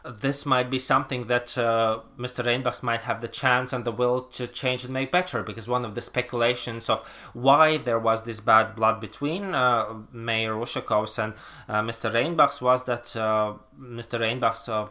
this 0.08 0.46
might 0.46 0.70
be 0.70 0.78
something 0.78 1.26
that 1.26 1.56
uh, 1.58 2.00
Mr. 2.18 2.44
Reinbachs 2.44 2.82
might 2.82 3.02
have 3.02 3.20
the 3.20 3.28
chance 3.28 3.72
and 3.72 3.84
the 3.84 3.92
will 3.92 4.22
to 4.22 4.46
change 4.46 4.84
and 4.84 4.92
make 4.92 5.12
better. 5.12 5.42
Because 5.42 5.68
one 5.68 5.84
of 5.84 5.94
the 5.94 6.00
speculations 6.00 6.88
of 6.88 7.06
why 7.32 7.76
there 7.76 7.98
was 7.98 8.24
this 8.24 8.40
bad 8.40 8.74
blood 8.74 9.00
between 9.00 9.54
uh, 9.54 9.94
Mayor 10.12 10.54
Ushakovs 10.54 11.22
and 11.22 11.34
uh, 11.68 11.82
Mr. 11.82 12.12
Reinbachs 12.12 12.62
was 12.62 12.84
that 12.84 13.14
uh, 13.16 13.54
Mr. 13.78 14.18
Reinbachs 14.20 14.68
uh, 14.68 14.88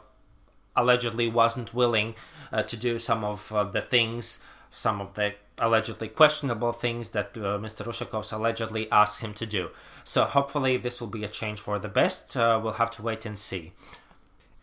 allegedly 0.76 1.28
wasn't 1.28 1.74
willing 1.74 2.16
uh, 2.52 2.64
to 2.64 2.78
do 2.78 3.00
some 3.00 3.24
of 3.24 3.50
the 3.74 3.82
things, 3.82 4.40
some 4.70 5.02
of 5.02 5.16
the 5.16 5.34
allegedly 5.60 6.08
questionable 6.08 6.72
things 6.72 7.10
that 7.12 7.32
uh, 7.36 7.58
Mr. 7.58 7.86
Ushakov's 7.86 8.32
allegedly 8.32 8.90
asked 8.92 9.22
him 9.22 9.34
to 9.34 9.46
do. 9.46 9.70
So 10.04 10.26
hopefully 10.26 10.78
this 10.78 11.02
will 11.02 11.08
be 11.08 11.24
a 11.24 11.28
change 11.28 11.60
for 11.60 11.80
the 11.80 11.88
best. 11.88 12.38
Uh, 12.38 12.60
we'll 12.62 12.74
have 12.74 12.92
to 12.92 13.02
wait 13.02 13.26
and 13.26 13.38
see. 13.38 13.74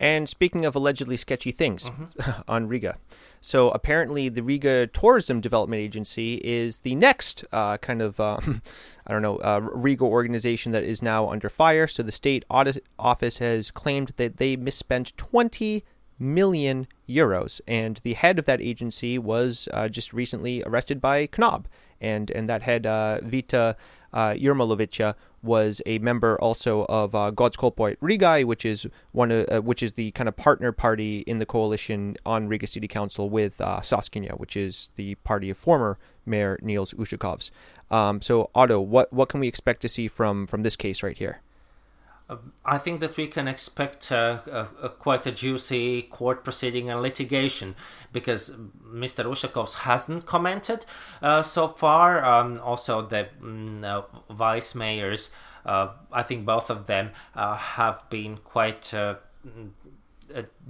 And 0.04 0.28
speaking 0.28 0.66
of 0.66 0.76
allegedly 0.76 1.16
sketchy 1.16 1.50
things 1.50 1.88
mm-hmm. 1.88 2.42
on 2.48 2.68
Riga, 2.68 2.96
so 3.40 3.70
apparently 3.70 4.28
the 4.28 4.42
Riga 4.42 4.86
Tourism 4.86 5.40
Development 5.40 5.80
Agency 5.80 6.42
is 6.44 6.80
the 6.80 6.94
next 6.94 7.42
uh, 7.52 7.78
kind 7.78 8.02
of, 8.02 8.20
uh, 8.20 8.36
I 9.06 9.12
don't 9.12 9.22
know, 9.22 9.38
uh, 9.38 9.60
Riga 9.62 10.04
organization 10.04 10.72
that 10.72 10.82
is 10.82 11.00
now 11.00 11.30
under 11.30 11.48
fire. 11.48 11.86
So 11.86 12.02
the 12.02 12.12
state 12.12 12.44
audit 12.50 12.84
office 12.98 13.38
has 13.38 13.70
claimed 13.70 14.12
that 14.18 14.36
they 14.36 14.56
misspent 14.56 15.16
20 15.16 15.82
million 16.18 16.86
euros, 17.08 17.62
and 17.66 17.98
the 18.04 18.12
head 18.12 18.38
of 18.38 18.44
that 18.44 18.60
agency 18.60 19.18
was 19.18 19.70
uh, 19.72 19.88
just 19.88 20.12
recently 20.12 20.62
arrested 20.64 21.00
by 21.00 21.26
KNAB, 21.28 21.64
and 21.98 22.30
and 22.30 22.46
that 22.50 22.60
head 22.60 22.84
uh, 22.84 23.20
Vita 23.22 23.74
uh, 24.14 24.34
was 25.42 25.82
a 25.84 25.98
member 25.98 26.40
also 26.40 26.86
of 26.88 27.14
uh, 27.14 27.30
Gods 27.30 27.56
kalpot 27.56 27.98
Rīgai, 27.98 28.44
which 28.44 28.64
is 28.64 28.86
one 29.12 29.30
of, 29.30 29.46
uh, 29.50 29.60
which 29.60 29.82
is 29.82 29.92
the 29.92 30.10
kind 30.12 30.28
of 30.28 30.36
partner 30.36 30.72
party 30.72 31.18
in 31.26 31.38
the 31.38 31.46
coalition 31.46 32.16
on 32.24 32.48
Riga 32.48 32.66
City 32.66 32.88
Council 32.88 33.28
with 33.28 33.60
uh, 33.60 33.80
Saskaņa, 33.80 34.38
which 34.38 34.56
is 34.56 34.90
the 34.96 35.16
party 35.16 35.50
of 35.50 35.58
former 35.58 35.98
Mayor 36.24 36.58
Nils 36.62 36.94
Ushakovs. 36.94 37.50
Um, 37.90 38.22
so, 38.22 38.50
Otto, 38.54 38.80
what 38.80 39.12
what 39.12 39.28
can 39.28 39.40
we 39.40 39.48
expect 39.48 39.82
to 39.82 39.88
see 39.88 40.08
from 40.08 40.46
from 40.46 40.62
this 40.62 40.76
case 40.76 41.02
right 41.02 41.18
here? 41.18 41.42
I 42.64 42.78
think 42.78 43.00
that 43.00 43.18
we 43.18 43.26
can 43.26 43.46
expect 43.46 44.10
uh, 44.10 44.38
a, 44.46 44.68
a, 44.84 44.88
quite 44.88 45.26
a 45.26 45.32
juicy 45.32 46.02
court 46.02 46.42
proceeding 46.42 46.88
and 46.88 47.02
litigation 47.02 47.74
because 48.12 48.50
Mr. 48.82 49.24
Ushakovs 49.24 49.74
hasn't 49.80 50.24
commented 50.24 50.86
uh, 51.20 51.42
so 51.42 51.68
far. 51.68 52.24
Um, 52.24 52.58
also, 52.62 53.02
the 53.02 53.28
mm, 53.42 53.84
uh, 53.84 54.02
vice 54.32 54.74
mayors, 54.74 55.28
uh, 55.66 55.88
I 56.10 56.22
think 56.22 56.46
both 56.46 56.70
of 56.70 56.86
them 56.86 57.10
uh, 57.34 57.56
have 57.56 58.08
been 58.08 58.38
quite 58.38 58.94
uh, 58.94 59.16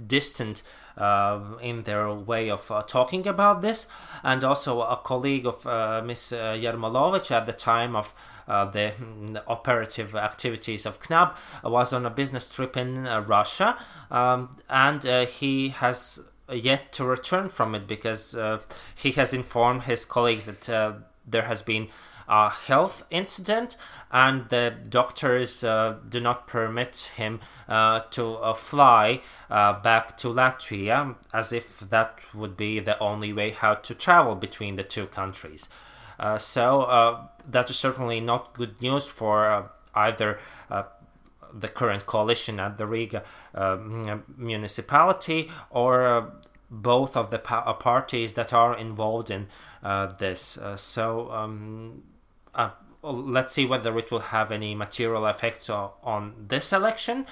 distant 0.07 0.63
uh, 0.97 1.39
in 1.61 1.83
their 1.83 2.13
way 2.13 2.49
of 2.49 2.71
uh, 2.71 2.81
talking 2.83 3.27
about 3.27 3.61
this. 3.61 3.87
And 4.23 4.43
also, 4.43 4.81
a 4.81 4.97
colleague 5.03 5.45
of 5.45 5.65
uh, 5.67 6.01
Ms. 6.05 6.33
Yermolovich 6.33 7.31
at 7.31 7.45
the 7.45 7.53
time 7.53 7.95
of 7.95 8.13
the, 8.47 8.93
the, 9.31 9.43
operative 9.47 10.15
activities 10.15 10.85
of 10.85 10.99
KNAB 11.01 11.35
was 11.63 11.91
on 11.93 12.05
a 12.05 12.09
business 12.09 12.49
trip 12.49 12.77
in 12.77 13.03
Russia, 13.03 13.77
um, 14.11 14.55
and 14.69 15.03
he 15.27 15.69
has 15.69 16.19
yet 16.53 16.91
to 16.93 17.05
return 17.05 17.49
from 17.49 17.75
it 17.75 17.87
because 17.87 18.35
uh, 18.35 18.59
he 18.93 19.11
has 19.13 19.33
informed 19.33 19.83
his 19.83 20.05
colleagues 20.05 20.45
that 20.45 20.69
uh, 20.69 20.93
there 21.25 21.43
has 21.43 21.61
been 21.61 21.87
a 22.27 22.49
health 22.49 23.03
incident 23.09 23.77
and 24.11 24.49
the 24.49 24.73
doctors 24.89 25.63
uh, 25.63 25.95
do 26.07 26.19
not 26.19 26.47
permit 26.47 27.11
him 27.15 27.39
uh, 27.67 27.99
to 28.11 28.35
uh, 28.35 28.53
fly 28.53 29.21
uh, 29.49 29.79
back 29.81 30.17
to 30.17 30.29
Latvia 30.29 31.15
as 31.33 31.51
if 31.51 31.79
that 31.79 32.19
would 32.33 32.57
be 32.57 32.79
the 32.79 32.97
only 32.99 33.31
way 33.31 33.51
how 33.51 33.75
to 33.75 33.93
travel 33.93 34.35
between 34.35 34.75
the 34.75 34.83
two 34.83 35.05
countries. 35.07 35.69
Uh, 36.19 36.37
so 36.37 36.83
uh, 36.83 37.27
that 37.47 37.69
is 37.69 37.77
certainly 37.77 38.19
not 38.19 38.53
good 38.53 38.81
news 38.81 39.05
for 39.05 39.69
either 39.93 40.39
the 41.53 41.69
current 41.69 42.05
coalition 42.05 42.59
at 42.59 42.77
the 42.77 42.85
Riga 42.85 43.23
municipality 44.37 45.49
or 45.69 46.33
both 46.69 47.15
of 47.15 47.31
the 47.31 47.39
pa- 47.39 47.71
parties 47.73 48.33
that 48.33 48.51
are 48.51 48.75
involved 48.77 49.29
in 49.29 49.47
this. 50.19 50.57
so 50.75 51.31
um, 51.31 52.03
uh, 52.55 52.71
let's 53.03 53.53
see 53.53 53.65
whether 53.65 53.97
it 53.97 54.11
will 54.11 54.19
have 54.19 54.51
any 54.51 54.73
material 54.75 55.25
effects 55.27 55.69
on 55.69 56.33
this 56.47 56.73
election. 56.73 57.25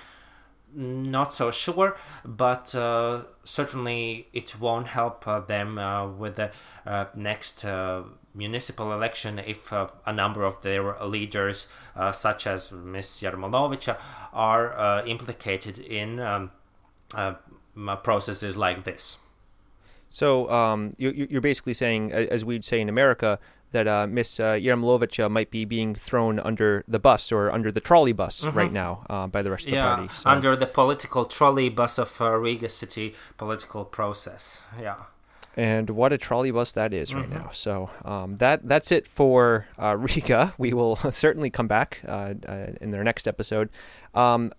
Not 0.76 1.34
so 1.34 1.52
sure, 1.52 1.98
but 2.26 2.74
uh, 2.74 3.24
certainly 3.44 4.28
it 4.34 4.60
won't 4.60 4.88
help 4.88 5.28
uh, 5.28 5.40
them 5.40 5.78
uh, 5.78 6.08
with 6.08 6.36
the 6.38 6.52
uh, 6.86 7.06
next 7.16 7.64
municipal 8.34 8.92
election 8.92 9.38
if 9.38 9.72
a 9.72 10.12
number 10.12 10.44
of 10.44 10.62
their 10.64 10.98
leaders, 11.06 11.68
such 12.12 12.48
as 12.48 12.72
Ms. 12.72 13.22
Yermolovich, 13.22 13.96
are 14.34 15.06
implicated 15.06 15.78
in 15.78 16.20
um, 16.20 16.50
processes 18.04 18.58
like 18.58 18.84
this. 18.84 19.18
So 20.10 20.50
um, 20.52 20.96
you, 20.98 21.28
are 21.38 21.42
basically 21.42 21.76
saying, 21.76 22.12
as 22.12 22.44
we'd 22.44 22.66
say 22.66 22.82
in 22.82 22.90
America, 22.90 23.40
that 23.74 23.88
uh, 23.88 24.08
Miss 24.08 24.40
uh, 24.40 24.54
Yermolovich 24.54 25.30
might 25.30 25.52
be 25.52 25.66
being 25.66 25.94
thrown 25.94 26.40
under 26.40 26.84
the 26.88 27.00
bus 27.00 27.32
or 27.32 27.52
under 27.52 27.72
the 27.72 27.82
trolley 27.82 28.14
bus 28.14 28.42
mm-hmm. 28.42 28.58
right 28.58 28.72
now 28.72 29.06
uh, 29.10 29.28
by 29.28 29.42
the 29.42 29.52
rest 29.52 29.68
of 29.68 29.74
yeah, 29.74 29.90
the 29.90 29.96
party. 29.96 30.14
So. 30.16 30.30
under 30.30 30.56
the 30.56 30.66
political 30.66 31.26
trolley 31.26 31.70
bus 31.70 31.98
of 31.98 32.20
uh, 32.22 32.32
Riga 32.32 32.70
city 32.70 33.14
political 33.38 33.86
process. 33.86 34.62
Yeah. 34.80 34.96
And 35.56 35.92
what 35.92 36.12
a 36.12 36.18
trolley 36.18 36.50
bus 36.50 36.72
that 36.72 36.94
is 36.94 37.14
right 37.14 37.26
mm-hmm. 37.26 37.36
now. 37.36 37.50
So 37.52 37.90
um, 38.06 38.38
that 38.38 38.68
that's 38.68 38.92
it 38.92 39.08
for 39.08 39.68
uh, 39.78 39.96
Riga. 40.00 40.54
We 40.58 40.74
will 40.74 40.96
certainly 41.12 41.50
come 41.50 41.68
back 41.68 42.02
uh, 42.08 42.34
uh, 42.48 42.68
in 42.82 42.92
their 42.92 43.04
next 43.04 43.28
episode. 43.28 43.70
Um, 44.16 44.52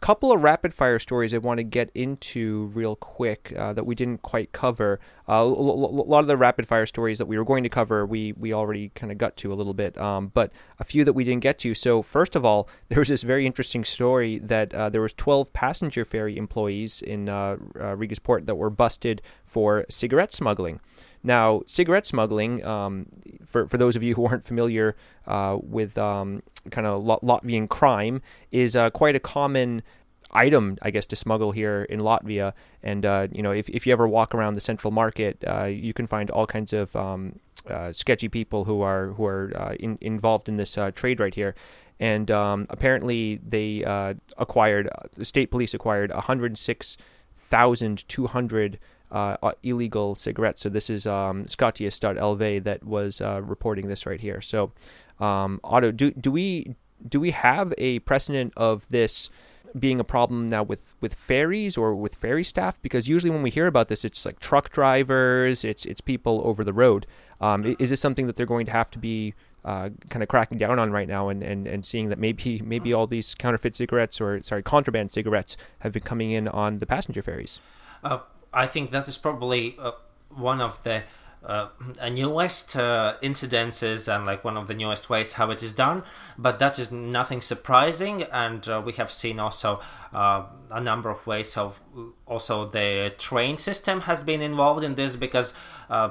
couple 0.00 0.32
of 0.32 0.42
rapid 0.42 0.72
fire 0.72 0.98
stories 0.98 1.34
I 1.34 1.38
want 1.38 1.58
to 1.58 1.64
get 1.64 1.90
into 1.94 2.70
real 2.74 2.96
quick 2.96 3.52
uh, 3.56 3.72
that 3.72 3.84
we 3.84 3.94
didn't 3.94 4.22
quite 4.22 4.52
cover. 4.52 5.00
Uh, 5.28 5.42
a 5.42 5.44
lot 5.44 6.20
of 6.20 6.26
the 6.26 6.36
rapid 6.36 6.66
fire 6.66 6.86
stories 6.86 7.18
that 7.18 7.26
we 7.26 7.36
were 7.36 7.44
going 7.44 7.62
to 7.62 7.68
cover, 7.68 8.06
we 8.06 8.32
we 8.32 8.52
already 8.52 8.90
kind 8.94 9.10
of 9.10 9.18
got 9.18 9.36
to 9.38 9.52
a 9.52 9.54
little 9.54 9.74
bit, 9.74 9.98
um, 9.98 10.30
but 10.32 10.52
a 10.78 10.84
few 10.84 11.04
that 11.04 11.12
we 11.12 11.24
didn't 11.24 11.42
get 11.42 11.58
to. 11.60 11.74
So 11.74 12.02
first 12.02 12.36
of 12.36 12.44
all, 12.44 12.68
there 12.88 12.98
was 12.98 13.08
this 13.08 13.22
very 13.22 13.46
interesting 13.46 13.84
story 13.84 14.38
that 14.38 14.72
uh, 14.74 14.88
there 14.88 15.02
was 15.02 15.12
12 15.14 15.52
passenger 15.52 16.04
ferry 16.04 16.36
employees 16.36 17.02
in 17.02 17.28
uh, 17.28 17.56
uh, 17.78 17.96
Riga's 17.96 18.18
port 18.18 18.46
that 18.46 18.54
were 18.54 18.70
busted 18.70 19.20
for 19.44 19.84
cigarette 19.88 20.32
smuggling. 20.32 20.80
Now, 21.22 21.62
cigarette 21.66 22.06
smuggling, 22.06 22.64
um, 22.64 23.06
for, 23.44 23.68
for 23.68 23.76
those 23.76 23.96
of 23.96 24.02
you 24.02 24.14
who 24.14 24.26
aren't 24.26 24.44
familiar 24.44 24.96
uh, 25.26 25.58
with 25.60 25.98
um, 25.98 26.42
kind 26.70 26.86
of 26.86 27.02
Latvian 27.02 27.68
crime, 27.68 28.22
is 28.50 28.76
uh, 28.76 28.88
quite 28.90 29.16
a 29.16 29.20
common 29.20 29.82
item, 30.30 30.76
I 30.82 30.90
guess, 30.90 31.06
to 31.06 31.16
smuggle 31.16 31.52
here 31.52 31.84
in 31.84 32.00
Latvia. 32.00 32.52
And, 32.82 33.06
uh, 33.06 33.28
you 33.32 33.42
know, 33.42 33.52
if, 33.52 33.68
if 33.68 33.86
you 33.86 33.92
ever 33.92 34.06
walk 34.06 34.34
around 34.34 34.54
the 34.54 34.60
central 34.60 34.90
market, 34.90 35.42
uh, 35.46 35.64
you 35.64 35.92
can 35.92 36.06
find 36.06 36.30
all 36.30 36.46
kinds 36.46 36.72
of 36.72 36.94
um, 36.94 37.40
uh, 37.68 37.90
sketchy 37.92 38.28
people 38.28 38.64
who 38.64 38.82
are, 38.82 39.08
who 39.08 39.24
are 39.24 39.52
uh, 39.56 39.74
in, 39.80 39.98
involved 40.00 40.48
in 40.48 40.56
this 40.56 40.78
trade 40.94 41.18
right 41.20 41.34
here. 41.34 41.54
And 42.00 42.30
um, 42.30 42.66
apparently, 42.70 43.40
they 43.46 43.82
acquired, 44.36 44.88
the 45.16 45.24
state 45.24 45.50
police 45.50 45.74
acquired 45.74 46.12
106,200 46.12 48.78
uh, 49.10 49.36
uh, 49.42 49.52
illegal 49.62 50.14
cigarettes. 50.14 50.62
So 50.62 50.68
this 50.68 50.90
is 50.90 51.06
um, 51.06 51.44
Skaties.lv 51.44 52.64
that 52.64 52.84
was 52.84 53.20
uh, 53.20 53.40
reporting 53.42 53.88
this 53.88 54.06
right 54.06 54.20
here. 54.20 54.40
So, 54.40 54.72
um, 55.20 55.60
Otto, 55.64 55.90
do 55.92 56.10
do 56.12 56.30
we 56.30 56.74
do 57.06 57.20
we 57.20 57.30
have 57.30 57.72
a 57.78 58.00
precedent 58.00 58.52
of 58.56 58.88
this 58.88 59.30
being 59.78 60.00
a 60.00 60.04
problem 60.04 60.48
now 60.48 60.62
with, 60.62 60.94
with 61.00 61.14
ferries 61.14 61.76
or 61.76 61.94
with 61.94 62.14
ferry 62.14 62.44
staff? 62.44 62.80
Because 62.82 63.08
usually 63.08 63.30
when 63.30 63.42
we 63.42 63.50
hear 63.50 63.66
about 63.66 63.88
this, 63.88 64.04
it's 64.04 64.24
like 64.24 64.40
truck 64.40 64.70
drivers, 64.70 65.64
it's 65.64 65.84
it's 65.84 66.00
people 66.00 66.40
over 66.44 66.64
the 66.64 66.72
road. 66.72 67.06
Um, 67.40 67.76
is 67.78 67.90
this 67.90 68.00
something 68.00 68.26
that 68.26 68.36
they're 68.36 68.46
going 68.46 68.66
to 68.66 68.72
have 68.72 68.90
to 68.90 68.98
be 68.98 69.34
uh, 69.64 69.90
kind 70.08 70.22
of 70.22 70.28
cracking 70.28 70.58
down 70.58 70.78
on 70.78 70.90
right 70.90 71.08
now 71.08 71.28
and, 71.28 71.42
and, 71.42 71.66
and 71.66 71.84
seeing 71.84 72.08
that 72.08 72.18
maybe 72.18 72.60
maybe 72.64 72.92
all 72.92 73.06
these 73.06 73.34
counterfeit 73.34 73.76
cigarettes 73.76 74.20
or 74.20 74.42
sorry 74.42 74.62
contraband 74.62 75.10
cigarettes 75.10 75.56
have 75.80 75.92
been 75.92 76.02
coming 76.02 76.30
in 76.30 76.48
on 76.48 76.78
the 76.78 76.86
passenger 76.86 77.22
ferries? 77.22 77.60
Uh, 78.02 78.20
I 78.58 78.66
think 78.66 78.90
that 78.90 79.06
is 79.06 79.16
probably 79.16 79.76
uh, 79.78 79.92
one 80.30 80.60
of 80.60 80.82
the 80.82 81.04
uh, 81.46 81.68
newest 82.10 82.74
uh, 82.74 83.14
incidences 83.22 84.12
and 84.12 84.26
like 84.26 84.42
one 84.42 84.56
of 84.56 84.66
the 84.66 84.74
newest 84.74 85.08
ways 85.08 85.34
how 85.34 85.50
it 85.50 85.62
is 85.62 85.72
done 85.72 86.02
but 86.36 86.58
that 86.58 86.78
is 86.80 86.90
nothing 86.90 87.40
surprising 87.40 88.24
and 88.24 88.68
uh, 88.68 88.82
we 88.84 88.92
have 88.94 89.12
seen 89.12 89.38
also 89.38 89.80
uh, 90.12 90.42
a 90.72 90.80
number 90.80 91.08
of 91.08 91.24
ways 91.24 91.56
of 91.56 91.80
also 92.26 92.68
the 92.68 93.14
train 93.18 93.56
system 93.56 94.02
has 94.02 94.24
been 94.24 94.42
involved 94.42 94.82
in 94.82 94.96
this 94.96 95.14
because 95.14 95.54
uh, 95.88 96.10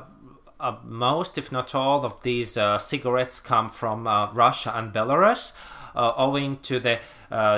uh, 0.62 0.78
most 0.86 1.38
if 1.38 1.52
not 1.52 1.76
all 1.76 2.06
of 2.06 2.24
these 2.24 2.58
cigarettes 2.80 3.42
come 3.42 3.70
from 3.70 4.06
russia 4.34 4.72
and 4.74 4.94
belarus 4.94 5.52
owing 5.94 6.58
to 6.60 6.80
the 6.80 7.00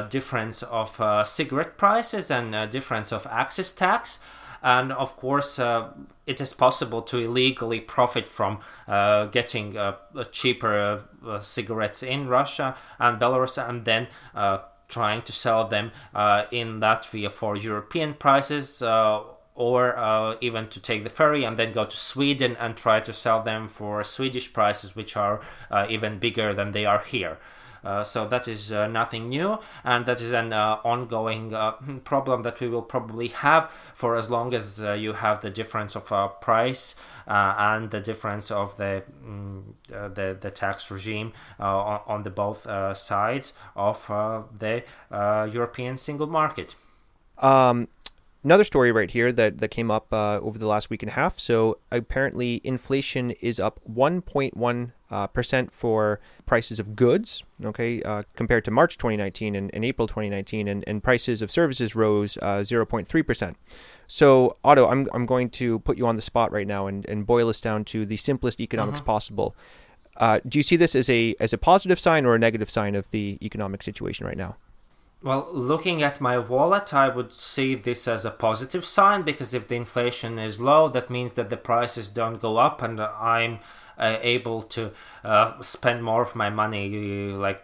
difference 0.10 0.64
of 0.64 1.28
cigarette 1.28 1.78
prices 1.78 2.32
and 2.32 2.72
difference 2.72 3.12
of 3.12 3.28
excise 3.30 3.72
tax 3.72 4.20
and 4.62 4.92
of 4.92 5.16
course 5.18 5.60
uh, 5.60 5.90
it 6.26 6.40
is 6.42 6.54
possible 6.54 7.02
to 7.02 7.18
illegally 7.18 7.80
profit 7.80 8.28
from 8.28 8.60
uh, 8.88 9.26
getting 9.26 9.78
uh, 9.78 9.96
cheaper 10.32 11.04
uh, 11.26 11.40
cigarettes 11.40 12.04
in 12.04 12.28
Russia 12.28 12.76
and 13.00 13.20
Belarus 13.20 13.58
and 13.58 13.86
then 13.86 14.08
uh, 14.36 14.60
trying 14.88 15.22
to 15.22 15.32
sell 15.32 15.68
them 15.68 15.92
uh, 16.14 16.46
in 16.52 16.80
Latvia 16.80 17.32
for 17.32 17.56
European 17.56 18.14
prices 18.14 18.82
or 19.60 19.98
uh, 19.98 20.38
even 20.40 20.70
to 20.70 20.80
take 20.80 21.04
the 21.04 21.10
ferry 21.10 21.44
and 21.44 21.58
then 21.58 21.74
go 21.74 21.84
to 21.84 21.96
Sweden 21.96 22.56
and 22.62 22.78
try 22.78 23.02
to 23.02 23.12
sell 23.12 23.44
them 23.44 23.68
for 23.68 24.02
Swedish 24.06 24.54
prices, 24.54 24.96
which 24.96 25.18
are 25.18 25.42
uh, 25.70 25.86
even 25.90 26.18
bigger 26.18 26.54
than 26.54 26.72
they 26.72 26.86
are 26.86 27.00
here. 27.00 27.38
Uh, 27.84 28.04
so 28.04 28.28
that 28.28 28.48
is 28.48 28.72
uh, 28.72 28.88
nothing 28.88 29.28
new, 29.28 29.58
and 29.84 30.06
that 30.06 30.22
is 30.22 30.32
an 30.32 30.54
uh, 30.54 30.78
ongoing 30.84 31.52
problem 32.04 32.42
that 32.42 32.60
we 32.60 32.68
will 32.68 32.82
probably 32.82 33.28
have 33.30 33.72
for 33.94 34.16
as 34.16 34.30
long 34.30 34.54
as 34.54 34.80
you 34.80 35.14
have 35.14 35.42
the 35.42 35.50
difference 35.50 35.96
of 35.96 36.10
price 36.42 36.96
and 37.28 37.92
the 37.92 38.00
difference 38.00 38.52
of 38.52 38.78
the 38.78 39.04
um, 39.24 39.76
the, 39.88 40.38
the 40.40 40.52
tax 40.52 40.92
regime 40.92 41.34
on, 41.60 42.02
on, 42.08 42.24
the 42.24 42.30
both 42.30 42.68
sides 42.98 43.54
of 43.76 44.06
the 44.08 44.84
European 45.12 45.98
single 45.98 46.28
market. 46.28 46.76
Um, 47.40 47.88
another 48.44 48.64
story 48.64 48.92
right 48.92 49.10
here 49.10 49.32
that, 49.32 49.60
that 49.60 49.70
came 49.70 49.90
up 49.90 50.14
uh, 50.14 50.40
over 50.40 50.58
the 50.58 50.68
last 50.68 50.90
week 50.90 51.04
and 51.04 51.10
a 51.10 51.14
half. 51.14 51.40
So 51.40 51.80
apparently, 51.92 52.62
inflation 52.64 53.32
is 53.32 53.60
up 53.60 53.80
1.1 53.90 54.92
uh, 55.12 55.28
percent 55.28 55.74
for 55.74 56.20
prices 56.46 56.80
of 56.80 56.96
goods, 56.96 57.44
okay, 57.64 58.02
uh, 58.04 58.24
compared 58.36 58.66
to 58.66 58.72
March 58.72 58.98
2019 58.98 59.56
and, 59.56 59.72
and 59.74 59.84
April 59.84 60.08
2019, 60.08 60.68
and, 60.68 60.84
and, 60.88 61.04
prices 61.04 61.42
of 61.42 61.52
services 61.52 61.96
rose 61.96 62.38
0.3 62.42 63.20
uh, 63.20 63.24
percent. 63.24 63.58
So, 64.08 64.58
Otto, 64.64 64.88
I'm, 64.88 65.08
I'm 65.14 65.26
going 65.26 65.50
to 65.52 65.80
put 65.80 65.98
you 65.98 66.06
on 66.08 66.16
the 66.16 66.22
spot 66.22 66.52
right 66.52 66.68
now 66.68 66.88
and, 66.88 67.06
and 67.08 67.26
boil 67.26 67.48
this 67.48 67.62
down 67.62 67.86
to 67.86 68.06
the 68.06 68.18
simplest 68.18 68.60
economics 68.60 69.00
uh-huh. 69.00 69.06
possible. 69.06 69.56
Uh, 70.18 70.40
do 70.48 70.60
you 70.60 70.64
see 70.64 70.76
this 70.76 70.96
as 70.96 71.10
a 71.10 71.34
as 71.40 71.54
a 71.54 71.58
positive 71.58 71.98
sign 71.98 72.26
or 72.26 72.36
a 72.36 72.40
negative 72.40 72.70
sign 72.70 72.94
of 72.94 73.10
the 73.12 73.38
economic 73.42 73.82
situation 73.82 74.26
right 74.26 74.36
now? 74.36 74.58
Well, 75.22 75.50
looking 75.52 76.02
at 76.02 76.22
my 76.22 76.38
wallet, 76.38 76.94
I 76.94 77.10
would 77.10 77.34
see 77.34 77.76
this 77.76 78.08
as 78.08 78.24
a 78.24 78.32
positive 78.32 78.86
sign 78.86 79.24
because 79.24 79.54
if 79.54 79.68
the 79.68 79.76
inflation 79.76 80.40
is 80.40 80.62
low, 80.62 80.88
that 80.90 81.10
means 81.10 81.34
that 81.34 81.50
the 81.50 81.58
prices 81.58 82.08
don't 82.08 82.40
go 82.40 82.58
up 82.58 82.82
and 82.82 83.02
I'm 83.02 83.60
able 84.00 84.62
to 84.64 84.92
uh, 85.24 85.62
spend 85.62 86.04
more 86.04 86.22
of 86.22 86.36
my 86.36 86.50
money, 86.50 86.90
like 87.32 87.64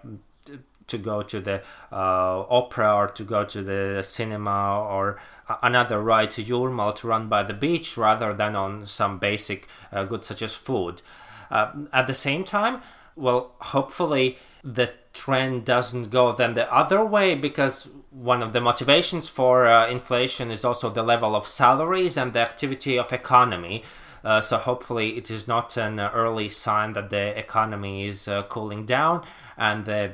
to 0.87 0.97
go 0.97 1.23
to 1.23 1.39
the 1.39 1.61
uh, 1.91 2.45
opera 2.49 2.93
or 2.93 3.07
to 3.07 3.23
go 3.23 3.43
to 3.43 3.63
the 3.63 4.03
cinema 4.03 4.79
or 4.79 5.19
another 5.63 6.01
ride 6.01 6.31
to 6.31 6.43
Jūrmala 6.43 6.95
to 6.95 7.07
run 7.07 7.27
by 7.27 7.43
the 7.43 7.53
beach 7.53 7.97
rather 7.97 8.33
than 8.33 8.55
on 8.55 8.85
some 8.87 9.17
basic 9.17 9.67
uh, 9.91 10.03
goods 10.03 10.27
such 10.27 10.41
as 10.41 10.53
food. 10.53 11.01
Uh, 11.49 11.71
at 11.93 12.07
the 12.07 12.15
same 12.15 12.43
time, 12.43 12.81
well, 13.15 13.53
hopefully 13.59 14.37
the 14.63 14.91
trend 15.13 15.63
doesn't 15.63 16.09
go 16.09 16.33
then 16.33 16.53
the 16.53 16.71
other 16.73 17.03
way 17.05 17.35
because 17.35 17.87
one 18.09 18.41
of 18.41 18.53
the 18.53 18.61
motivations 18.61 19.29
for 19.29 19.65
uh, 19.65 19.87
inflation 19.87 20.51
is 20.51 20.65
also 20.65 20.89
the 20.89 21.03
level 21.03 21.35
of 21.35 21.47
salaries 21.47 22.17
and 22.17 22.33
the 22.33 22.39
activity 22.39 22.97
of 22.97 23.13
economy. 23.13 23.83
Uh, 24.25 24.41
so 24.41 24.57
hopefully 24.57 25.17
it 25.17 25.29
is 25.29 25.47
not 25.47 25.77
an 25.77 25.99
early 25.99 26.49
sign 26.49 26.93
that 26.93 27.11
the 27.11 27.37
economy 27.37 28.07
is 28.07 28.27
uh, 28.27 28.41
cooling 28.43 28.85
down 28.85 29.23
and 29.55 29.85
the 29.85 30.13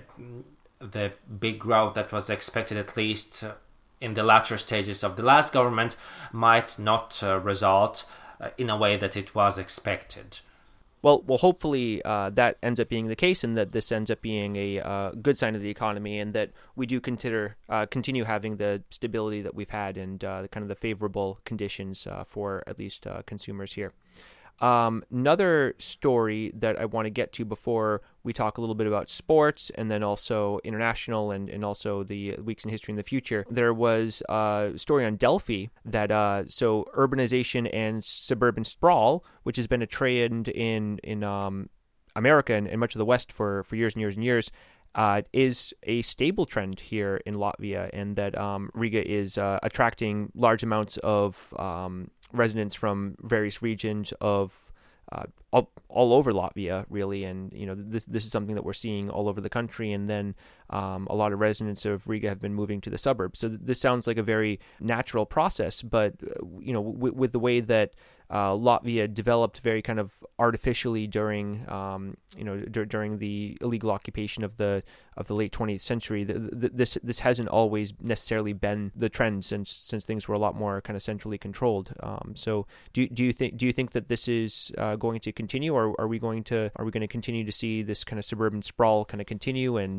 the 0.80 1.14
big 1.40 1.60
growth 1.60 1.94
that 1.94 2.12
was 2.12 2.30
expected 2.30 2.76
at 2.76 2.98
least 2.98 3.46
in 4.02 4.16
the 4.16 4.24
latter 4.24 4.58
stages 4.58 5.04
of 5.04 5.16
the 5.16 5.22
last 5.22 5.54
government 5.54 5.96
might 6.34 6.78
not 6.78 7.22
uh, 7.24 7.40
result 7.40 8.04
uh, 8.42 8.50
in 8.58 8.70
a 8.70 8.76
way 8.76 8.98
that 8.98 9.16
it 9.16 9.34
was 9.34 9.58
expected. 9.58 10.40
Well, 11.04 11.24
well, 11.26 11.40
hopefully 11.40 12.02
uh, 12.04 12.30
that 12.32 12.58
ends 12.62 12.80
up 12.80 12.88
being 12.88 13.08
the 13.08 13.16
case, 13.16 13.44
and 13.44 13.58
that 13.58 13.72
this 13.72 13.92
ends 13.92 14.12
up 14.12 14.22
being 14.22 14.56
a 14.56 14.80
uh, 14.80 15.12
good 15.12 15.38
sign 15.38 15.56
of 15.56 15.62
the 15.62 15.70
economy, 15.70 16.20
and 16.20 16.34
that 16.34 16.52
we 16.76 16.86
do 16.86 17.00
consider 17.00 17.56
uh, 17.70 17.88
continue 17.88 18.24
having 18.24 18.58
the 18.58 18.84
stability 18.92 19.42
that 19.42 19.56
we've 19.56 19.72
had 19.72 19.98
and 19.98 20.24
uh, 20.24 20.48
kind 20.48 20.64
of 20.64 20.68
the 20.68 20.76
favorable 20.76 21.40
conditions 21.44 22.06
uh, 22.06 22.24
for 22.24 22.64
at 22.68 22.78
least 22.78 23.08
uh, 23.08 23.24
consumers 23.26 23.74
here. 23.74 23.94
Um, 24.60 25.04
another 25.12 25.74
story 25.80 26.52
that 26.56 26.80
I 26.80 26.86
want 26.86 27.08
to 27.08 27.10
get 27.10 27.34
to 27.34 27.46
before 27.46 28.04
we 28.24 28.34
talk 28.34 28.58
a 28.58 28.62
little 28.62 28.76
bit 28.76 28.88
about 28.88 29.10
sports 29.10 29.72
and 29.76 29.90
then 29.90 30.04
also 30.04 30.60
international 30.64 31.32
and, 31.32 31.50
and 31.50 31.66
also 31.66 32.04
the 32.04 32.36
weeks 32.38 32.64
in 32.64 32.70
history 32.70 32.92
in 32.92 32.98
the 32.98 33.04
future. 33.04 33.46
There 33.50 33.74
was 33.74 34.22
a 34.30 34.74
story 34.76 35.06
on 35.06 35.18
Delfi 35.18 35.70
that 35.86 36.12
uh, 36.12 36.44
so 36.48 36.86
urbanization 36.96 37.70
and 37.74 38.04
suburban 38.04 38.64
sprawl, 38.64 39.24
which 39.44 39.58
has 39.58 39.68
been 39.68 39.82
a 39.82 39.88
trend 39.88 40.48
in 40.50 41.00
in 41.04 41.24
um, 41.24 41.70
America 42.16 42.54
and, 42.54 42.68
and 42.68 42.80
much 42.80 42.96
of 42.96 43.00
the 43.00 43.06
West 43.06 43.32
for, 43.32 43.64
for 43.64 43.76
years 43.76 43.94
and 43.94 44.02
years 44.02 44.16
and 44.16 44.24
years, 44.24 44.52
uh, 44.96 45.22
is 45.32 45.74
a 45.84 46.02
stable 46.02 46.46
trend 46.46 46.80
here 46.80 47.22
in 47.26 47.36
Latvia, 47.36 47.90
and 47.94 48.16
that 48.18 48.38
um, 48.38 48.70
Riga 48.74 49.10
is 49.10 49.38
uh, 49.38 49.60
attracting 49.64 50.32
large 50.36 50.64
amounts 50.64 50.98
of 50.98 51.54
um, 51.58 52.12
residents 52.34 52.76
from 52.76 53.16
various 53.22 53.62
regions 53.62 54.14
of 54.20 54.54
uh, 55.12 55.24
all, 55.52 55.70
all 55.90 56.14
over 56.14 56.32
Latvia, 56.32 56.86
really, 56.90 57.24
and 57.26 57.52
you 57.54 57.66
know 57.66 57.76
this 57.76 58.06
this 58.06 58.26
is 58.26 58.32
something 58.32 58.56
that 58.56 58.64
we're 58.64 58.74
seeing 58.74 59.10
all 59.10 59.28
over 59.28 59.42
the 59.42 59.50
country. 59.50 59.92
And 59.92 60.10
then 60.10 60.36
um, 60.70 61.08
a 61.10 61.16
lot 61.16 61.34
of 61.34 61.40
residents 61.40 61.86
of 61.86 62.08
Riga 62.08 62.30
have 62.30 62.40
been 62.40 62.54
moving 62.54 62.80
to 62.82 62.90
the 62.90 62.98
suburbs. 62.98 63.40
So 63.40 63.50
th- 63.50 63.62
this 63.64 63.80
sounds 63.80 64.08
like 64.08 64.18
a 64.18 64.24
very 64.24 64.60
natural 64.80 65.26
process, 65.26 65.82
but 65.82 66.14
uh, 66.24 66.46
you 66.60 66.74
know, 66.74 66.84
w- 66.84 67.14
with 67.14 67.34
the 67.34 67.40
way 67.40 67.60
that 67.60 67.94
uh, 68.32 68.52
Latvia 68.52 69.14
developed 69.14 69.60
very 69.60 69.82
kind 69.82 70.00
of 70.00 70.14
artificially 70.40 71.06
during 71.06 71.70
um, 71.70 72.16
you 72.38 72.46
know 72.46 72.62
d- 72.62 72.86
during 72.86 73.18
the 73.18 73.58
illegal 73.60 73.92
occupation 73.92 74.46
of 74.46 74.56
the 74.56 74.84
of 75.18 75.28
the 75.28 75.34
late 75.34 75.52
20th 75.52 75.82
century. 75.82 76.24
This 76.24 76.98
this 77.04 77.20
hasn't 77.20 77.50
always 77.50 77.94
necessarily 78.00 78.54
been 78.54 78.94
the 78.96 79.10
trend 79.10 79.44
since 79.44 79.70
since 79.70 80.06
things 80.06 80.30
were 80.30 80.36
a 80.36 80.40
lot 80.40 80.56
more 80.56 80.80
kind 80.80 80.96
of 80.96 81.04
centrally 81.04 81.38
controlled. 81.38 81.94
Um, 82.02 82.32
so 82.34 82.68
do 82.94 83.06
do 83.10 83.26
you 83.26 83.34
think 83.34 83.58
do 83.58 83.66
you 83.66 83.74
think 83.74 83.92
that 83.92 84.08
this 84.08 84.30
is 84.30 84.72
uh, 84.78 84.96
going 84.96 85.20
to 85.20 85.34
continue, 85.44 85.74
or 85.74 85.84
are 86.02 86.10
we 86.14 86.20
going 86.28 86.44
to 86.52 86.58
are 86.78 86.86
we 86.86 86.92
going 86.96 87.08
to 87.10 87.14
continue 87.18 87.44
to 87.52 87.56
see 87.62 87.74
this 87.84 88.04
kind 88.08 88.20
of 88.20 88.26
suburban 88.26 88.62
sprawl 88.62 89.00
kind 89.06 89.22
of 89.24 89.28
continue 89.28 89.72
and 89.84 89.96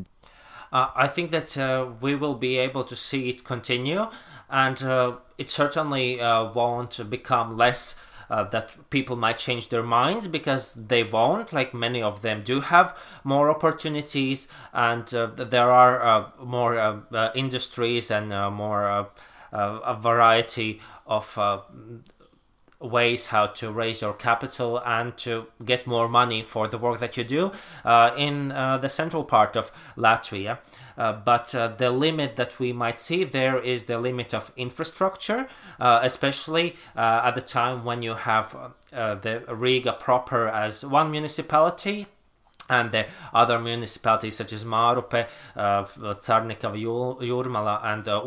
uh, 0.73 0.89
I 0.95 1.07
think 1.07 1.29
that 1.29 1.55
uh, 1.55 1.89
we 2.01 2.15
will 2.15 2.33
be 2.33 2.57
able 2.57 2.83
to 2.85 2.95
see 2.95 3.29
it 3.29 3.43
continue, 3.43 4.07
and 4.49 4.83
uh, 4.83 5.17
it 5.37 5.51
certainly 5.51 6.19
uh, 6.19 6.51
won't 6.51 7.09
become 7.11 7.55
less 7.55 7.95
uh, 8.31 8.43
that 8.49 8.89
people 8.89 9.15
might 9.15 9.37
change 9.37 9.69
their 9.69 9.83
minds 9.83 10.27
because 10.27 10.73
they 10.73 11.03
won't. 11.03 11.53
Like 11.53 11.75
many 11.75 12.01
of 12.01 12.23
them 12.23 12.41
do 12.43 12.61
have 12.61 12.97
more 13.23 13.51
opportunities, 13.51 14.47
and 14.73 15.13
uh, 15.13 15.27
there 15.27 15.69
are 15.69 16.33
more 16.43 17.03
industries 17.35 18.09
and 18.09 18.29
more 18.55 19.07
a 19.53 19.95
variety 20.01 20.81
of 21.05 21.37
ways 22.83 23.27
how 23.27 23.47
to 23.47 23.71
raise 23.71 24.01
your 24.01 24.13
capital 24.13 24.81
and 24.85 25.17
to 25.17 25.47
get 25.63 25.87
more 25.87 26.07
money 26.09 26.43
for 26.43 26.67
the 26.67 26.77
work 26.77 26.99
that 26.99 27.17
you 27.17 27.23
do 27.23 27.51
uh, 27.85 28.11
in 28.17 28.51
uh, 28.51 28.77
the 28.77 28.89
central 28.89 29.23
part 29.23 29.55
of 29.55 29.71
Latvia. 29.97 30.59
Uh, 30.97 31.13
but 31.13 31.55
uh, 31.55 31.69
the 31.69 31.89
limit 31.89 32.35
that 32.35 32.59
we 32.59 32.71
might 32.71 32.99
see 32.99 33.23
there 33.23 33.59
is 33.59 33.85
the 33.85 33.97
limit 33.97 34.33
of 34.33 34.51
infrastructure, 34.55 35.47
uh, 35.79 35.99
especially 36.03 36.75
uh, 36.95 37.21
at 37.23 37.35
the 37.35 37.41
time 37.41 37.83
when 37.83 38.01
you 38.01 38.13
have 38.13 38.55
the 38.91 39.43
Riga 39.47 39.93
proper 39.93 40.47
as 40.47 40.85
one 40.85 41.09
municipality 41.09 42.07
and 42.69 42.91
the 42.91 43.05
other 43.33 43.59
municipalities 43.59 44.37
such 44.37 44.53
as 44.53 44.63
Mārupe, 44.63 45.27
uh, 45.55 45.83
Carnikava, 45.83 46.77
Jūrmala, 46.79 47.83
and 47.83 48.07
uh, 48.07 48.19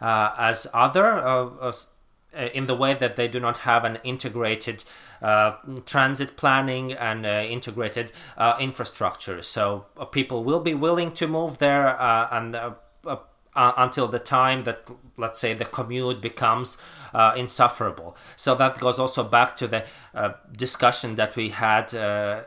uh, 0.00 0.34
as 0.38 0.66
other 0.74 1.06
uh, 1.14 1.72
in 2.34 2.66
the 2.66 2.74
way 2.74 2.94
that 2.94 3.16
they 3.16 3.28
do 3.28 3.40
not 3.40 3.58
have 3.58 3.84
an 3.84 3.98
integrated 4.04 4.84
uh, 5.24 5.56
transit 5.86 6.36
planning 6.36 6.92
and 6.92 7.24
uh, 7.24 7.44
integrated 7.48 8.12
uh, 8.36 8.56
infrastructure. 8.60 9.40
So 9.40 9.86
uh, 9.96 10.04
people 10.04 10.44
will 10.44 10.60
be 10.60 10.74
willing 10.74 11.12
to 11.12 11.26
move 11.26 11.58
there 11.58 11.98
uh, 12.00 12.28
and 12.30 12.56
until 13.56 14.08
the 14.08 14.18
time 14.18 14.64
that, 14.64 14.90
let's 15.16 15.38
say, 15.38 15.54
the 15.54 15.64
commute 15.64 16.20
becomes 16.20 16.76
insufferable. 17.36 18.16
So 18.34 18.56
that 18.56 18.80
goes 18.80 18.98
also 18.98 19.22
back 19.22 19.56
to 19.58 19.68
the 19.68 19.84
discussion 20.50 21.14
that 21.14 21.36
we 21.36 21.50
had 21.50 21.94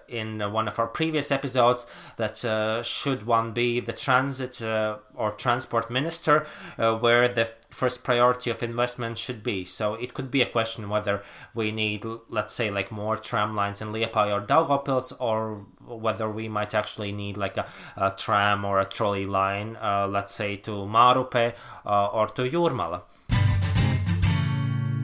in 0.10 0.40
one 0.52 0.68
of 0.68 0.78
our 0.78 0.88
previous 0.88 1.32
episodes 1.32 1.88
that 2.18 2.84
should 2.86 3.24
one 3.24 3.54
be 3.54 3.80
the 3.80 3.94
transit 3.94 4.62
or 4.62 5.32
transport 5.38 5.90
minister, 5.90 6.46
where 6.76 7.30
the 7.30 7.52
first 7.78 8.04
priority 8.04 8.50
of 8.50 8.64
investment 8.64 9.20
should 9.20 9.44
be. 9.44 9.64
So 9.64 9.94
it 9.94 10.16
could 10.16 10.32
be 10.32 10.42
a 10.42 10.50
question 10.50 10.90
whether 10.90 11.22
we 11.54 11.72
need, 11.72 12.04
let's 12.28 12.54
say, 12.54 12.72
like 12.72 12.92
more 12.92 13.16
tram 13.16 13.56
lines 13.56 13.84
in 13.84 13.90
Liepāja 13.94 14.34
or 14.38 14.46
Daugavpils, 14.46 15.14
or 15.20 15.68
whether 15.86 16.28
we 16.28 16.50
might 16.50 16.74
actually 16.74 17.12
need 17.12 17.38
like 17.38 17.56
a, 17.56 17.68
a 17.96 18.10
tram 18.18 18.66
or 18.66 18.80
a 18.80 18.86
trolley 18.86 19.26
line, 19.26 19.78
uh, 19.80 20.08
let's 20.08 20.34
say 20.34 20.56
to 20.56 20.72
Mārupe 20.72 21.54
uh, 21.86 22.08
or 22.08 22.28
to 22.30 22.50
Jūrmala. 22.50 23.02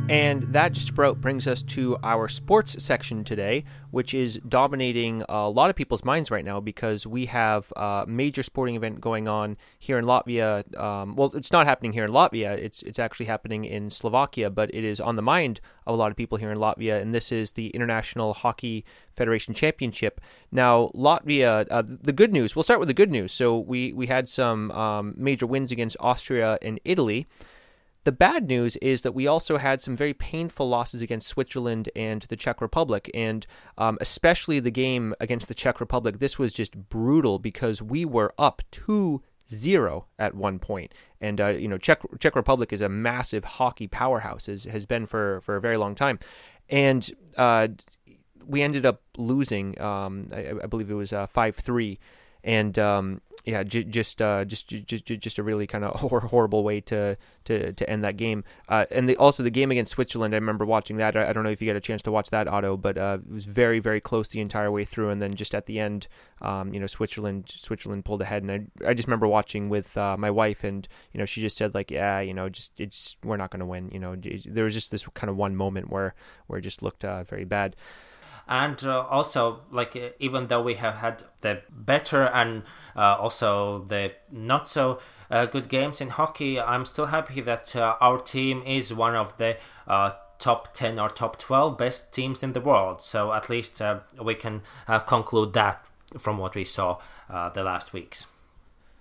And 0.09 0.43
that 0.53 0.73
just 0.73 0.89
about 0.89 1.21
brings 1.21 1.47
us 1.47 1.61
to 1.61 1.97
our 2.03 2.27
sports 2.27 2.83
section 2.83 3.23
today, 3.23 3.63
which 3.89 4.13
is 4.13 4.37
dominating 4.47 5.23
a 5.29 5.49
lot 5.49 5.69
of 5.69 5.77
people's 5.77 6.03
minds 6.03 6.29
right 6.29 6.43
now 6.43 6.59
because 6.59 7.07
we 7.07 7.27
have 7.27 7.71
a 7.77 8.03
major 8.05 8.43
sporting 8.43 8.75
event 8.75 8.99
going 8.99 9.29
on 9.29 9.55
here 9.79 9.97
in 9.97 10.03
Latvia. 10.03 10.77
Um, 10.77 11.15
well, 11.15 11.31
it's 11.33 11.53
not 11.53 11.67
happening 11.67 11.93
here 11.93 12.03
in 12.03 12.11
Latvia; 12.11 12.57
it's 12.57 12.81
it's 12.83 12.99
actually 12.99 13.27
happening 13.27 13.63
in 13.63 13.89
Slovakia, 13.89 14.49
but 14.49 14.69
it 14.75 14.83
is 14.83 14.99
on 14.99 15.15
the 15.15 15.21
mind 15.21 15.61
of 15.87 15.93
a 15.93 15.97
lot 15.97 16.11
of 16.11 16.17
people 16.17 16.37
here 16.37 16.51
in 16.51 16.57
Latvia, 16.57 17.01
and 17.01 17.15
this 17.15 17.31
is 17.31 17.53
the 17.53 17.67
International 17.69 18.33
Hockey 18.33 18.83
Federation 19.13 19.53
Championship. 19.53 20.19
Now, 20.51 20.91
Latvia, 20.93 21.65
uh, 21.71 21.81
the 21.85 22.11
good 22.11 22.33
news. 22.33 22.57
We'll 22.57 22.63
start 22.63 22.81
with 22.81 22.89
the 22.89 22.93
good 22.93 23.11
news. 23.11 23.31
So 23.31 23.57
we 23.57 23.93
we 23.93 24.07
had 24.07 24.27
some 24.27 24.69
um, 24.71 25.13
major 25.15 25.47
wins 25.47 25.71
against 25.71 25.95
Austria 26.01 26.57
and 26.61 26.81
Italy. 26.83 27.25
The 28.03 28.11
bad 28.11 28.47
news 28.47 28.75
is 28.77 29.01
that 29.03 29.13
we 29.13 29.27
also 29.27 29.57
had 29.57 29.81
some 29.81 29.95
very 29.95 30.13
painful 30.13 30.67
losses 30.67 31.01
against 31.01 31.27
Switzerland 31.27 31.89
and 31.95 32.23
the 32.23 32.35
Czech 32.35 32.59
Republic, 32.59 33.09
and 33.13 33.47
um, 33.77 33.97
especially 34.01 34.59
the 34.59 34.71
game 34.71 35.15
against 35.21 35.47
the 35.47 35.53
Czech 35.53 35.79
Republic. 35.79 36.19
This 36.19 36.37
was 36.37 36.53
just 36.53 36.89
brutal 36.89 37.39
because 37.39 37.81
we 37.81 38.03
were 38.03 38.33
up 38.37 38.61
2 38.71 39.21
0 39.49 40.05
at 40.19 40.35
one 40.35 40.59
point. 40.59 40.93
And, 41.21 41.39
uh, 41.39 41.47
you 41.47 41.67
know, 41.67 41.77
Czech, 41.77 42.01
Czech 42.19 42.35
Republic 42.35 42.73
is 42.73 42.81
a 42.81 42.89
massive 42.89 43.43
hockey 43.43 43.87
powerhouse, 43.87 44.47
has, 44.47 44.65
has 44.65 44.85
been 44.85 45.05
for, 45.05 45.41
for 45.41 45.55
a 45.55 45.61
very 45.61 45.77
long 45.77 45.95
time. 45.95 46.19
And 46.69 47.09
uh, 47.37 47.69
we 48.45 48.61
ended 48.61 48.85
up 48.85 49.01
losing, 49.17 49.79
um, 49.79 50.29
I, 50.33 50.53
I, 50.63 50.65
believe 50.65 50.89
it 50.89 50.95
was 50.95 51.13
uh, 51.13 51.27
5 51.27 51.55
3 51.55 51.99
and 52.43 52.77
um, 52.79 53.21
yeah, 53.45 53.63
j- 53.63 53.83
just 53.83 54.21
uh, 54.21 54.45
just 54.45 54.67
just 54.67 55.05
just 55.05 55.37
a 55.37 55.43
really 55.43 55.67
kind 55.67 55.83
of 55.83 55.99
hor- 55.99 56.21
horrible 56.21 56.63
way 56.63 56.79
to, 56.81 57.17
to 57.45 57.73
to 57.73 57.89
end 57.89 58.03
that 58.03 58.15
game. 58.15 58.43
Uh, 58.69 58.85
and 58.89 59.09
the, 59.09 59.17
also 59.17 59.43
the 59.43 59.49
game 59.49 59.69
against 59.69 59.91
Switzerland, 59.91 60.33
I 60.33 60.37
remember 60.37 60.65
watching 60.65 60.95
that. 60.97 61.17
I, 61.17 61.29
I, 61.29 61.33
don't 61.33 61.43
know 61.43 61.49
if 61.49 61.61
you 61.61 61.67
got 61.67 61.75
a 61.75 61.81
chance 61.81 62.01
to 62.03 62.11
watch 62.11 62.29
that, 62.29 62.47
Otto, 62.47 62.77
but 62.77 62.97
uh, 62.97 63.17
it 63.25 63.33
was 63.33 63.45
very 63.45 63.79
very 63.79 63.99
close 63.99 64.29
the 64.29 64.39
entire 64.39 64.71
way 64.71 64.85
through, 64.85 65.09
and 65.09 65.21
then 65.21 65.35
just 65.35 65.53
at 65.53 65.65
the 65.65 65.79
end, 65.79 66.07
um, 66.41 66.73
you 66.73 66.79
know, 66.79 66.87
Switzerland 66.87 67.53
Switzerland 67.53 68.05
pulled 68.05 68.21
ahead, 68.21 68.43
and 68.43 68.51
I 68.51 68.89
I 68.89 68.93
just 68.93 69.07
remember 69.07 69.27
watching 69.27 69.67
with 69.67 69.97
uh, 69.97 70.15
my 70.17 70.31
wife, 70.31 70.63
and 70.63 70.87
you 71.11 71.17
know, 71.17 71.25
she 71.25 71.41
just 71.41 71.57
said 71.57 71.75
like, 71.75 71.91
yeah, 71.91 72.21
you 72.21 72.33
know, 72.33 72.47
just 72.47 72.79
it's 72.79 73.17
we're 73.25 73.37
not 73.37 73.51
going 73.51 73.59
to 73.59 73.65
win. 73.65 73.89
You 73.91 73.99
know, 73.99 74.15
there 74.15 74.63
was 74.63 74.73
just 74.73 74.89
this 74.89 75.05
kind 75.15 75.29
of 75.29 75.35
one 75.35 75.55
moment 75.55 75.89
where 75.89 76.15
where 76.47 76.59
it 76.59 76.63
just 76.63 76.81
looked 76.81 77.03
uh, 77.03 77.25
very 77.25 77.45
bad 77.45 77.75
and 78.47 78.83
uh, 78.83 79.01
also 79.09 79.61
like 79.71 79.95
uh, 79.95 80.09
even 80.19 80.47
though 80.47 80.61
we 80.61 80.75
have 80.75 80.95
had 80.95 81.23
the 81.41 81.61
better 81.69 82.23
and 82.25 82.63
uh, 82.95 83.15
also 83.19 83.85
the 83.87 84.11
not 84.31 84.67
so 84.67 84.99
uh, 85.31 85.45
good 85.45 85.69
games 85.69 86.01
in 86.01 86.09
hockey 86.09 86.59
i'm 86.59 86.85
still 86.85 87.07
happy 87.07 87.41
that 87.41 87.75
uh, 87.75 87.95
our 88.01 88.19
team 88.19 88.61
is 88.65 88.93
one 88.93 89.15
of 89.15 89.37
the 89.37 89.57
uh, 89.87 90.11
top 90.39 90.73
10 90.73 90.99
or 90.99 91.09
top 91.09 91.39
12 91.39 91.77
best 91.77 92.11
teams 92.11 92.43
in 92.43 92.51
the 92.51 92.59
world. 92.59 93.01
So 93.01 93.31
at 93.31 93.49
least 93.49 93.81
we 94.21 94.35
can 94.35 94.61
conclude 95.07 95.53
that 95.53 95.89
from 96.17 96.37
what 96.37 96.53
we 96.53 96.65
saw 96.65 96.99
the 97.29 97.63
last 97.63 97.93
weeks. 97.93 98.25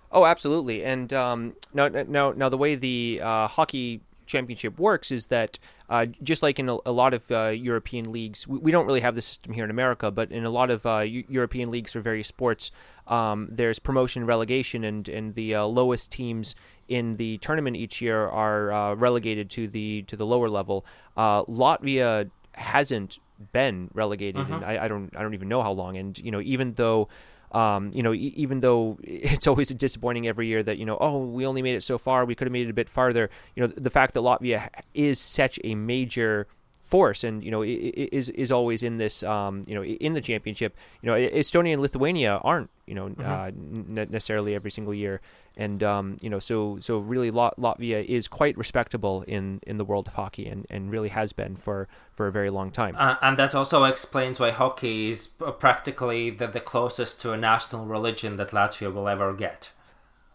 Oh 0.09 0.25
absolutely. 0.25 0.85
And 0.85 1.11
um, 1.11 1.55
now, 1.73 1.89
now, 1.89 2.31
now 2.31 2.47
the 2.47 2.55
way 2.55 2.75
the 2.75 3.19
hockey 3.23 4.03
championship 4.33 4.79
works 4.79 5.11
is 5.11 5.27
that 5.27 5.59
uh, 5.89 6.07
just 6.23 6.41
like 6.41 6.57
in 6.59 6.67
a, 6.67 6.77
a 6.85 6.91
lot 6.91 7.13
of 7.13 7.21
uh, 7.31 7.49
European 7.49 8.11
leagues, 8.11 8.47
we, 8.47 8.57
we, 8.57 8.71
don't 8.71 8.87
really 8.87 9.01
have 9.01 9.13
the 9.13 9.21
system 9.21 9.53
here 9.53 9.63
in 9.63 9.69
America, 9.69 10.09
but 10.09 10.31
in 10.31 10.43
a 10.43 10.49
lot 10.49 10.71
of 10.71 10.85
uh, 10.85 10.99
European 10.99 11.69
leagues 11.69 11.93
for 11.93 12.01
various 12.01 12.27
sports, 12.27 12.71
um, 13.07 13.47
there's 13.51 13.77
promotion 13.79 14.23
and 14.23 14.27
relegation, 14.27 14.83
and, 14.83 15.07
and 15.07 15.35
the 15.35 15.53
uh, 15.53 15.63
lowest 15.65 16.11
teams 16.11 16.55
in 16.87 17.15
the 17.17 17.37
tournament 17.37 17.77
each 17.77 18.01
year 18.01 18.27
are 18.27 18.71
uh, 18.71 18.95
relegated 18.95 19.49
to 19.51 19.67
the 19.67 20.01
to 20.03 20.15
the 20.17 20.25
lower 20.25 20.49
level. 20.49 20.85
Uh, 21.15 21.43
Latvia 21.43 22.29
hasn't 22.53 23.19
been 23.51 23.89
relegated, 23.93 24.41
mm-hmm. 24.41 24.53
and 24.53 24.65
I, 24.65 24.85
I 24.85 24.87
don't 24.87 25.15
I 25.15 25.21
don't 25.21 25.35
even 25.35 25.47
know 25.47 25.61
how 25.61 25.71
long. 25.71 25.95
And 25.97 26.17
you 26.17 26.31
know, 26.31 26.41
even 26.41 26.73
though 26.73 27.07
um, 27.53 27.91
you 27.93 28.03
know, 28.03 28.13
e- 28.13 28.33
even 28.35 28.59
though 28.59 28.97
it's 29.03 29.47
always 29.47 29.69
disappointing 29.69 30.27
every 30.27 30.47
year 30.47 30.63
that 30.63 30.77
you 30.77 30.85
know, 30.85 30.97
oh, 30.99 31.19
we 31.19 31.45
only 31.45 31.61
made 31.61 31.75
it 31.75 31.83
so 31.83 31.97
far, 31.97 32.25
we 32.25 32.35
could 32.35 32.47
have 32.47 32.53
made 32.53 32.67
it 32.67 32.71
a 32.71 32.73
bit 32.73 32.89
farther. 32.89 33.29
You 33.55 33.63
know, 33.63 33.67
the 33.67 33.89
fact 33.89 34.13
that 34.15 34.21
Latvia 34.21 34.69
is 34.93 35.19
such 35.19 35.59
a 35.63 35.75
major 35.75 36.47
force 36.93 37.23
and 37.23 37.43
you 37.43 37.49
know 37.49 37.63
is 37.63 38.29
is 38.29 38.51
always 38.51 38.83
in 38.83 38.97
this 38.97 39.23
um, 39.23 39.63
you 39.65 39.73
know 39.73 39.83
in 39.83 40.13
the 40.13 40.21
championship 40.21 40.77
you 41.01 41.07
know 41.09 41.15
Estonia 41.15 41.73
and 41.73 41.81
Lithuania 41.81 42.33
aren't 42.43 42.69
you 42.85 42.93
know 42.93 43.07
mm-hmm. 43.09 43.31
uh, 43.31 43.47
n- 43.47 44.07
necessarily 44.11 44.53
every 44.53 44.69
single 44.69 44.93
year 44.93 45.19
and 45.57 45.81
um, 45.81 46.17
you 46.21 46.29
know 46.29 46.37
so 46.37 46.77
so 46.79 46.99
really 46.99 47.31
Latvia 47.31 48.05
is 48.05 48.27
quite 48.27 48.55
respectable 48.59 49.23
in 49.23 49.59
in 49.65 49.79
the 49.79 49.85
world 49.89 50.07
of 50.07 50.13
hockey 50.13 50.45
and, 50.45 50.67
and 50.69 50.91
really 50.91 51.09
has 51.09 51.33
been 51.33 51.55
for 51.55 51.87
for 52.13 52.27
a 52.27 52.31
very 52.31 52.51
long 52.51 52.69
time 52.69 52.95
uh, 52.99 53.15
and 53.23 53.39
that 53.39 53.55
also 53.55 53.85
explains 53.85 54.39
why 54.39 54.51
hockey 54.51 55.09
is 55.09 55.25
practically 55.65 56.29
the, 56.29 56.45
the 56.45 56.61
closest 56.61 57.19
to 57.21 57.31
a 57.31 57.37
national 57.37 57.87
religion 57.87 58.37
that 58.37 58.49
Latvia 58.49 58.93
will 58.93 59.07
ever 59.07 59.33
get 59.33 59.71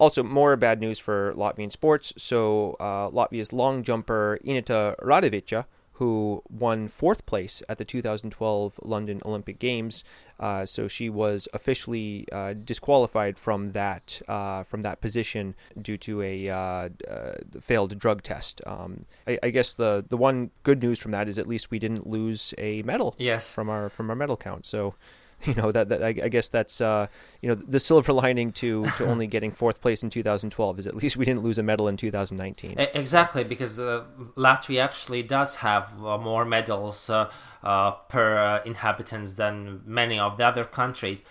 also, 0.01 0.23
more 0.23 0.57
bad 0.57 0.81
news 0.81 1.01
for 1.01 1.35
Latvian 1.35 1.73
sports. 1.73 2.13
So, 2.17 2.77
uh, 2.79 3.11
Latvia's 3.11 3.53
long 3.53 3.83
jumper 3.83 4.39
Ineta 4.45 4.95
Radēviča 5.01 5.65
who 5.99 6.41
won 6.49 6.87
fourth 6.87 7.27
place 7.27 7.61
at 7.69 7.77
the 7.77 7.85
2012 7.85 8.79
London 8.83 9.21
Olympic 9.25 9.59
Games. 9.59 10.05
Uh, 10.39 10.65
so 10.65 10.87
she 10.87 11.11
was 11.11 11.49
officially 11.53 12.25
uh, 12.31 12.55
disqualified 12.55 13.37
from 13.37 13.73
that 13.73 14.23
uh, 14.29 14.63
from 14.63 14.83
that 14.83 15.01
position 15.01 15.57
due 15.81 15.97
to 15.97 16.23
a 16.23 16.49
uh, 16.49 16.89
uh, 17.11 17.33
failed 17.61 17.99
drug 17.99 18.23
test. 18.23 18.61
Um, 18.65 19.07
I, 19.27 19.41
I, 19.43 19.51
guess 19.51 19.75
the 19.75 20.05
the 20.09 20.17
one 20.17 20.53
good 20.63 20.81
news 20.81 21.01
from 21.01 21.11
that 21.11 21.29
is 21.29 21.37
at 21.37 21.49
least 21.49 21.73
we 21.73 21.81
didn't 21.81 22.07
lose 22.07 22.55
a 22.59 22.83
medal. 22.83 23.17
Yes. 23.19 23.53
from 23.53 23.69
our 23.69 23.89
from 23.89 24.09
our 24.09 24.17
medal 24.17 24.37
count. 24.37 24.67
So 24.67 24.95
you 25.45 25.55
know 25.55 25.71
that, 25.71 25.89
that 25.89 26.03
I, 26.03 26.09
I, 26.09 26.29
guess 26.29 26.49
that's 26.49 26.81
uh, 26.81 27.07
you 27.41 27.49
know 27.49 27.55
the 27.55 27.79
silver 27.79 28.13
lining 28.13 28.51
to, 28.53 28.85
to 28.97 29.07
only 29.11 29.27
getting 29.27 29.53
fourth 29.53 29.81
place 29.81 30.03
in 30.03 30.11
2012 30.11 30.81
is 30.81 30.87
at 30.87 30.97
least 30.97 31.17
we 31.17 31.25
didn't 31.25 31.43
lose 31.43 31.59
a 31.59 31.63
medal 31.63 31.87
in 31.87 31.97
2019. 31.97 32.75
Exactly, 32.95 33.45
because 33.45 33.79
uh, 33.79 34.05
Latvia 34.37 34.83
actually 34.83 35.23
does 35.23 35.57
have 35.57 36.05
uh, 36.05 36.19
more 36.19 36.45
medals 36.45 37.09
uh, 37.09 37.31
uh, 37.63 37.93
per 37.93 38.37
uh, 38.37 38.63
inhabitants 38.65 39.35
than 39.35 39.83
many 39.87 40.19
of 40.19 40.39
the 40.39 40.45
other 40.45 40.65
countries. 40.65 41.25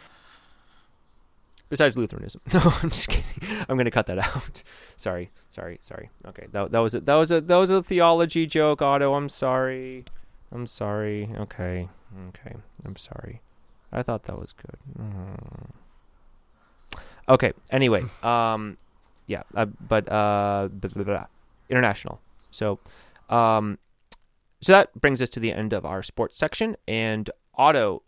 Besides 1.70 1.98
Lutheranism, 1.98 2.40
no, 2.54 2.62
I'm 2.82 2.90
just 2.90 3.10
kidding. 3.10 3.26
I'm 3.68 3.76
going 3.76 3.86
to 3.86 3.92
cut 3.92 4.06
that 4.06 4.20
out. 4.20 4.64
sorry, 4.96 5.32
sorry, 5.50 5.80
sorry. 5.82 6.10
Okay, 6.26 6.48
that, 6.54 6.72
that 6.72 6.80
was 6.80 6.96
a, 6.96 7.02
that 7.02 7.16
was 7.16 7.30
a 7.30 7.42
that 7.42 7.58
was 7.58 7.70
a 7.70 7.84
theology 7.84 8.48
joke, 8.48 8.82
Otto. 8.82 9.14
I'm 9.16 9.28
sorry. 9.28 10.06
I'm 10.50 10.66
sorry. 10.66 11.30
Okay, 11.38 11.90
okay. 12.30 12.56
I'm 12.86 12.96
sorry. 12.96 13.42
I 13.92 14.04
thought 14.04 14.24
that 14.24 14.38
was 14.40 14.54
good. 14.54 14.78
Mm. 15.00 15.70
Okay. 17.30 17.54
Anyway, 17.72 18.04
um, 18.24 18.78
yeah, 19.26 19.44
uh, 19.56 19.66
but 19.66 20.12
uh, 20.12 20.70
blah, 20.72 20.90
blah, 20.90 21.04
blah, 21.04 21.26
international. 21.70 22.20
So, 22.52 22.80
um, 23.30 23.78
so 24.62 24.72
that 24.72 25.00
brings 25.00 25.22
us 25.22 25.30
to 25.32 25.40
the 25.40 25.52
end 25.52 25.74
of 25.74 25.86
our 25.86 26.02
sports 26.02 26.38
section 26.38 26.76
and 26.88 27.30
Otto. 27.56 28.04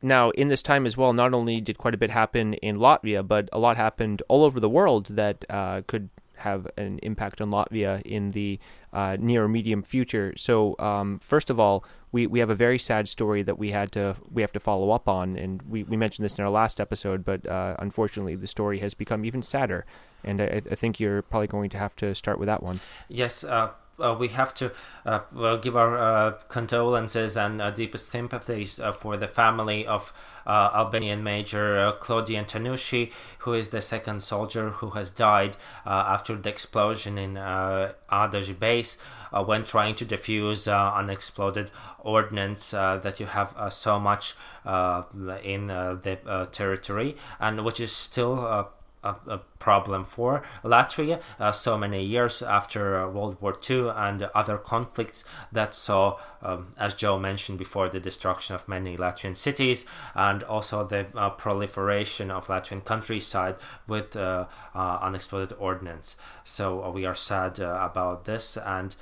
Now, 0.00 0.30
in 0.30 0.46
this 0.48 0.62
time 0.62 0.86
as 0.86 0.96
well, 0.96 1.12
not 1.12 1.34
only 1.34 1.60
did 1.60 1.76
quite 1.76 1.94
a 1.94 1.98
bit 1.98 2.12
happen 2.12 2.54
in 2.54 2.76
Latvia, 2.76 3.26
but 3.26 3.48
a 3.52 3.58
lot 3.58 3.76
happened 3.76 4.22
all 4.28 4.44
over 4.44 4.60
the 4.60 4.68
world 4.68 5.06
that 5.06 5.44
uh, 5.50 5.82
could 5.88 6.08
have 6.38 6.66
an 6.76 6.98
impact 7.02 7.40
on 7.40 7.50
Latvia 7.50 8.02
in 8.02 8.32
the 8.32 8.58
uh, 8.92 9.16
near 9.18 9.44
or 9.44 9.48
medium 9.48 9.82
future. 9.82 10.34
So, 10.36 10.76
um, 10.78 11.18
first 11.18 11.50
of 11.50 11.60
all, 11.60 11.84
we, 12.10 12.26
we 12.26 12.38
have 12.38 12.50
a 12.50 12.54
very 12.54 12.78
sad 12.78 13.08
story 13.08 13.42
that 13.42 13.58
we 13.58 13.70
had 13.70 13.92
to 13.92 14.16
we 14.32 14.42
have 14.42 14.52
to 14.52 14.60
follow 14.60 14.90
up 14.90 15.08
on, 15.08 15.36
and 15.36 15.62
we, 15.62 15.82
we 15.84 15.96
mentioned 15.96 16.24
this 16.24 16.38
in 16.38 16.44
our 16.44 16.50
last 16.50 16.80
episode, 16.80 17.24
but 17.24 17.46
uh, 17.46 17.76
unfortunately, 17.78 18.34
the 18.34 18.46
story 18.46 18.78
has 18.78 18.94
become 18.94 19.24
even 19.24 19.42
sadder, 19.42 19.84
and 20.24 20.40
I, 20.40 20.62
I, 20.70 20.74
think 20.74 20.98
you're 20.98 21.22
probably 21.22 21.48
going 21.48 21.70
to 21.70 21.78
have 21.78 21.94
to 21.96 22.14
start 22.14 22.38
with 22.38 22.46
that 22.46 22.62
one. 22.62 22.80
Yes. 23.08 23.44
Uh, 23.44 23.70
uh, 24.00 24.14
we 24.18 24.28
have 24.28 24.54
to 24.54 24.72
uh, 25.04 25.20
well, 25.32 25.56
give 25.56 25.76
our 25.76 25.98
uh, 25.98 26.32
condolences 26.48 27.36
and 27.36 27.60
uh, 27.60 27.70
deepest 27.70 28.10
sympathies 28.10 28.78
uh, 28.78 28.92
for 28.92 29.16
the 29.16 29.28
family 29.28 29.86
of 29.86 30.12
uh, 30.46 30.70
Albanian 30.74 31.22
Major 31.22 31.92
Claudian 32.00 32.44
Tanushi, 32.44 33.12
who 33.38 33.54
is 33.54 33.70
the 33.70 33.82
second 33.82 34.22
soldier 34.22 34.70
who 34.70 34.90
has 34.90 35.10
died 35.10 35.56
after 35.86 36.36
the 36.36 36.48
explosion 36.48 37.18
in 37.18 37.36
uh, 37.36 37.92
Ādaži 38.10 38.58
base 38.58 38.98
when 39.44 39.64
trying 39.64 39.94
to 39.94 40.06
defuse 40.06 40.66
unexploded 40.68 41.70
ordnance 41.98 42.70
that 42.70 43.20
you 43.20 43.26
have 43.26 43.54
so 43.70 43.98
much 43.98 44.34
in 44.64 45.66
the 45.66 46.48
territory 46.50 47.16
and 47.38 47.64
which 47.64 47.80
is 47.80 47.92
still 47.92 48.70
a, 49.02 49.14
a 49.26 49.38
problem 49.58 50.04
for 50.04 50.42
Latvia 50.64 51.20
uh, 51.38 51.52
so 51.52 51.76
many 51.76 52.04
years 52.04 52.42
after 52.42 52.98
uh, 52.98 53.08
World 53.08 53.36
War 53.40 53.54
II 53.68 53.90
and 53.90 54.22
other 54.34 54.58
conflicts 54.58 55.24
that 55.52 55.74
saw, 55.74 56.18
um, 56.42 56.68
as 56.78 56.94
Joe 56.94 57.18
mentioned 57.18 57.58
before, 57.58 57.88
the 57.88 58.00
destruction 58.00 58.54
of 58.54 58.68
many 58.68 58.96
Latvian 58.96 59.36
cities 59.36 59.84
and 60.14 60.42
also 60.42 60.84
the 60.86 61.06
uh, 61.14 61.30
proliferation 61.30 62.30
of 62.30 62.46
Latvian 62.46 62.84
countryside 62.84 63.56
with 63.86 64.16
uh, 64.16 64.46
uh, 64.74 64.98
unexploded 65.02 65.56
ordnance. 65.58 66.16
So 66.44 66.84
uh, 66.84 66.90
we 66.90 67.04
are 67.04 67.14
sad 67.14 67.58
about 67.58 68.24
this 68.24 68.56
and 68.56 68.94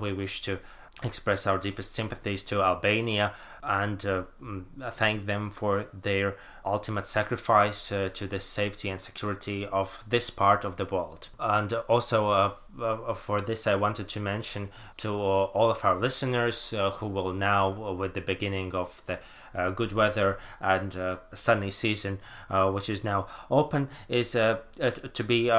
we 0.00 0.12
wish 0.12 0.42
to 0.42 0.58
express 1.02 1.46
our 1.46 1.58
deepest 1.58 1.92
sympathies 1.92 2.42
to 2.44 2.62
Albania 2.62 3.32
and 3.62 4.04
uh, 4.06 4.22
mm, 4.42 4.64
thank 4.92 5.26
them 5.26 5.50
for 5.50 5.86
their 5.92 6.36
ultimate 6.64 7.06
sacrifice 7.06 7.92
uh, 7.92 8.08
to 8.12 8.26
the 8.26 8.40
safety 8.40 8.88
and 8.88 9.00
security 9.00 9.66
of 9.66 10.04
this 10.08 10.30
part 10.30 10.64
of 10.64 10.76
the 10.76 10.84
world. 10.84 11.28
And 11.38 11.72
also, 11.72 12.56
uh, 12.80 13.10
uh 13.10 13.14
for 13.14 13.40
this, 13.40 13.66
I 13.66 13.74
wanted 13.74 14.08
to 14.08 14.20
mention 14.20 14.70
to 14.98 15.08
uh, 15.10 15.44
all 15.56 15.70
of 15.70 15.84
our 15.84 15.98
listeners 15.98 16.72
uh, 16.72 16.90
who 16.90 17.06
will 17.06 17.32
now, 17.32 17.84
uh, 17.84 17.92
with 17.92 18.14
the 18.14 18.20
beginning 18.20 18.74
of 18.74 19.02
the 19.06 19.18
uh, 19.52 19.70
good 19.70 19.92
weather 19.92 20.38
and 20.60 20.96
uh, 20.96 21.16
sunny 21.34 21.70
season, 21.70 22.20
which 22.48 22.88
is 22.88 23.02
now 23.02 23.26
open, 23.50 23.88
is 24.08 24.32
to 24.32 25.24
be 25.26 25.50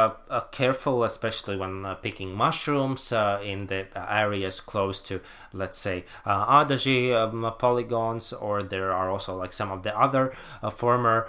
careful, 0.52 1.04
especially 1.04 1.58
when 1.58 1.86
picking 2.02 2.34
mushrooms 2.34 3.12
in 3.12 3.68
the 3.68 3.88
areas 3.96 4.62
close 4.62 5.02
to, 5.02 5.20
let's 5.52 5.78
say, 5.78 6.06
uh, 6.26 6.64
Ādaži 6.64 7.14
um, 7.14 7.54
polygons, 7.60 8.32
or 8.32 8.64
there 8.64 8.94
are 8.94 9.10
also 9.10 9.36
like 9.36 9.52
some 9.52 9.72
of 9.72 9.84
the 9.84 9.98
other 9.98 10.34
former 10.72 11.28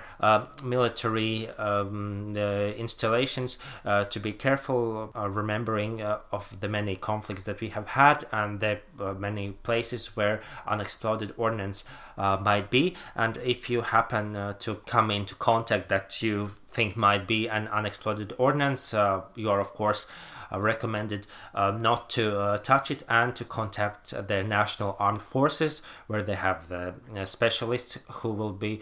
military 0.63 1.49
um, 1.59 2.37
installations. 2.37 3.59
to 3.85 4.21
be 4.21 4.33
careful, 4.33 5.11
remembering 5.17 5.82
of 6.01 6.61
the 6.61 6.69
many 6.69 6.97
conflicts 6.97 7.43
that 7.45 7.61
we 7.61 7.69
have 7.69 7.89
had 7.89 8.25
and 8.33 8.61
the 8.61 8.81
many 9.19 9.53
places 9.63 10.17
where 10.17 10.41
unexploded 10.67 11.33
ordnance 11.37 11.85
uh, 12.17 12.37
might 12.43 12.71
be. 12.71 12.95
And 13.15 13.37
if 13.39 13.69
you 13.69 13.83
happen 13.83 14.37
uh, 14.37 14.55
to 14.61 14.77
come 14.87 15.11
into 15.11 15.35
contact 15.35 15.89
that 15.89 16.23
you 16.23 16.53
think 16.69 16.97
might 16.97 17.27
be 17.27 17.49
an 17.49 17.69
unexploded 17.69 18.33
ordnance, 18.39 18.95
uh, 18.95 19.23
you 19.35 19.51
are, 19.51 19.61
of 19.61 19.75
course, 19.75 20.07
uh, 20.53 20.61
recommended 20.61 21.27
uh, 21.55 21.71
not 21.71 22.11
to 22.11 22.39
uh, 22.39 22.59
touch 22.59 22.91
it 22.91 23.03
and 23.09 23.35
to 23.37 23.45
contact 23.45 24.11
the 24.29 24.43
National 24.43 24.97
Armed 24.99 25.23
Forces, 25.23 25.83
where 26.07 26.23
they 26.23 26.35
have 26.35 26.69
the 26.69 26.95
specialists 27.25 27.99
who 28.11 28.31
will 28.31 28.53
be 28.53 28.81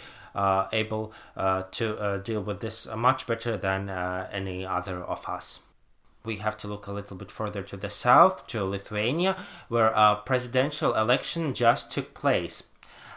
able 0.72 1.12
to 1.70 2.20
deal 2.24 2.42
with 2.42 2.60
this 2.60 2.86
much 2.96 3.26
better 3.26 3.56
than 3.56 3.88
any 3.88 4.64
other 4.64 5.02
of 5.02 5.28
us 5.28 5.60
we 6.24 6.36
have 6.36 6.56
to 6.58 6.68
look 6.68 6.86
a 6.86 6.92
little 6.92 7.16
bit 7.16 7.30
further 7.30 7.62
to 7.62 7.76
the 7.76 7.90
south, 7.90 8.46
to 8.48 8.64
Lithuania, 8.64 9.36
where 9.68 9.88
a 9.88 10.20
presidential 10.24 10.94
election 10.94 11.54
just 11.54 11.90
took 11.90 12.14
place 12.14 12.64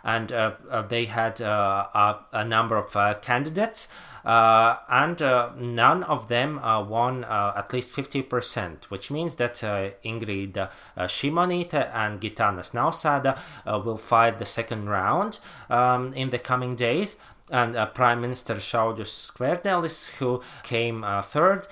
and 0.04 0.32
uh, 0.32 0.52
uh, 0.70 0.82
they 0.82 1.06
had 1.06 1.42
uh, 1.42 1.88
a, 1.94 2.20
a, 2.34 2.46
number 2.46 2.76
of 2.76 3.22
candidates. 3.22 3.88
Uh, 4.26 4.78
and 4.90 5.22
uh, 5.22 5.50
none 5.58 6.02
of 6.04 6.30
them 6.30 6.58
uh, 6.60 6.82
won 6.82 7.26
at 7.26 7.74
least 7.74 7.92
50%, 7.92 8.86
which 8.86 9.12
means 9.12 9.36
that 9.36 9.56
Ingrid 9.56 10.58
uh, 10.58 10.70
Šimonytė 10.98 11.94
and 11.94 12.22
Gitanas 12.22 12.72
Nausėda 12.72 13.38
will 13.84 13.98
fight 13.98 14.40
the 14.40 14.46
second 14.46 14.90
round 14.90 15.40
um, 15.70 16.14
in 16.14 16.30
the 16.30 16.40
coming 16.40 16.76
days. 16.76 17.18
And 17.50 17.76
Prime 17.94 18.22
Minister 18.22 18.56
Saulius 18.56 19.32
Skvernelis, 19.32 20.12
who 20.12 20.42
came 20.64 21.06
third, 21.24 21.68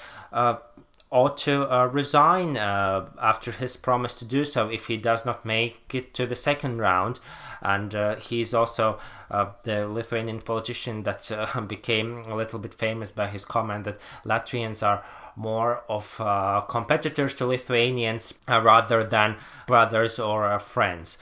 ought 1.11 1.37
to 1.37 1.69
uh, 1.69 1.87
resign 1.87 2.55
uh, 2.55 3.05
after 3.21 3.51
his 3.51 3.75
promise 3.75 4.13
to 4.13 4.23
do 4.23 4.45
so 4.45 4.69
if 4.69 4.87
he 4.87 4.95
does 4.95 5.25
not 5.25 5.45
make 5.45 5.93
it 5.93 6.13
to 6.13 6.25
the 6.25 6.35
second 6.35 6.77
round. 6.77 7.19
And 7.61 7.93
uh, 7.93 8.15
he's 8.15 8.53
also 8.53 8.97
uh, 9.29 9.51
the 9.63 9.87
Lithuanian 9.87 10.39
politician 10.39 11.03
that 11.03 11.29
uh, 11.29 11.61
became 11.67 12.23
a 12.27 12.35
little 12.35 12.59
bit 12.59 12.73
famous 12.73 13.11
by 13.11 13.27
his 13.27 13.43
comment 13.43 13.83
that 13.83 13.99
Latvians 14.25 14.87
are 14.87 15.03
more 15.35 15.83
of 15.89 16.15
uh, 16.19 16.61
competitors 16.61 17.33
to 17.35 17.45
Lithuanians 17.45 18.33
rather 18.47 19.03
than 19.03 19.35
brothers 19.67 20.17
or 20.17 20.57
friends, 20.59 21.17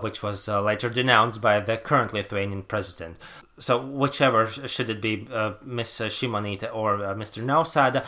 which 0.00 0.22
was 0.22 0.48
later 0.48 0.88
denounced 0.88 1.40
by 1.40 1.60
the 1.60 1.76
current 1.76 2.12
Lithuanian 2.12 2.62
president. 2.62 3.16
So, 3.58 3.84
whichever 3.84 4.46
should 4.46 4.88
it 4.88 5.02
be, 5.02 5.28
Ms. 5.64 5.88
Šimonytė 6.08 6.72
or 6.72 6.98
Mr. 6.98 7.42
Nausėda, 7.42 8.06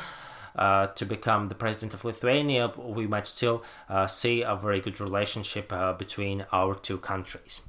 uh, 0.56 0.88
to 0.88 1.04
become 1.04 1.48
the 1.48 1.54
president 1.54 1.94
of 1.94 2.04
Lithuania, 2.04 2.72
we 2.76 3.06
might 3.06 3.26
still 3.26 3.62
uh, 3.88 4.06
see 4.06 4.42
a 4.42 4.56
very 4.56 4.80
good 4.80 5.00
relationship 5.00 5.72
uh, 5.72 5.92
between 5.92 6.44
our 6.52 6.74
two 6.74 6.98
countries. 6.98 7.62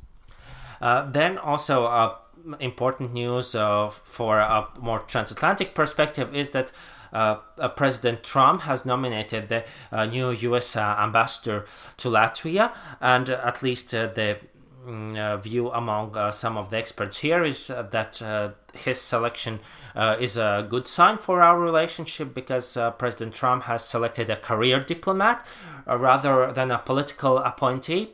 Uh, 0.82 1.10
then 1.10 1.38
also 1.38 1.86
uh, 1.86 2.16
important 2.60 3.14
news 3.14 3.54
for 3.54 4.40
a 4.40 4.68
more 4.80 5.00
transatlantic 5.00 5.74
perspective 5.74 6.36
is 6.36 6.50
that 6.50 6.74
uh, 7.14 7.36
President 7.76 8.24
Trump 8.24 8.62
has 8.62 8.86
nominated 8.86 9.48
the 9.48 9.64
uh, 9.92 10.06
new 10.06 10.32
U.S. 10.32 10.76
Uh, 10.76 10.96
ambassador 11.00 11.66
to 11.98 12.10
Latvia, 12.10 12.74
and 13.00 13.30
at 13.30 13.62
least 13.62 13.92
the 13.92 14.40
mm, 14.86 15.42
view 15.42 15.70
among 15.70 16.32
some 16.32 16.58
of 16.58 16.72
the 16.72 16.78
experts 16.78 17.20
here 17.20 17.44
is 17.44 17.68
that 17.68 18.56
his 18.74 19.00
selection 19.00 19.60
uh, 19.96 20.16
is 20.20 20.38
a 20.38 20.66
good 20.70 20.88
sign 20.88 21.18
for 21.18 21.42
our 21.42 21.60
relationship 21.60 22.34
because 22.34 22.78
uh, 22.78 22.92
President 22.92 23.34
Trump 23.34 23.64
has 23.64 23.86
selected 23.86 24.30
a 24.30 24.36
career 24.36 24.80
diplomat 24.80 25.46
uh, 25.88 25.98
rather 25.98 26.52
than 26.52 26.72
a 26.72 26.80
political 26.80 27.38
appointee 27.38 28.12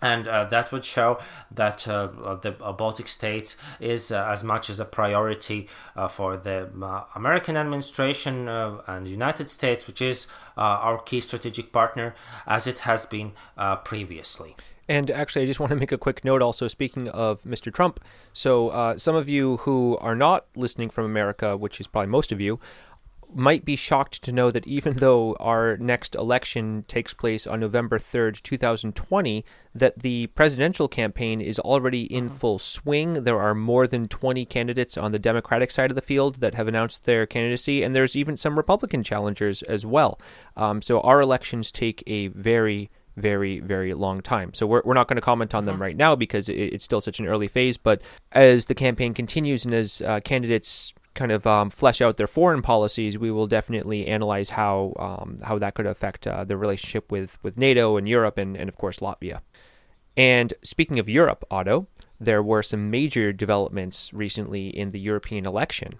and 0.00 0.28
uh, 0.28 0.44
that 0.44 0.70
would 0.70 0.84
show 0.84 1.18
that 1.50 1.88
uh, 1.88 2.06
the 2.40 2.54
uh, 2.62 2.72
Baltic 2.72 3.08
states 3.08 3.56
is 3.80 4.12
as 4.12 4.44
much 4.44 4.70
as 4.70 4.78
a 4.78 4.84
priority 4.84 5.68
for 6.08 6.36
the 6.36 6.70
American 7.16 7.56
administration 7.56 8.46
and 8.48 9.08
United 9.08 9.48
States, 9.48 9.88
which 9.88 10.00
is 10.00 10.28
our 10.56 10.98
key 10.98 11.20
strategic 11.20 11.72
partner, 11.72 12.14
as 12.46 12.68
it 12.68 12.80
has 12.80 13.06
been 13.06 13.32
previously. 13.84 14.54
And 14.88 15.10
actually, 15.10 15.42
I 15.42 15.46
just 15.46 15.60
want 15.60 15.70
to 15.70 15.76
make 15.76 15.92
a 15.92 15.98
quick 15.98 16.24
note 16.24 16.40
also, 16.40 16.66
speaking 16.66 17.08
of 17.08 17.42
Mr. 17.42 17.72
Trump. 17.72 18.00
So, 18.32 18.70
uh, 18.70 18.98
some 18.98 19.14
of 19.14 19.28
you 19.28 19.58
who 19.58 19.98
are 20.00 20.16
not 20.16 20.46
listening 20.56 20.88
from 20.88 21.04
America, 21.04 21.56
which 21.56 21.80
is 21.80 21.86
probably 21.86 22.08
most 22.08 22.32
of 22.32 22.40
you, 22.40 22.58
might 23.34 23.64
be 23.64 23.76
shocked 23.76 24.22
to 24.22 24.32
know 24.32 24.50
that 24.50 24.66
even 24.66 24.94
though 24.94 25.34
our 25.34 25.76
next 25.76 26.14
election 26.14 26.84
takes 26.88 27.12
place 27.12 27.46
on 27.46 27.60
November 27.60 27.98
3rd, 27.98 28.42
2020, 28.42 29.44
that 29.74 29.98
the 30.00 30.28
presidential 30.28 30.88
campaign 30.88 31.40
is 31.40 31.58
already 31.58 32.02
in 32.04 32.26
uh-huh. 32.26 32.36
full 32.36 32.58
swing. 32.58 33.24
There 33.24 33.40
are 33.40 33.54
more 33.54 33.86
than 33.86 34.08
20 34.08 34.44
candidates 34.46 34.96
on 34.96 35.12
the 35.12 35.18
Democratic 35.18 35.70
side 35.70 35.90
of 35.90 35.94
the 35.94 36.02
field 36.02 36.36
that 36.36 36.54
have 36.54 36.68
announced 36.68 37.04
their 37.04 37.26
candidacy, 37.26 37.82
and 37.82 37.94
there's 37.94 38.16
even 38.16 38.36
some 38.36 38.56
Republican 38.56 39.02
challengers 39.02 39.62
as 39.62 39.84
well. 39.84 40.18
Um, 40.56 40.82
so 40.82 41.00
our 41.00 41.20
elections 41.20 41.70
take 41.70 42.02
a 42.06 42.28
very 42.28 42.90
very, 43.18 43.60
very 43.60 43.94
long 43.94 44.20
time. 44.20 44.54
So 44.54 44.66
we're, 44.66 44.82
we're 44.84 44.94
not 44.94 45.08
going 45.08 45.16
to 45.16 45.22
comment 45.22 45.54
on 45.54 45.64
them 45.66 45.74
mm-hmm. 45.74 45.82
right 45.82 45.96
now 45.96 46.16
because 46.16 46.48
it, 46.48 46.54
it's 46.54 46.84
still 46.84 47.00
such 47.00 47.20
an 47.20 47.26
early 47.26 47.48
phase. 47.48 47.76
But 47.76 48.00
as 48.32 48.66
the 48.66 48.74
campaign 48.74 49.14
continues 49.14 49.64
and 49.64 49.74
as 49.74 50.00
uh, 50.02 50.20
candidates 50.20 50.94
kind 51.14 51.32
of 51.32 51.46
um, 51.46 51.68
flesh 51.70 52.00
out 52.00 52.16
their 52.16 52.26
foreign 52.26 52.62
policies, 52.62 53.18
we 53.18 53.30
will 53.30 53.46
definitely 53.46 54.06
analyze 54.06 54.50
how 54.50 54.94
um, 54.98 55.40
how 55.42 55.58
that 55.58 55.74
could 55.74 55.86
affect 55.86 56.26
uh, 56.26 56.44
the 56.44 56.56
relationship 56.56 57.10
with, 57.10 57.42
with 57.42 57.56
NATO 57.56 57.96
and 57.96 58.08
Europe 58.08 58.38
and, 58.38 58.56
and 58.56 58.68
of 58.68 58.76
course 58.76 59.00
Latvia. 59.00 59.40
And 60.16 60.54
speaking 60.62 60.98
of 60.98 61.08
Europe, 61.08 61.44
Otto, 61.50 61.86
there 62.20 62.42
were 62.42 62.62
some 62.62 62.90
major 62.90 63.32
developments 63.32 64.12
recently 64.12 64.68
in 64.68 64.90
the 64.90 65.00
European 65.00 65.46
election. 65.46 65.98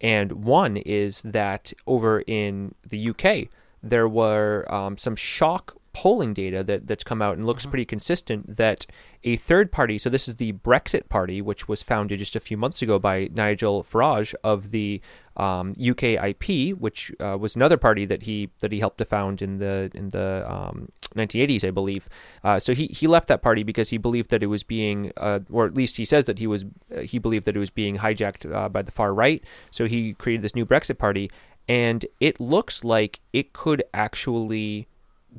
And 0.00 0.44
one 0.44 0.76
is 0.76 1.22
that 1.22 1.72
over 1.86 2.24
in 2.26 2.74
the 2.88 3.10
UK, 3.10 3.48
there 3.82 4.08
were 4.08 4.66
um, 4.72 4.98
some 4.98 5.16
shock 5.16 5.76
polling 5.92 6.32
data 6.32 6.64
that, 6.64 6.86
that's 6.86 7.04
come 7.04 7.20
out 7.20 7.36
and 7.36 7.44
looks 7.44 7.62
mm-hmm. 7.62 7.70
pretty 7.70 7.84
consistent 7.84 8.56
that 8.56 8.86
a 9.24 9.36
third 9.36 9.70
party, 9.70 9.98
so 9.98 10.10
this 10.10 10.26
is 10.26 10.36
the 10.36 10.52
Brexit 10.52 11.08
Party, 11.08 11.40
which 11.40 11.68
was 11.68 11.82
founded 11.82 12.18
just 12.18 12.34
a 12.34 12.40
few 12.40 12.56
months 12.56 12.82
ago 12.82 12.98
by 12.98 13.28
Nigel 13.32 13.84
Farage 13.84 14.34
of 14.42 14.70
the 14.70 15.00
um, 15.36 15.74
UKIP, 15.74 16.74
which 16.74 17.12
uh, 17.20 17.36
was 17.38 17.54
another 17.54 17.76
party 17.76 18.04
that 18.04 18.24
he 18.24 18.50
that 18.60 18.72
he 18.72 18.80
helped 18.80 18.98
to 18.98 19.04
found 19.04 19.40
in 19.40 19.58
the 19.58 19.90
in 19.94 20.10
the 20.10 20.44
um, 20.50 20.88
1980s, 21.14 21.66
I 21.66 21.70
believe. 21.70 22.08
Uh, 22.42 22.58
so 22.58 22.74
he, 22.74 22.86
he 22.86 23.06
left 23.06 23.28
that 23.28 23.42
party 23.42 23.62
because 23.62 23.90
he 23.90 23.98
believed 23.98 24.30
that 24.30 24.42
it 24.42 24.46
was 24.46 24.62
being, 24.62 25.12
uh, 25.16 25.40
or 25.50 25.66
at 25.66 25.74
least 25.74 25.96
he 25.96 26.04
says 26.04 26.24
that 26.24 26.38
he 26.38 26.46
was 26.46 26.64
uh, 26.94 27.00
he 27.00 27.18
believed 27.18 27.46
that 27.46 27.56
it 27.56 27.60
was 27.60 27.70
being 27.70 27.98
hijacked 27.98 28.52
uh, 28.52 28.68
by 28.68 28.82
the 28.82 28.90
far 28.90 29.14
right. 29.14 29.42
So 29.70 29.86
he 29.86 30.14
created 30.14 30.42
this 30.42 30.54
new 30.54 30.66
Brexit 30.66 30.98
Party, 30.98 31.30
and 31.68 32.04
it 32.18 32.40
looks 32.40 32.82
like 32.82 33.20
it 33.32 33.52
could 33.52 33.84
actually 33.94 34.88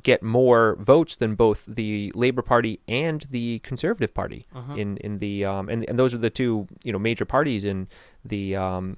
get 0.02 0.22
more 0.22 0.76
votes 0.76 1.16
than 1.16 1.34
both 1.34 1.64
the 1.66 2.12
Labour 2.14 2.42
Party 2.42 2.80
and 2.88 3.26
the 3.30 3.60
Conservative 3.60 4.12
Party 4.14 4.46
uh-huh. 4.54 4.74
in 4.74 4.96
in 4.98 5.18
the 5.18 5.44
um, 5.44 5.68
and 5.68 5.88
and 5.88 5.98
those 5.98 6.14
are 6.14 6.18
the 6.18 6.30
two 6.30 6.66
you 6.82 6.92
know 6.92 6.98
major 6.98 7.24
parties 7.24 7.64
in 7.64 7.88
the 8.24 8.56
um, 8.56 8.96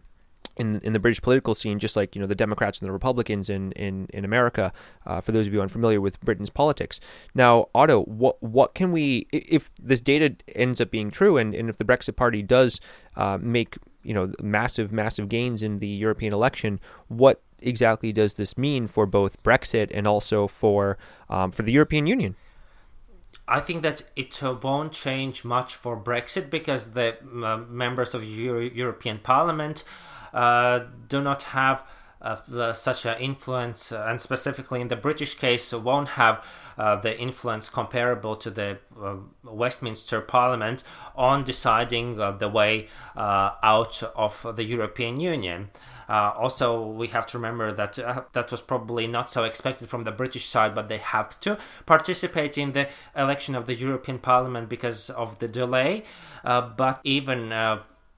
in 0.57 0.80
in 0.80 0.92
the 0.92 0.99
British 0.99 1.20
political 1.20 1.55
scene, 1.55 1.78
just 1.78 1.97
like 1.97 2.14
you 2.14 2.20
know 2.20 2.26
the 2.26 2.34
Democrats 2.34 2.80
and 2.80 2.88
the 2.88 2.92
Republicans 2.92 3.49
in 3.51 3.72
in 3.72 4.07
in 4.12 4.24
America. 4.24 4.72
Uh, 5.05 5.20
for 5.20 5.32
those 5.32 5.47
of 5.47 5.53
you 5.53 5.61
unfamiliar 5.61 6.01
with 6.01 6.20
Britain's 6.20 6.51
politics, 6.51 6.99
now 7.34 7.68
Otto, 7.74 8.03
what 8.05 8.42
what 8.42 8.74
can 8.74 8.92
we 8.92 9.26
if 9.32 9.70
this 9.80 10.01
data 10.01 10.36
ends 10.55 10.80
up 10.80 10.90
being 10.90 11.11
true, 11.11 11.36
and 11.36 11.55
and 11.55 11.68
if 11.68 11.76
the 11.76 11.84
Brexit 11.84 12.16
Party 12.16 12.42
does 12.42 12.80
uh, 13.16 13.38
make 13.40 13.76
you 14.03 14.14
know 14.14 14.32
massive 14.40 14.92
massive 14.92 15.28
gains 15.28 15.62
in 15.62 15.78
the 15.78 15.88
European 15.88 16.32
election, 16.32 16.80
what 17.09 17.42
exactly 17.61 18.12
does 18.12 18.34
this 18.34 18.57
mean 18.57 18.88
for 18.88 19.07
both 19.07 19.42
Brexit 19.42 19.90
and 19.92 20.07
also 20.07 20.46
for 20.46 20.98
um, 21.28 21.50
for 21.50 21.62
the 21.62 21.72
European 21.72 22.07
Union? 22.07 22.36
I 23.48 23.61
think 23.61 23.82
that 23.82 24.02
it 24.16 24.42
won't 24.42 24.92
change 24.92 25.44
much 25.44 25.76
for 25.76 25.96
Brexit 25.96 26.50
because 26.50 26.92
the 26.92 27.16
uh, 27.22 27.59
members 27.68 28.12
of 28.14 28.24
Euro- 28.24 28.61
European 28.61 29.18
Parliament 29.18 29.84
uh, 30.34 30.80
do 31.09 31.22
not 31.22 31.44
have 31.44 31.84
uh, 32.20 32.72
such 32.72 33.04
an 33.04 33.16
influence, 33.18 33.92
uh, 33.92 34.07
and 34.09 34.20
specifically 34.20 34.80
in 34.80 34.88
the 34.88 34.96
British 34.96 35.34
case, 35.34 35.72
won't 35.72 36.09
have 36.11 36.44
uh, 36.76 36.96
the 36.96 37.16
influence 37.18 37.68
comparable 37.68 38.34
to 38.34 38.50
the 38.50 38.78
Westminster 39.44 40.20
Parliament 40.20 40.82
on 41.14 41.44
deciding 41.44 42.16
the 42.16 42.48
way 42.48 42.88
out 43.14 44.02
of 44.16 44.44
the 44.57 44.64
European 44.64 45.20
Union. 45.20 45.70
Also, 46.09 46.86
we 46.86 47.09
have 47.09 47.26
to 47.28 47.38
remember 47.38 47.72
that 47.72 47.94
that 48.32 48.50
was 48.50 48.62
probably 48.62 49.07
not 49.07 49.30
so 49.30 49.44
expected 49.44 49.88
from 49.88 50.02
the 50.02 50.12
British 50.12 50.46
side, 50.46 50.74
but 50.74 50.88
they 50.88 50.98
have 50.98 51.38
to 51.40 51.59
participate 51.84 52.57
in 52.57 52.72
the 52.72 52.88
election 53.16 53.54
of 53.54 53.66
the 53.66 53.74
European 53.74 54.18
Parliament 54.18 54.68
because 54.68 55.11
of 55.11 55.38
the 55.38 55.48
delay. 55.48 56.04
but 56.44 57.00
even 57.04 57.52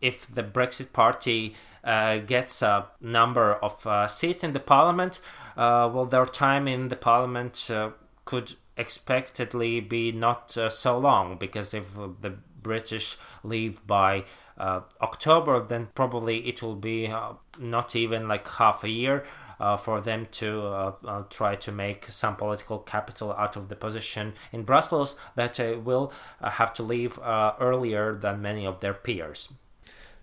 if 0.00 0.32
the 0.32 0.42
Brexit 0.42 0.92
Party 0.92 1.54
uh, 1.84 2.18
gets 2.18 2.62
a 2.62 2.86
number 3.00 3.54
of 3.54 3.86
uh, 3.86 4.06
seats 4.08 4.44
in 4.44 4.52
the 4.52 4.60
parliament, 4.60 5.20
uh, 5.56 5.90
well, 5.92 6.06
their 6.06 6.26
time 6.26 6.68
in 6.68 6.88
the 6.88 6.96
parliament 6.96 7.70
uh, 7.70 7.90
could 8.24 8.54
expectedly 8.76 9.80
be 9.80 10.12
not 10.12 10.56
uh, 10.56 10.70
so 10.70 10.98
long 10.98 11.36
because 11.36 11.74
if 11.74 11.94
the 11.94 12.34
British 12.62 13.16
leave 13.42 13.84
by 13.86 14.24
October, 14.58 15.60
then 15.60 15.88
probably 15.94 16.48
it 16.48 16.62
will 16.62 16.76
be 16.76 17.12
not 17.58 17.94
even 17.96 18.28
like 18.28 18.46
half 18.48 18.84
a 18.84 18.88
year. 18.88 19.24
Uh, 19.60 19.76
for 19.76 20.00
them 20.00 20.28
to 20.30 20.62
uh, 20.62 20.92
uh, 21.04 21.22
try 21.30 21.56
to 21.56 21.72
make 21.72 22.04
some 22.06 22.36
political 22.36 22.78
capital 22.78 23.32
out 23.32 23.56
of 23.56 23.68
the 23.68 23.74
position 23.74 24.32
in 24.52 24.62
Brussels 24.62 25.16
that 25.34 25.58
will 25.84 26.12
have 26.40 26.72
to 26.72 26.84
leave 26.84 27.18
earlier 27.18 28.14
than 28.14 28.40
many 28.40 28.64
of 28.64 28.78
their 28.78 28.94
peers. 28.94 29.48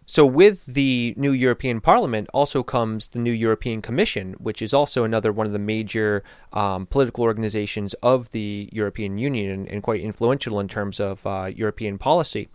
So, 0.08 0.24
with 0.24 0.64
the 0.68 1.16
new 1.18 1.32
European 1.32 1.82
Parliament 1.82 2.30
also 2.32 2.62
comes 2.62 3.08
the 3.08 3.20
new 3.20 3.32
European 3.32 3.82
Commission, 3.82 4.34
which 4.34 4.62
is 4.62 4.72
also 4.72 5.04
another 5.04 5.32
one 5.32 5.48
of 5.48 5.54
the 5.54 5.60
major 5.60 6.24
um, 6.54 6.86
political 6.86 7.24
organizations 7.24 7.96
of 8.04 8.30
the 8.30 8.70
European 8.72 9.18
Union 9.18 9.68
and, 9.68 9.82
quite 9.82 10.02
influential 10.02 10.60
in 10.60 10.68
terms 10.68 11.00
of 11.00 11.26
uh, 11.26 11.46
European 11.54 11.98
policy. 11.98 12.50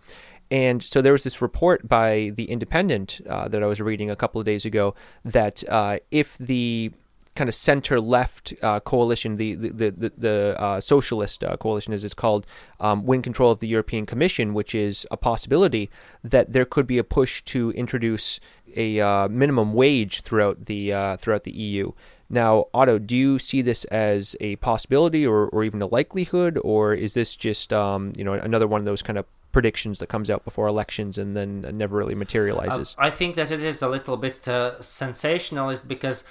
And 0.51 0.83
so 0.83 1.01
there 1.01 1.13
was 1.13 1.23
this 1.23 1.41
report 1.41 1.87
by 1.87 2.33
The 2.35 2.51
Independent 2.51 3.21
uh, 3.27 3.47
that 3.47 3.63
I 3.63 3.65
was 3.65 3.79
reading 3.79 4.11
a 4.11 4.17
couple 4.17 4.39
of 4.41 4.45
days 4.45 4.65
ago 4.65 4.93
that 5.23 5.63
uh, 5.69 5.99
if 6.11 6.37
the 6.37 6.91
kind 7.33 7.47
of 7.47 7.55
center 7.55 8.01
left 8.01 8.53
uh, 8.61 8.81
coalition, 8.81 9.37
the 9.37 9.55
the 9.55 9.91
the, 9.91 10.11
the 10.17 10.55
uh, 10.59 10.81
socialist 10.81 11.45
uh, 11.45 11.55
coalition, 11.55 11.93
as 11.93 12.03
it's 12.03 12.13
called, 12.13 12.45
um, 12.81 13.05
win 13.05 13.21
control 13.21 13.49
of 13.49 13.59
the 13.59 13.67
European 13.69 14.05
Commission, 14.05 14.53
which 14.53 14.75
is 14.75 15.07
a 15.09 15.15
possibility 15.15 15.89
that 16.21 16.51
there 16.51 16.65
could 16.65 16.85
be 16.85 16.97
a 16.97 17.03
push 17.03 17.41
to 17.43 17.71
introduce 17.71 18.41
a 18.75 18.99
uh, 18.99 19.29
minimum 19.29 19.73
wage 19.73 20.21
throughout 20.21 20.65
the 20.65 21.17
throughout 21.21 21.45
the 21.45 21.55
EU. 21.55 21.93
Now, 22.29 22.67
Otto, 22.73 22.97
do 22.99 23.15
you 23.15 23.39
see 23.39 23.61
this 23.61 23.83
as 23.85 24.37
a 24.39 24.55
possibility 24.57 25.25
or, 25.25 25.47
or 25.47 25.65
even 25.65 25.81
a 25.81 25.87
likelihood, 25.87 26.57
or 26.63 26.93
is 26.93 27.13
this 27.13 27.37
just 27.37 27.71
um, 27.71 28.11
you 28.17 28.25
know 28.25 28.33
another 28.33 28.67
one 28.67 28.81
of 28.81 28.85
those 28.85 29.01
kind 29.01 29.17
of 29.17 29.25
predictions 29.51 29.99
that 29.99 30.07
comes 30.07 30.29
out 30.29 30.43
before 30.45 30.67
elections 30.67 31.17
and 31.17 31.35
then 31.35 31.61
never 31.73 31.97
really 31.97 32.15
materializes? 32.15 32.95
Uh, 32.97 33.03
I 33.03 33.09
think 33.09 33.35
that 33.35 33.51
it 33.51 33.61
is 33.61 33.81
a 33.81 33.87
little 33.87 34.17
bit 34.17 34.43
sensationalist 34.43 35.87
because 35.87 36.23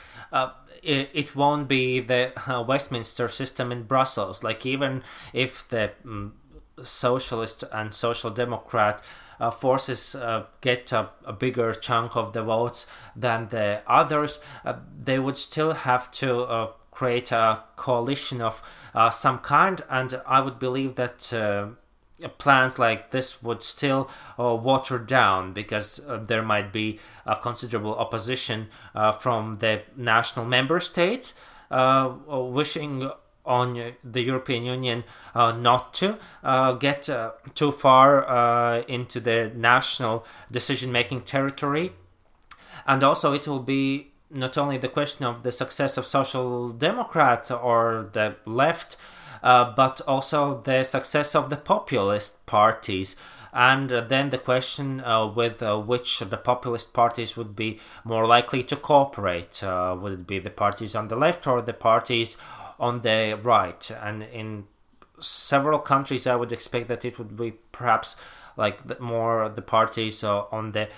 it, 0.82 1.10
it 1.12 1.36
won't 1.36 1.68
be 1.68 2.00
the 2.00 2.32
uh, 2.50 2.62
Westminster 2.62 3.28
system 3.28 3.72
in 3.72 3.84
Brussels. 3.84 4.42
Like 4.42 4.64
even 4.64 5.02
if 5.32 5.68
the 5.68 5.92
um, 6.04 6.34
socialist 6.82 7.64
and 7.72 7.92
social 7.94 8.30
democrat 8.30 9.02
uh, 9.38 9.50
forces 9.50 10.14
uh, 10.14 10.44
get 10.60 10.92
a, 10.92 11.10
a, 11.24 11.32
bigger 11.32 11.72
chunk 11.72 12.14
of 12.14 12.32
the 12.32 12.42
votes 12.42 12.86
than 13.16 13.48
the 13.48 13.82
others, 13.86 14.38
uh, 14.64 14.74
they 15.02 15.18
would 15.18 15.36
still 15.36 15.72
have 15.72 16.10
to 16.10 16.42
uh, 16.42 16.66
create 16.90 17.32
a 17.32 17.62
coalition 17.76 18.42
of 18.42 18.62
uh, 18.94 19.08
some 19.08 19.38
kind. 19.38 19.80
And 19.88 20.20
I 20.26 20.40
would 20.40 20.58
believe 20.58 20.96
that 20.96 21.32
plans 22.28 22.78
like 22.78 23.10
this 23.10 23.42
would 23.42 23.62
still 23.62 24.10
uh, 24.38 24.54
water 24.54 24.98
down 24.98 25.52
because 25.52 26.00
uh, 26.06 26.16
there 26.16 26.42
might 26.42 26.72
be 26.72 26.98
a 27.26 27.36
considerable 27.36 27.94
opposition 27.96 28.68
uh, 28.94 29.12
from 29.12 29.54
the 29.54 29.82
national 29.96 30.44
member 30.44 30.80
states 30.80 31.34
uh, 31.70 32.12
wishing 32.28 33.10
on 33.46 33.92
the 34.04 34.22
European 34.22 34.64
Union 34.64 35.04
uh, 35.34 35.52
not 35.52 35.94
to 35.94 36.18
uh, 36.44 36.72
get 36.72 37.08
too 37.54 37.72
far 37.72 38.80
into 38.80 39.18
the 39.18 39.50
national 39.54 40.24
decision 40.50 40.92
making 40.92 41.22
territory. 41.22 41.92
And 42.86 43.02
also, 43.02 43.32
it 43.32 43.46
will 43.48 43.60
be 43.60 44.12
not 44.30 44.56
only 44.56 44.78
the 44.78 44.88
question 44.88 45.26
of 45.26 45.42
the 45.42 45.52
success 45.52 45.96
of 45.96 46.06
social 46.06 46.70
democrats 46.70 47.50
or 47.50 48.08
the 48.12 48.36
left 48.46 48.96
uh, 49.42 49.72
but 49.74 50.00
also 50.06 50.60
the 50.62 50.82
success 50.84 51.34
of 51.34 51.50
the 51.50 51.56
populist 51.56 52.44
parties. 52.46 53.16
And 53.52 53.90
then 53.90 54.30
the 54.30 54.38
question 54.38 55.00
uh, 55.00 55.26
with 55.26 55.60
uh, 55.60 55.76
which 55.78 56.20
the 56.20 56.36
populist 56.36 56.92
parties 56.92 57.36
would 57.36 57.56
be 57.56 57.80
more 58.04 58.26
likely 58.26 58.62
to 58.64 58.76
cooperate. 58.76 59.60
Would 59.62 60.12
it 60.12 60.26
be 60.26 60.38
the 60.38 60.50
parties 60.50 60.94
on 60.94 61.08
the 61.08 61.16
left 61.16 61.46
or 61.46 61.60
the 61.60 61.72
parties 61.72 62.36
on 62.78 63.00
the 63.00 63.38
right? 63.42 63.90
And 63.90 64.22
in 64.22 64.66
several 65.18 65.80
countries, 65.80 66.28
I 66.28 66.36
would 66.36 66.52
expect 66.52 66.86
that 66.88 67.04
it 67.04 67.18
would 67.18 67.36
be 67.36 67.54
perhaps 67.72 68.16
like 68.56 68.84
the, 68.86 69.00
more 69.00 69.48
the 69.48 69.62
parties 69.62 70.22
on 70.22 70.72
the 70.72 70.88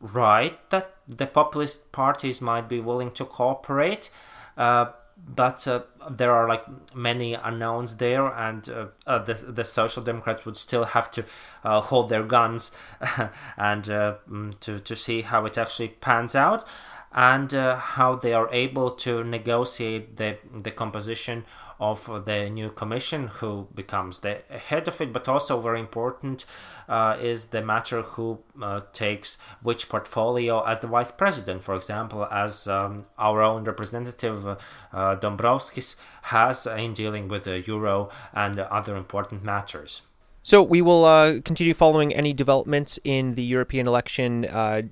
right 0.00 0.58
that 0.70 0.96
the 1.08 1.26
populist 1.26 1.92
parties 1.92 2.40
might 2.40 2.68
be 2.68 2.80
willing 2.80 3.10
to 3.12 3.24
cooperate. 3.24 4.10
Uh, 4.56 4.86
but 5.16 5.66
uh, 5.66 5.82
there 6.10 6.32
are 6.32 6.48
like 6.48 6.64
many 6.94 7.34
unknowns 7.34 7.96
there, 7.96 8.26
and 8.26 8.68
uh, 8.68 8.86
uh, 9.06 9.18
the 9.18 9.34
the 9.34 9.64
social 9.64 10.02
democrats 10.02 10.44
would 10.44 10.56
still 10.56 10.84
have 10.84 11.10
to 11.12 11.24
uh, 11.64 11.80
hold 11.80 12.08
their 12.08 12.22
guns 12.22 12.70
and 13.56 13.88
uh, 13.90 14.16
mm, 14.30 14.58
to 14.60 14.78
to 14.80 14.94
see 14.94 15.22
how 15.22 15.46
it 15.46 15.56
actually 15.56 15.88
pans 15.88 16.34
out, 16.34 16.66
and 17.12 17.54
uh, 17.54 17.76
how 17.76 18.14
they 18.14 18.34
are 18.34 18.52
able 18.52 18.90
to 18.90 19.24
negotiate 19.24 20.16
the 20.16 20.36
the 20.52 20.70
composition 20.70 21.44
of 21.78 22.24
the 22.24 22.50
new 22.50 22.70
commission 22.70 23.28
who 23.28 23.68
becomes 23.74 24.20
the 24.20 24.38
head 24.50 24.88
of 24.88 25.00
it 25.00 25.12
but 25.12 25.28
also 25.28 25.60
very 25.60 25.80
important 25.80 26.44
uh, 26.88 27.16
is 27.20 27.46
the 27.46 27.62
matter 27.62 28.02
who 28.02 28.38
uh, 28.62 28.80
takes 28.92 29.38
which 29.62 29.88
portfolio 29.88 30.62
as 30.64 30.80
the 30.80 30.86
vice 30.86 31.10
president. 31.10 31.62
For 31.62 31.74
example 31.74 32.26
as 32.30 32.66
um, 32.66 33.06
our 33.18 33.42
own 33.42 33.64
representative 33.64 34.46
uh, 34.46 34.56
dombrovskis 34.92 35.96
has 36.22 36.66
in 36.66 36.92
dealing 36.92 37.28
with 37.28 37.44
the 37.44 37.60
euro 37.66 38.10
and 38.32 38.58
other 38.58 38.96
important 38.96 39.42
matters 39.42 40.02
so 40.46 40.62
we 40.62 40.80
will 40.80 41.04
uh, 41.04 41.40
continue 41.40 41.74
following 41.74 42.14
any 42.14 42.32
developments 42.32 43.00
in 43.02 43.34
the 43.34 43.42
European 43.42 43.88
election 43.88 44.44
uh, 44.44 44.82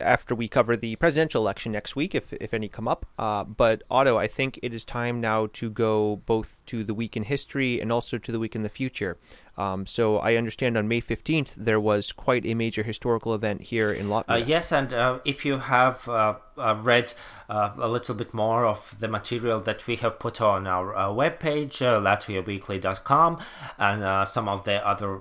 after 0.00 0.34
we 0.34 0.48
cover 0.48 0.76
the 0.76 0.96
presidential 0.96 1.40
election 1.40 1.70
next 1.70 1.94
week, 1.94 2.12
if, 2.12 2.32
if 2.32 2.52
any 2.52 2.66
come 2.66 2.88
up. 2.88 3.06
Uh, 3.16 3.44
but 3.44 3.84
Otto, 3.88 4.18
I 4.18 4.26
think 4.26 4.58
it 4.64 4.74
is 4.74 4.84
time 4.84 5.20
now 5.20 5.46
to 5.52 5.70
go 5.70 6.22
both 6.26 6.60
to 6.66 6.82
the 6.82 6.92
week 6.92 7.16
in 7.16 7.22
history 7.22 7.80
and 7.80 7.92
also 7.92 8.18
to 8.18 8.32
the 8.32 8.40
week 8.40 8.56
in 8.56 8.64
the 8.64 8.68
future. 8.68 9.16
Um, 9.58 9.86
so 9.86 10.18
I 10.18 10.36
understand 10.36 10.76
on 10.76 10.86
May 10.88 11.00
15th 11.00 11.54
there 11.56 11.80
was 11.80 12.12
quite 12.12 12.44
a 12.44 12.54
major 12.54 12.82
historical 12.82 13.34
event 13.34 13.62
here 13.62 13.90
in 13.90 14.08
Latvia. 14.08 14.24
Uh, 14.28 14.34
yes, 14.36 14.72
and 14.72 14.92
uh, 14.92 15.18
if 15.24 15.44
you 15.44 15.58
have 15.58 16.08
uh, 16.08 16.34
uh 16.58 16.76
read 16.78 17.12
uh, 17.48 17.70
a 17.78 17.88
little 17.88 18.14
bit 18.14 18.34
more 18.34 18.66
of 18.66 18.96
the 19.00 19.08
material 19.08 19.60
that 19.60 19.86
we 19.86 19.96
have 19.96 20.18
put 20.18 20.40
on 20.40 20.66
our 20.66 20.96
uh, 20.96 21.08
webpage, 21.08 21.78
latviaweekly.com, 21.78 23.38
and 23.78 24.28
some 24.28 24.48
of 24.48 24.64
the 24.64 24.86
other 24.86 25.20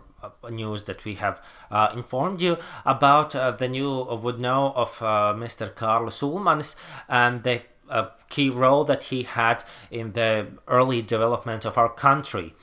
news 0.50 0.84
that 0.84 1.06
we 1.06 1.16
have 1.16 1.42
uh, 1.72 1.90
informed 1.94 2.42
you 2.42 2.58
about 2.86 3.36
uh, 3.36 3.52
the 3.52 3.68
new 3.68 4.04
would 4.04 4.40
know 4.40 4.74
of 4.76 5.02
uh, 5.02 5.34
Mr. 5.36 5.72
Kārlis 5.74 6.22
Ulmanis 6.22 6.76
and 7.08 7.44
the 7.44 7.62
key 8.30 8.50
role 8.50 8.84
that 8.84 9.04
he 9.04 9.24
had 9.24 9.64
in 9.92 10.14
the 10.14 10.48
early 10.68 11.02
development 11.02 11.66
of 11.66 11.78
our 11.78 11.90
country. 11.90 12.54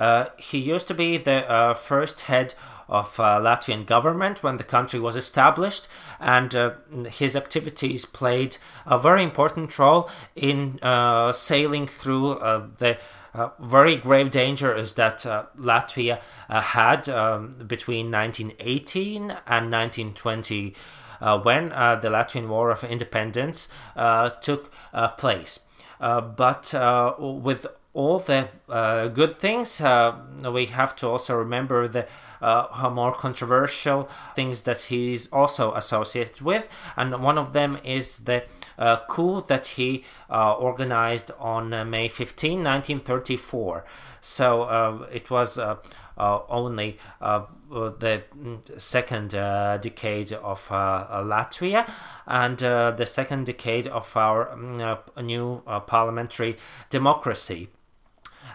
Uh, 0.00 0.30
he 0.38 0.56
used 0.58 0.88
to 0.88 0.94
be 0.94 1.18
the 1.18 1.48
uh, 1.48 1.74
first 1.74 2.22
head 2.22 2.54
of 2.88 3.20
uh, 3.20 3.38
Latvian 3.38 3.84
government 3.84 4.42
when 4.42 4.56
the 4.56 4.64
country 4.64 4.98
was 4.98 5.14
established, 5.14 5.86
and 6.18 6.54
uh, 6.54 6.72
his 7.10 7.36
activities 7.36 8.06
played 8.06 8.56
a 8.86 8.98
very 8.98 9.22
important 9.22 9.78
role 9.78 10.08
in 10.34 10.78
uh, 10.82 11.30
sailing 11.32 11.86
through 11.86 12.32
uh, 12.32 12.66
the 12.78 12.98
very 13.60 13.94
grave 13.94 14.28
dangers 14.32 14.94
that 14.94 15.18
Latvia 15.56 16.20
had 16.48 17.08
um, 17.08 17.50
between 17.64 18.10
1918 18.10 19.30
and 19.46 19.70
1920. 19.70 20.74
when 21.44 21.68
the 21.68 22.08
Latvian 22.10 22.48
War 22.48 22.70
of 22.70 22.82
Independence 22.82 23.68
took 24.40 24.72
place. 25.16 25.60
but 26.00 26.74
with 27.20 27.66
all 27.92 28.20
the 28.20 28.48
uh, 28.68 29.08
good 29.08 29.40
things, 29.40 29.80
uh, 29.80 30.14
we 30.52 30.66
have 30.66 30.94
to 30.96 31.08
also 31.08 31.36
remember 31.36 31.88
the 31.88 32.06
uh, 32.40 32.88
more 32.92 33.12
controversial 33.12 34.08
things 34.34 34.62
that 34.62 34.82
he's 34.82 35.26
also 35.32 35.74
associated 35.74 36.40
with, 36.40 36.68
and 36.96 37.20
one 37.22 37.36
of 37.36 37.52
them 37.52 37.78
is 37.84 38.20
the 38.20 38.44
uh, 38.78 38.96
coup 39.08 39.44
that 39.48 39.66
he 39.66 40.04
uh, 40.30 40.54
organized 40.54 41.32
on 41.38 41.72
uh, 41.72 41.84
May 41.84 42.08
15, 42.08 42.58
1934. 42.58 43.84
So 44.22 45.08
it 45.10 45.30
was 45.30 45.58
only 46.18 46.98
the 47.20 48.22
second 48.76 49.30
decade 49.30 50.32
of 50.32 50.68
Latvia 50.68 51.90
and 52.26 52.58
the 52.58 53.06
second 53.06 53.46
decade 53.46 53.86
of 53.86 54.14
our 54.16 54.56
new 55.22 55.62
parliamentary 55.86 56.56
democracy. 56.90 57.68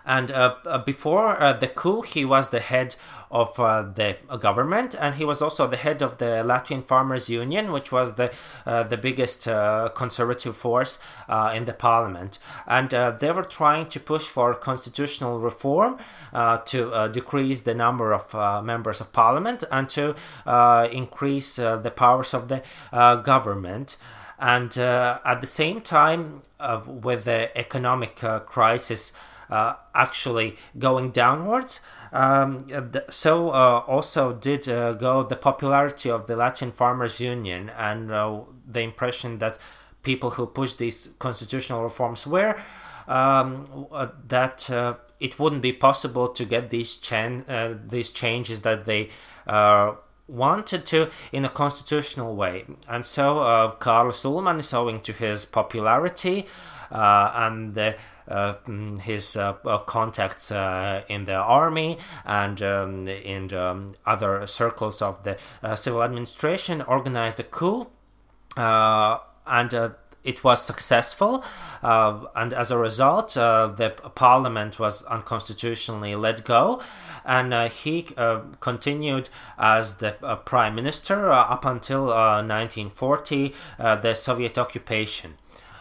And 0.06 0.32
uh, 0.32 0.56
uh, 0.66 0.78
before 0.78 1.42
uh, 1.42 1.54
the 1.54 1.68
coup, 1.68 2.02
he 2.02 2.26
was 2.26 2.50
the 2.50 2.60
head 2.60 2.96
of 3.32 3.60
uh, 3.60 3.82
the 3.82 4.18
government, 4.40 4.96
and 4.98 5.16
he 5.16 5.26
was 5.26 5.42
also 5.42 5.68
the 5.68 5.78
head 5.78 6.02
of 6.04 6.20
the 6.20 6.44
Latvian 6.46 6.84
Farmers 6.84 7.28
Union, 7.28 7.72
which 7.72 7.92
was 7.92 8.14
the 8.14 8.32
uh, 8.66 8.84
the 8.84 8.98
biggest 8.98 9.48
uh, 9.48 9.90
conservative 9.96 10.56
force 10.56 11.00
in 11.54 11.66
the 11.66 11.74
parliament. 11.74 12.38
And 12.68 12.90
they 13.20 13.32
were 13.32 13.44
trying 13.44 13.88
to 13.90 14.00
push 14.00 14.28
for 14.28 14.54
constitutional 14.54 15.40
reform 15.40 15.98
to 16.66 17.10
decrease 17.12 17.62
the 17.62 17.74
number 17.74 18.14
of 18.14 18.64
members 18.64 19.02
of 19.02 19.12
parliament 19.12 19.64
and 19.72 19.90
to 19.90 20.16
increase 20.92 21.56
the 21.56 21.94
powers 21.96 22.34
of 22.34 22.48
the 22.48 22.62
government. 22.92 23.98
And 24.40 24.78
at 24.78 25.42
the 25.42 25.48
same 25.48 25.82
time, 25.82 26.44
with 26.86 27.26
the 27.26 27.58
economic 27.58 28.18
crisis 28.46 29.12
uh, 29.50 29.74
actually 29.94 30.58
going 30.78 31.12
downwards. 31.12 31.80
Um, 32.12 32.68
so 33.10 33.50
uh, 33.50 33.80
also 33.88 34.34
did 34.34 34.70
uh, 34.70 34.94
go 34.94 35.24
the 35.24 35.36
popularity 35.36 36.10
of 36.10 36.28
the 36.28 36.36
Latvian 36.36 36.74
Farmers 36.74 37.20
Union 37.20 37.70
and 37.70 38.12
uh, 38.12 38.42
the 38.66 38.82
impression 38.82 39.40
that 39.40 39.58
people 40.04 40.32
who 40.32 40.46
pushed 40.46 40.78
these 40.78 41.10
constitutional 41.20 41.84
reforms 41.84 42.26
were 42.26 42.56
um, 43.08 43.88
uh, 43.92 44.08
that 44.28 44.70
uh, 44.70 44.96
it 45.20 45.40
wouldn't 45.40 45.62
be 45.62 45.74
possible 45.74 46.28
to 46.28 46.46
get 46.46 46.70
these 46.70 46.96
chan- 46.98 47.46
these 47.90 48.12
changes 48.12 48.62
that 48.62 48.86
they 48.86 49.10
wanted 50.28 50.86
to 50.86 51.10
in 51.32 51.46
a 51.46 51.50
constitutional 51.50 52.36
way. 52.36 52.66
And 52.88 53.06
so 53.06 53.40
uh, 53.40 53.76
Kārlis 53.76 54.24
Ulmanis, 54.26 54.74
owing 54.74 55.02
to 55.02 55.14
his 55.14 55.46
popularity 55.46 56.46
uh, 56.92 57.32
and 57.36 57.76
the 57.76 57.96
his 59.02 59.38
uh, 59.38 59.54
contacts 59.86 60.52
in 60.52 61.26
the 61.26 61.36
army 61.36 61.98
and 62.26 62.62
um, 62.62 63.08
in 63.08 63.54
um, 63.54 63.96
other 64.06 64.48
circles 64.48 65.02
of 65.02 65.24
the 65.24 65.38
civil 65.76 66.04
administration, 66.04 66.82
organized 66.82 67.40
a 67.40 67.44
coup. 67.44 67.88
and 68.58 69.96
it 70.26 70.44
was 70.44 70.66
successful, 70.66 71.44
uh, 71.84 72.26
and 72.36 72.52
as 72.52 72.72
a 72.72 72.78
result, 72.78 73.38
uh, 73.38 73.68
the 73.68 73.92
parliament 74.16 74.80
was 74.80 75.04
unconstitutionally 75.04 76.16
let 76.16 76.44
go, 76.44 76.82
and 77.24 77.54
uh, 77.54 77.70
he 77.70 78.08
continued 78.60 79.30
as 79.58 79.98
the 79.98 80.14
prime 80.46 80.74
minister 80.74 81.32
up 81.32 81.64
until 81.64 82.06
1940, 82.08 83.54
the 83.78 84.14
Soviet 84.16 84.58
occupation. 84.58 85.36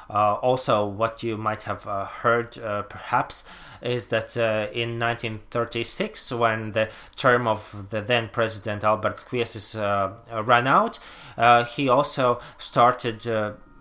Uh, 0.08 0.34
also, 0.34 0.86
what 0.86 1.22
you 1.22 1.36
might 1.36 1.62
have 1.62 1.86
uh, 1.86 2.04
heard 2.04 2.58
uh, 2.58 2.82
perhaps 2.82 3.44
is 3.82 4.08
that 4.08 4.36
uh, 4.36 4.68
in 4.72 4.98
1936, 4.98 6.32
when 6.32 6.72
the 6.72 6.88
term 7.16 7.46
of 7.46 7.86
the 7.90 8.00
then 8.00 8.28
president 8.28 8.84
Albert 8.84 9.24
Kviesis 9.28 9.78
uh, 9.78 10.42
ran 10.42 10.66
out, 10.66 10.98
uh, 11.36 11.64
he 11.64 11.88
also 11.88 12.40
started 12.58 13.26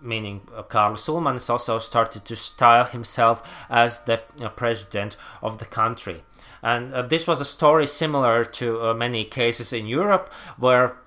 meaning 0.02 0.42
Kārlis 0.68 1.08
Ulmanis 1.08 1.48
also 1.48 1.78
started 1.78 2.26
to 2.26 2.36
style 2.36 2.84
himself 2.84 3.42
as 3.70 4.02
the 4.02 4.18
president 4.54 5.16
of 5.42 5.58
the 5.58 5.64
country. 5.64 6.22
And 6.62 7.08
this 7.08 7.26
was 7.26 7.40
a 7.40 7.44
story 7.46 7.86
similar 7.86 8.44
to 8.44 8.92
many 8.92 9.24
cases 9.24 9.72
in 9.72 9.86
Europe 9.86 10.30
where 10.58 10.98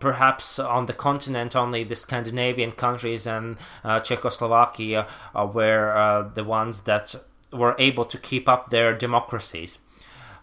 perhaps 0.00 0.58
on 0.58 0.86
the 0.86 0.92
continent 0.92 1.56
only 1.56 1.84
the 1.84 1.96
Scandinavian 1.96 2.72
countries 2.72 3.26
and 3.26 3.58
uh, 3.84 4.00
Czechoslovakia 4.00 5.06
uh, 5.34 5.46
were 5.46 5.96
uh, 5.96 6.28
the 6.34 6.44
ones 6.44 6.82
that 6.82 7.14
were 7.52 7.74
able 7.78 8.04
to 8.04 8.18
keep 8.18 8.48
up 8.48 8.70
their 8.70 8.96
democracies. 8.96 9.78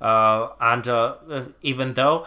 Uh, 0.01 0.49
and 0.59 0.87
uh, 0.87 1.15
even 1.61 1.93
though 1.93 2.25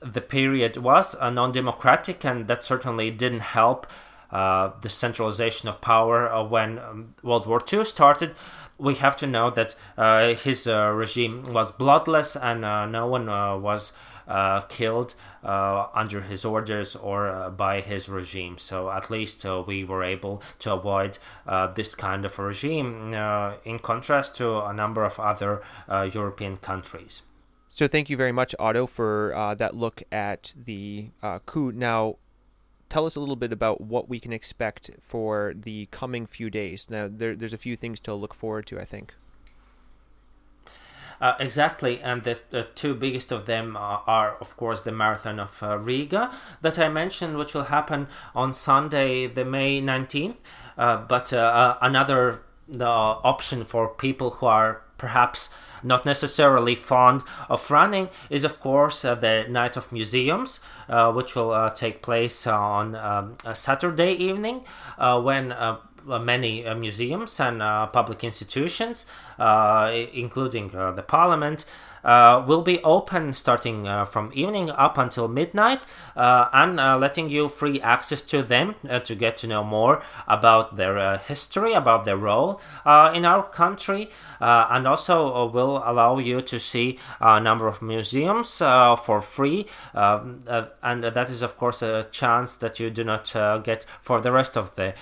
the 0.00 0.20
period 0.20 0.76
was 0.76 1.16
non-democratic 1.20 2.24
and 2.24 2.48
that 2.48 2.64
certainly 2.64 3.10
didn't 3.10 3.40
help 3.40 3.86
the 4.30 4.88
centralization 4.88 5.68
of 5.68 5.80
power 5.80 6.44
when 6.44 6.78
um, 6.78 7.14
World 7.22 7.46
War 7.46 7.62
II 7.72 7.84
started, 7.84 8.34
we 8.78 8.96
have 8.96 9.16
to 9.16 9.26
know 9.26 9.50
that 9.50 9.74
his 10.40 10.66
regime 10.66 11.42
was 11.48 11.70
bloodless 11.70 12.34
and 12.36 12.62
no 12.92 13.06
one 13.06 13.26
was 13.26 13.92
uh, 13.92 13.94
killed 14.68 15.14
uh, 15.44 15.86
under 15.94 16.22
his 16.22 16.44
orders 16.44 16.96
or 16.96 17.28
uh, 17.28 17.50
by 17.50 17.80
his 17.80 18.08
regime. 18.08 18.58
So 18.58 18.90
at 18.90 19.10
least 19.10 19.44
we 19.66 19.84
were 19.84 20.02
able 20.02 20.42
to 20.60 20.72
avoid 20.72 21.18
this 21.74 21.94
kind 21.94 22.24
of 22.24 22.38
regime 22.38 23.14
in 23.64 23.78
contrast 23.78 24.34
to 24.36 24.60
a 24.60 24.72
number 24.72 25.04
of 25.04 25.18
other 25.18 25.62
European 25.88 26.56
countries. 26.56 27.22
So 27.74 27.88
thank 27.88 28.10
you 28.10 28.18
very 28.18 28.32
much, 28.32 28.54
Otto, 28.58 28.86
for 28.86 29.34
uh, 29.34 29.54
that 29.54 29.74
look 29.74 30.02
at 30.12 30.54
the 30.62 31.08
uh, 31.22 31.38
coup. 31.46 31.72
Now, 31.72 32.16
tell 32.90 33.06
us 33.06 33.16
a 33.16 33.20
little 33.20 33.36
bit 33.36 33.50
about 33.50 33.80
what 33.80 34.10
we 34.10 34.20
can 34.20 34.32
expect 34.32 34.90
for 35.00 35.54
the 35.56 35.86
coming 35.90 36.26
few 36.26 36.50
days. 36.50 36.88
Now, 36.90 37.08
there, 37.10 37.34
there's 37.34 37.54
a 37.54 37.58
few 37.58 37.74
things 37.74 37.98
to 38.00 38.14
look 38.14 38.34
forward 38.34 38.66
to, 38.66 38.78
I 38.78 38.84
think. 38.84 39.14
Uh, 41.22 41.36
exactly, 41.38 42.00
and 42.00 42.24
the, 42.24 42.66
two 42.74 42.94
biggest 42.94 43.30
of 43.30 43.46
them 43.46 43.76
are, 43.76 44.02
are 44.08 44.36
of 44.40 44.56
course, 44.56 44.82
the 44.82 44.90
marathon 44.90 45.38
of 45.38 45.62
uh, 45.62 45.78
Riga 45.78 46.32
that 46.62 46.80
I 46.80 46.88
mentioned, 46.88 47.38
which 47.38 47.54
will 47.54 47.64
happen 47.64 48.08
on 48.34 48.52
Sunday, 48.52 49.28
the 49.28 49.44
May 49.44 49.80
19th. 49.80 50.34
Uh, 50.76 50.96
but 50.96 51.32
uh, 51.32 51.36
uh, 51.36 51.78
another 51.80 52.42
option 52.80 53.64
for 53.64 53.88
people 53.88 54.30
who 54.30 54.46
are 54.46 54.82
perhaps 54.98 55.50
not 55.82 56.06
necessarily 56.06 56.74
fond 56.74 57.22
of 57.48 57.70
running 57.70 58.08
is 58.30 58.44
of 58.44 58.60
course 58.60 59.04
uh, 59.04 59.16
the 59.16 59.44
night 59.48 59.76
of 59.76 59.90
museums 59.90 60.60
uh, 60.88 61.10
which 61.12 61.34
will 61.34 61.50
uh, 61.50 61.68
take 61.70 62.02
place 62.02 62.46
on 62.46 62.94
um, 62.94 63.34
a 63.44 63.52
saturday 63.52 64.12
evening 64.12 64.64
when 64.98 65.50
uh, 65.50 65.76
many 66.06 66.66
uh, 66.66 66.74
museums 66.74 67.38
and 67.40 67.62
uh, 67.62 67.86
public 67.86 68.24
institutions, 68.24 69.06
including 69.38 70.68
the 70.68 71.04
parliament, 71.06 71.64
uh, 72.04 72.44
will 72.46 72.62
be 72.62 72.82
open 72.82 73.32
starting 73.32 73.86
uh, 73.86 74.04
from 74.04 74.30
evening 74.34 74.70
up 74.70 74.98
until 74.98 75.28
midnight 75.28 75.86
uh, 76.16 76.48
and 76.52 76.76
letting 77.00 77.30
you 77.30 77.48
free 77.48 77.80
access 77.80 78.20
to 78.22 78.42
them 78.42 78.74
to 79.04 79.14
get 79.14 79.36
to 79.36 79.46
know 79.46 79.62
more 79.62 80.02
about 80.26 80.76
their 80.76 81.18
history, 81.18 81.72
about 81.72 82.04
their 82.04 82.16
role 82.16 82.60
in 83.14 83.24
our 83.24 83.42
country, 83.42 84.10
and 84.40 84.86
also 84.86 85.46
will 85.48 85.82
allow 85.84 86.18
you 86.18 86.40
to 86.40 86.58
see 86.58 86.98
a 87.20 87.40
number 87.40 87.68
of 87.68 87.82
museums 87.82 88.58
for 88.58 89.20
free. 89.20 89.66
Um, 89.94 90.40
and 90.82 91.04
that 91.04 91.30
is, 91.30 91.42
of 91.42 91.56
course, 91.56 91.82
a 91.82 92.04
chance 92.10 92.56
that 92.56 92.80
you 92.80 92.90
do 92.90 93.04
not 93.04 93.32
get 93.64 93.84
for 94.00 94.20
the 94.20 94.32
rest 94.32 94.56
of 94.56 94.74
the 94.74 94.94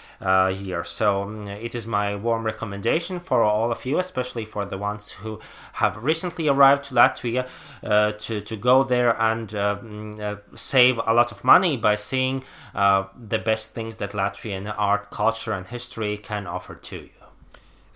year. 0.52 0.84
So 0.84 1.22
um, 1.22 1.48
it 1.48 1.74
is 1.74 1.86
my 1.86 2.16
warm 2.16 2.44
recommendation 2.44 3.20
for 3.20 3.42
all 3.42 3.72
of 3.72 3.84
you, 3.84 3.98
especially 3.98 4.44
for 4.44 4.64
the 4.64 4.78
ones 4.78 5.12
who 5.12 5.40
have 5.74 5.96
recently 5.96 6.48
arrived 6.48 6.89
Latvia 6.90 7.48
uh, 7.82 8.12
to, 8.12 8.40
to 8.40 8.56
go 8.56 8.84
there 8.84 9.20
and 9.20 9.54
uh, 9.54 9.78
mm, 9.82 10.20
uh, 10.20 10.36
save 10.54 10.98
a 11.06 11.12
lot 11.12 11.32
of 11.32 11.44
money 11.44 11.76
by 11.76 11.94
seeing 11.94 12.44
the 12.74 13.38
best 13.38 13.70
things 13.74 13.96
that 13.96 14.12
Latvian 14.12 14.72
art, 14.76 15.10
culture, 15.10 15.52
and 15.52 15.66
history 15.66 16.16
can 16.16 16.46
offer 16.46 16.74
to 16.74 16.96
you. 16.96 17.10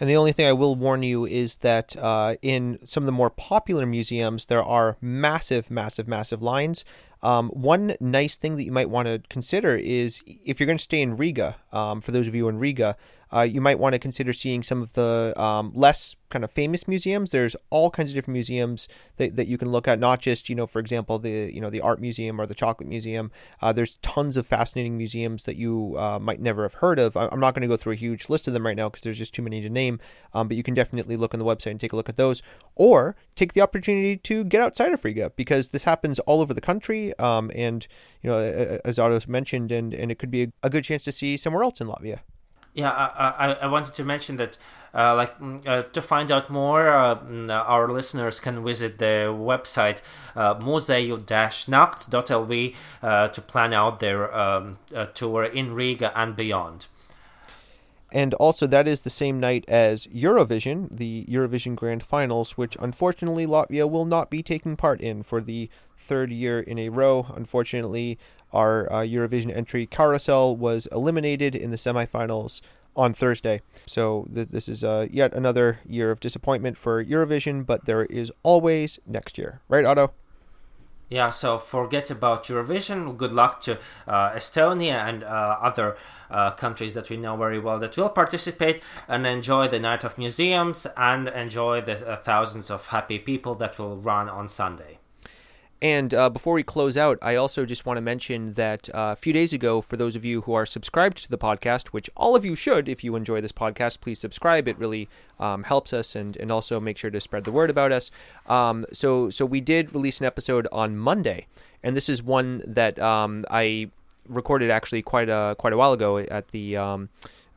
And 0.00 0.10
the 0.10 0.16
only 0.16 0.32
thing 0.32 0.46
I 0.46 0.52
will 0.52 0.74
warn 0.74 1.02
you 1.02 1.24
is 1.24 1.56
that 1.58 1.96
uh, 1.96 2.34
in 2.42 2.78
some 2.84 3.04
of 3.04 3.06
the 3.06 3.12
more 3.12 3.30
popular 3.30 3.86
museums, 3.86 4.46
there 4.46 4.62
are 4.62 4.96
massive, 5.00 5.70
massive, 5.70 6.08
massive 6.08 6.42
lines. 6.42 6.84
Um, 7.22 7.48
one 7.50 7.96
nice 8.00 8.36
thing 8.36 8.56
that 8.56 8.64
you 8.64 8.72
might 8.72 8.90
want 8.90 9.06
to 9.06 9.22
consider 9.30 9.76
is 9.76 10.20
if 10.44 10.58
you're 10.58 10.66
going 10.66 10.78
to 10.78 10.84
stay 10.84 11.00
in 11.00 11.16
Riga, 11.16 11.56
um, 11.72 12.00
for 12.00 12.10
those 12.10 12.26
of 12.26 12.34
you 12.34 12.48
in 12.48 12.58
Riga, 12.58 12.96
uh, 13.34 13.42
you 13.42 13.60
might 13.60 13.78
want 13.78 13.94
to 13.94 13.98
consider 13.98 14.32
seeing 14.32 14.62
some 14.62 14.80
of 14.80 14.92
the 14.92 15.32
um, 15.36 15.72
less 15.74 16.16
kind 16.30 16.44
of 16.44 16.50
famous 16.50 16.86
museums. 16.86 17.30
There's 17.30 17.56
all 17.70 17.90
kinds 17.90 18.10
of 18.10 18.14
different 18.14 18.34
museums 18.34 18.88
that, 19.16 19.36
that 19.36 19.46
you 19.46 19.58
can 19.58 19.68
look 19.70 19.88
at, 19.88 19.98
not 19.98 20.20
just 20.20 20.48
you 20.48 20.54
know, 20.54 20.66
for 20.66 20.78
example, 20.78 21.18
the 21.18 21.50
you 21.52 21.60
know 21.60 21.70
the 21.70 21.80
art 21.80 22.00
museum 22.00 22.40
or 22.40 22.46
the 22.46 22.54
chocolate 22.54 22.88
museum. 22.88 23.32
Uh, 23.60 23.72
there's 23.72 23.96
tons 23.96 24.36
of 24.36 24.46
fascinating 24.46 24.96
museums 24.96 25.44
that 25.44 25.56
you 25.56 25.96
uh, 25.98 26.18
might 26.18 26.40
never 26.40 26.62
have 26.62 26.74
heard 26.74 26.98
of. 26.98 27.16
I'm 27.16 27.40
not 27.40 27.54
going 27.54 27.62
to 27.62 27.68
go 27.68 27.76
through 27.76 27.94
a 27.94 27.96
huge 27.96 28.28
list 28.28 28.46
of 28.46 28.52
them 28.52 28.64
right 28.64 28.76
now 28.76 28.88
because 28.88 29.02
there's 29.02 29.18
just 29.18 29.34
too 29.34 29.42
many 29.42 29.60
to 29.62 29.70
name. 29.70 30.00
Um, 30.32 30.48
but 30.48 30.56
you 30.56 30.62
can 30.62 30.74
definitely 30.74 31.16
look 31.16 31.34
on 31.34 31.40
the 31.40 31.46
website 31.46 31.72
and 31.72 31.80
take 31.80 31.92
a 31.92 31.96
look 31.96 32.08
at 32.08 32.16
those, 32.16 32.42
or 32.74 33.16
take 33.36 33.52
the 33.52 33.60
opportunity 33.60 34.16
to 34.16 34.44
get 34.44 34.60
outside 34.60 34.92
of 34.92 35.04
Riga 35.04 35.30
because 35.36 35.70
this 35.70 35.84
happens 35.84 36.18
all 36.20 36.40
over 36.40 36.54
the 36.54 36.60
country. 36.60 37.16
Um, 37.18 37.50
and 37.54 37.86
you 38.22 38.30
know, 38.30 38.38
as 38.84 38.98
Otto 38.98 39.20
mentioned, 39.26 39.72
and 39.72 39.92
and 39.92 40.10
it 40.10 40.18
could 40.18 40.30
be 40.30 40.44
a, 40.44 40.52
a 40.64 40.70
good 40.70 40.84
chance 40.84 41.04
to 41.04 41.12
see 41.12 41.36
somewhere 41.36 41.62
else 41.64 41.80
in 41.80 41.88
Latvia. 41.88 42.20
Yeah, 42.74 42.90
I, 42.90 43.34
I, 43.38 43.52
I 43.62 43.66
wanted 43.68 43.94
to 43.94 44.04
mention 44.04 44.36
that, 44.36 44.58
uh, 44.92 45.14
like, 45.14 45.38
mm, 45.38 45.66
uh, 45.66 45.84
to 45.84 46.02
find 46.02 46.30
out 46.32 46.50
more, 46.50 46.92
uh, 46.92 47.14
mm, 47.14 47.48
our 47.50 47.88
listeners 47.88 48.40
can 48.40 48.64
visit 48.64 48.98
the 48.98 49.30
website 49.30 50.02
uh, 50.34 50.56
muzejunakts.lv 50.56 52.74
uh, 53.02 53.28
to 53.28 53.40
plan 53.40 53.72
out 53.72 54.00
their 54.00 54.36
um, 54.36 54.78
uh, 54.94 55.06
tour 55.06 55.44
in 55.44 55.72
Riga 55.72 56.12
and 56.18 56.34
beyond. 56.34 56.86
And 58.10 58.34
also, 58.34 58.66
that 58.68 58.86
is 58.86 59.00
the 59.00 59.10
same 59.10 59.40
night 59.40 59.64
as 59.66 60.06
Eurovision, 60.06 60.88
the 60.90 61.24
Eurovision 61.28 61.74
Grand 61.74 62.02
Finals, 62.02 62.52
which 62.52 62.76
unfortunately 62.80 63.44
Latvia 63.44 63.90
will 63.90 64.04
not 64.04 64.30
be 64.30 64.40
taking 64.40 64.76
part 64.76 65.00
in 65.00 65.24
for 65.24 65.40
the 65.40 65.68
third 65.98 66.30
year 66.30 66.60
in 66.60 66.78
a 66.78 66.90
row. 66.90 67.26
Unfortunately, 67.34 68.16
our 68.54 68.90
uh, 68.90 69.00
Eurovision 69.00 69.54
entry 69.54 69.86
carousel 69.86 70.56
was 70.56 70.86
eliminated 70.92 71.54
in 71.54 71.70
the 71.70 71.76
semifinals 71.76 72.60
on 72.96 73.12
Thursday. 73.12 73.60
So 73.86 74.26
th- 74.32 74.48
this 74.48 74.68
is 74.68 74.84
uh, 74.84 75.08
yet 75.10 75.34
another 75.34 75.80
year 75.86 76.10
of 76.10 76.20
disappointment 76.20 76.78
for 76.78 77.04
Eurovision, 77.04 77.66
but 77.66 77.86
there 77.86 78.04
is 78.04 78.32
always 78.42 78.98
next 79.06 79.36
year, 79.36 79.60
right, 79.68 79.84
Otto? 79.84 80.12
Yeah, 81.10 81.30
so 81.30 81.58
forget 81.58 82.10
about 82.10 82.44
Eurovision. 82.44 83.16
Good 83.16 83.32
luck 83.32 83.60
to 83.62 83.78
uh, 84.08 84.30
Estonia 84.30 85.06
and 85.06 85.22
uh, 85.22 85.58
other 85.60 85.96
uh, 86.30 86.52
countries 86.52 86.94
that 86.94 87.10
we 87.10 87.16
know 87.16 87.36
very 87.36 87.58
well 87.58 87.78
that 87.78 87.96
will 87.96 88.08
participate 88.08 88.82
and 89.06 89.26
enjoy 89.26 89.68
the 89.68 89.78
Night 89.78 90.02
of 90.02 90.16
Museums 90.16 90.86
and 90.96 91.28
enjoy 91.28 91.82
the 91.82 92.08
uh, 92.08 92.16
thousands 92.16 92.70
of 92.70 92.86
happy 92.86 93.18
people 93.18 93.54
that 93.56 93.78
will 93.78 93.98
run 93.98 94.28
on 94.28 94.48
Sunday. 94.48 94.98
And 95.84 96.14
uh, 96.14 96.30
before 96.30 96.54
we 96.54 96.62
close 96.62 96.96
out, 96.96 97.18
I 97.20 97.36
also 97.36 97.66
just 97.66 97.84
want 97.84 97.98
to 97.98 98.00
mention 98.00 98.54
that 98.54 98.88
uh, 98.94 99.12
a 99.12 99.16
few 99.16 99.34
days 99.34 99.52
ago, 99.52 99.82
for 99.82 99.98
those 99.98 100.16
of 100.16 100.24
you 100.24 100.40
who 100.40 100.54
are 100.54 100.64
subscribed 100.64 101.18
to 101.24 101.28
the 101.28 101.36
podcast, 101.36 101.88
which 101.88 102.08
all 102.16 102.34
of 102.34 102.42
you 102.42 102.56
should, 102.56 102.88
if 102.88 103.04
you 103.04 103.14
enjoy 103.16 103.42
this 103.42 103.52
podcast, 103.52 104.00
please 104.00 104.18
subscribe. 104.18 104.66
It 104.66 104.78
really 104.78 105.10
um, 105.38 105.64
helps 105.64 105.92
us, 105.92 106.16
and 106.16 106.38
and 106.38 106.50
also 106.50 106.80
make 106.80 106.96
sure 106.96 107.10
to 107.10 107.20
spread 107.20 107.44
the 107.44 107.52
word 107.52 107.68
about 107.68 107.92
us. 107.92 108.10
Um, 108.46 108.86
so 108.94 109.28
so 109.28 109.44
we 109.44 109.60
did 109.60 109.94
release 109.94 110.20
an 110.20 110.26
episode 110.26 110.66
on 110.72 110.96
Monday, 110.96 111.48
and 111.82 111.94
this 111.94 112.08
is 112.08 112.22
one 112.22 112.62
that 112.66 112.98
um, 112.98 113.44
I 113.50 113.90
recorded 114.26 114.70
actually 114.70 115.02
quite 115.02 115.28
a 115.28 115.54
quite 115.58 115.74
a 115.74 115.76
while 115.76 115.92
ago 115.92 116.16
at 116.16 116.48
the. 116.48 116.78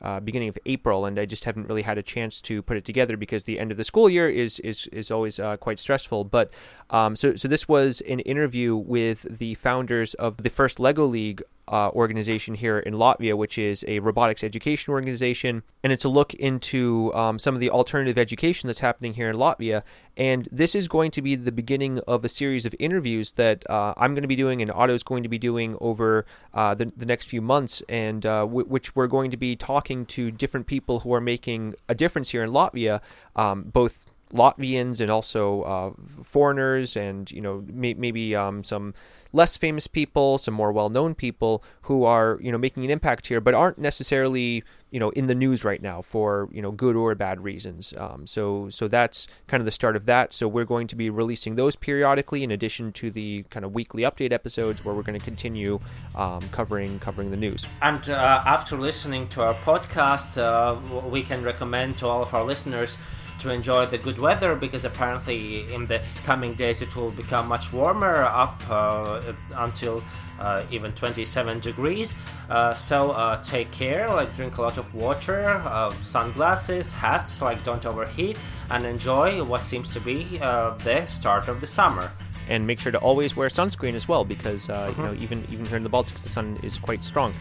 Uh, 0.00 0.20
beginning 0.20 0.48
of 0.48 0.56
April, 0.64 1.04
and 1.06 1.18
I 1.18 1.26
just 1.26 1.44
haven't 1.44 1.66
really 1.66 1.82
had 1.82 1.98
a 1.98 2.02
chance 2.02 2.40
to 2.42 2.62
put 2.62 2.76
it 2.76 2.84
together 2.84 3.16
because 3.16 3.44
the 3.44 3.58
end 3.58 3.72
of 3.72 3.76
the 3.76 3.82
school 3.82 4.08
year 4.08 4.30
is 4.30 4.60
is 4.60 4.86
is 4.92 5.10
always 5.10 5.40
uh, 5.40 5.56
quite 5.56 5.80
stressful. 5.80 6.22
But 6.24 6.52
um, 6.90 7.16
so 7.16 7.34
so 7.34 7.48
this 7.48 7.66
was 7.66 8.00
an 8.02 8.20
interview 8.20 8.76
with 8.76 9.22
the 9.38 9.54
founders 9.54 10.14
of 10.14 10.36
the 10.44 10.50
first 10.50 10.78
Lego 10.78 11.04
League 11.04 11.42
uh, 11.68 11.90
organization 11.90 12.54
here 12.54 12.78
in 12.78 12.94
Latvia, 12.94 13.36
which 13.36 13.58
is 13.58 13.84
a 13.86 13.98
robotics 14.00 14.42
education 14.42 14.92
organization, 14.92 15.62
and 15.82 15.92
it's 15.92 16.04
a 16.04 16.08
look 16.08 16.34
into 16.34 17.12
um, 17.14 17.38
some 17.38 17.54
of 17.54 17.60
the 17.60 17.70
alternative 17.70 18.18
education 18.18 18.66
that's 18.66 18.80
happening 18.80 19.14
here 19.14 19.30
in 19.30 19.36
Latvia. 19.36 19.82
And 20.16 20.48
this 20.50 20.74
is 20.74 20.88
going 20.88 21.12
to 21.12 21.22
be 21.22 21.36
the 21.36 21.52
beginning 21.52 22.00
of 22.00 22.24
a 22.24 22.28
series 22.28 22.66
of 22.66 22.74
interviews 22.78 23.32
that 23.32 23.68
uh, 23.70 23.94
I'm 23.96 24.14
going 24.14 24.22
to 24.22 24.28
be 24.28 24.36
doing, 24.36 24.60
and 24.62 24.70
Otto's 24.70 25.02
going 25.02 25.22
to 25.22 25.28
be 25.28 25.38
doing 25.38 25.76
over 25.80 26.26
uh, 26.52 26.74
the, 26.74 26.92
the 26.96 27.06
next 27.06 27.26
few 27.26 27.40
months, 27.40 27.82
and 27.88 28.26
uh, 28.26 28.40
w- 28.40 28.66
which 28.66 28.96
we're 28.96 29.06
going 29.06 29.30
to 29.30 29.36
be 29.36 29.54
talking 29.54 30.06
to 30.06 30.30
different 30.30 30.66
people 30.66 31.00
who 31.00 31.12
are 31.14 31.20
making 31.20 31.74
a 31.88 31.94
difference 31.94 32.30
here 32.30 32.42
in 32.42 32.50
Latvia, 32.50 33.00
um, 33.36 33.64
both 33.64 34.08
Latvians 34.32 35.00
and 35.00 35.10
also 35.10 35.62
uh, 35.62 35.92
foreigners, 36.22 36.96
and 36.96 37.30
you 37.30 37.40
know 37.40 37.64
may- 37.66 37.94
maybe 37.94 38.34
um, 38.34 38.62
some 38.64 38.94
less 39.32 39.56
famous 39.56 39.86
people, 39.86 40.38
some 40.38 40.54
more 40.54 40.72
well-known 40.72 41.14
people 41.14 41.62
who 41.82 42.04
are 42.04 42.38
you 42.40 42.52
know 42.52 42.58
making 42.58 42.84
an 42.84 42.90
impact 42.90 43.26
here, 43.26 43.40
but 43.40 43.54
aren't 43.54 43.78
necessarily 43.78 44.62
you 44.90 44.98
know 44.98 45.10
in 45.10 45.26
the 45.26 45.34
news 45.34 45.64
right 45.64 45.82
now 45.82 46.00
for 46.00 46.48
you 46.52 46.62
know 46.62 46.70
good 46.70 46.96
or 46.96 47.14
bad 47.14 47.40
reasons. 47.40 47.94
Um, 47.96 48.26
so 48.26 48.68
so 48.70 48.88
that's 48.88 49.26
kind 49.46 49.60
of 49.60 49.64
the 49.64 49.72
start 49.72 49.96
of 49.96 50.06
that. 50.06 50.32
So 50.32 50.48
we're 50.48 50.64
going 50.64 50.86
to 50.88 50.96
be 50.96 51.10
releasing 51.10 51.56
those 51.56 51.76
periodically, 51.76 52.42
in 52.42 52.50
addition 52.50 52.92
to 52.92 53.10
the 53.10 53.44
kind 53.50 53.64
of 53.64 53.74
weekly 53.74 54.02
update 54.02 54.32
episodes 54.32 54.84
where 54.84 54.94
we're 54.94 55.02
going 55.02 55.18
to 55.18 55.24
continue 55.24 55.78
um, 56.14 56.40
covering 56.50 56.98
covering 56.98 57.30
the 57.30 57.36
news. 57.36 57.66
And 57.82 58.08
uh, 58.10 58.42
after 58.46 58.76
listening 58.76 59.28
to 59.28 59.42
our 59.42 59.54
podcast, 59.54 60.38
uh, 60.38 60.76
we 61.08 61.22
can 61.22 61.42
recommend 61.42 61.98
to 61.98 62.06
all 62.06 62.22
of 62.22 62.34
our 62.34 62.44
listeners 62.44 62.96
to 63.38 63.50
enjoy 63.50 63.86
the 63.86 63.98
good 63.98 64.18
weather 64.18 64.54
because 64.54 64.84
apparently 64.84 65.72
in 65.72 65.86
the 65.86 66.02
coming 66.24 66.54
days 66.54 66.82
it 66.82 66.94
will 66.96 67.10
become 67.10 67.48
much 67.48 67.72
warmer 67.72 68.24
up 68.24 68.60
uh, 68.68 69.20
until 69.56 70.02
uh, 70.40 70.62
even 70.70 70.92
27 70.92 71.58
degrees 71.60 72.14
uh, 72.50 72.72
so 72.72 73.10
uh, 73.12 73.40
take 73.42 73.70
care 73.70 74.08
like 74.08 74.34
drink 74.36 74.58
a 74.58 74.62
lot 74.62 74.78
of 74.78 74.94
water 74.94 75.48
uh, 75.48 75.92
sunglasses 76.02 76.92
hats 76.92 77.42
like 77.42 77.62
don't 77.64 77.84
overheat 77.86 78.36
and 78.70 78.86
enjoy 78.86 79.42
what 79.42 79.64
seems 79.64 79.88
to 79.88 80.00
be 80.00 80.38
uh, 80.40 80.70
the 80.84 81.04
start 81.04 81.48
of 81.48 81.60
the 81.60 81.66
summer 81.66 82.10
and 82.48 82.66
make 82.66 82.80
sure 82.80 82.92
to 82.92 82.98
always 82.98 83.36
wear 83.36 83.48
sunscreen 83.48 83.94
as 83.94 84.08
well 84.08 84.24
because 84.24 84.68
mm-hmm. 84.68 85.00
you 85.00 85.06
know 85.06 85.14
even 85.14 85.44
even 85.50 85.64
here 85.66 85.76
in 85.76 85.82
the 85.82 85.90
Baltics 85.90 86.22
the 86.22 86.28
sun 86.28 86.56
is 86.62 86.78
quite 86.78 87.04
strong 87.04 87.34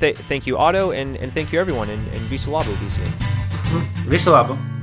Th- 0.00 0.16
thank 0.16 0.46
you 0.46 0.58
Otto 0.58 0.90
and, 0.90 1.16
and 1.16 1.32
thank 1.32 1.52
you 1.52 1.60
everyone 1.60 1.88
and, 1.88 2.06
and 2.08 2.20
Visu 2.22 2.50
Labu, 2.50 2.74
Visu 2.76 4.30
Labu. 4.30 4.73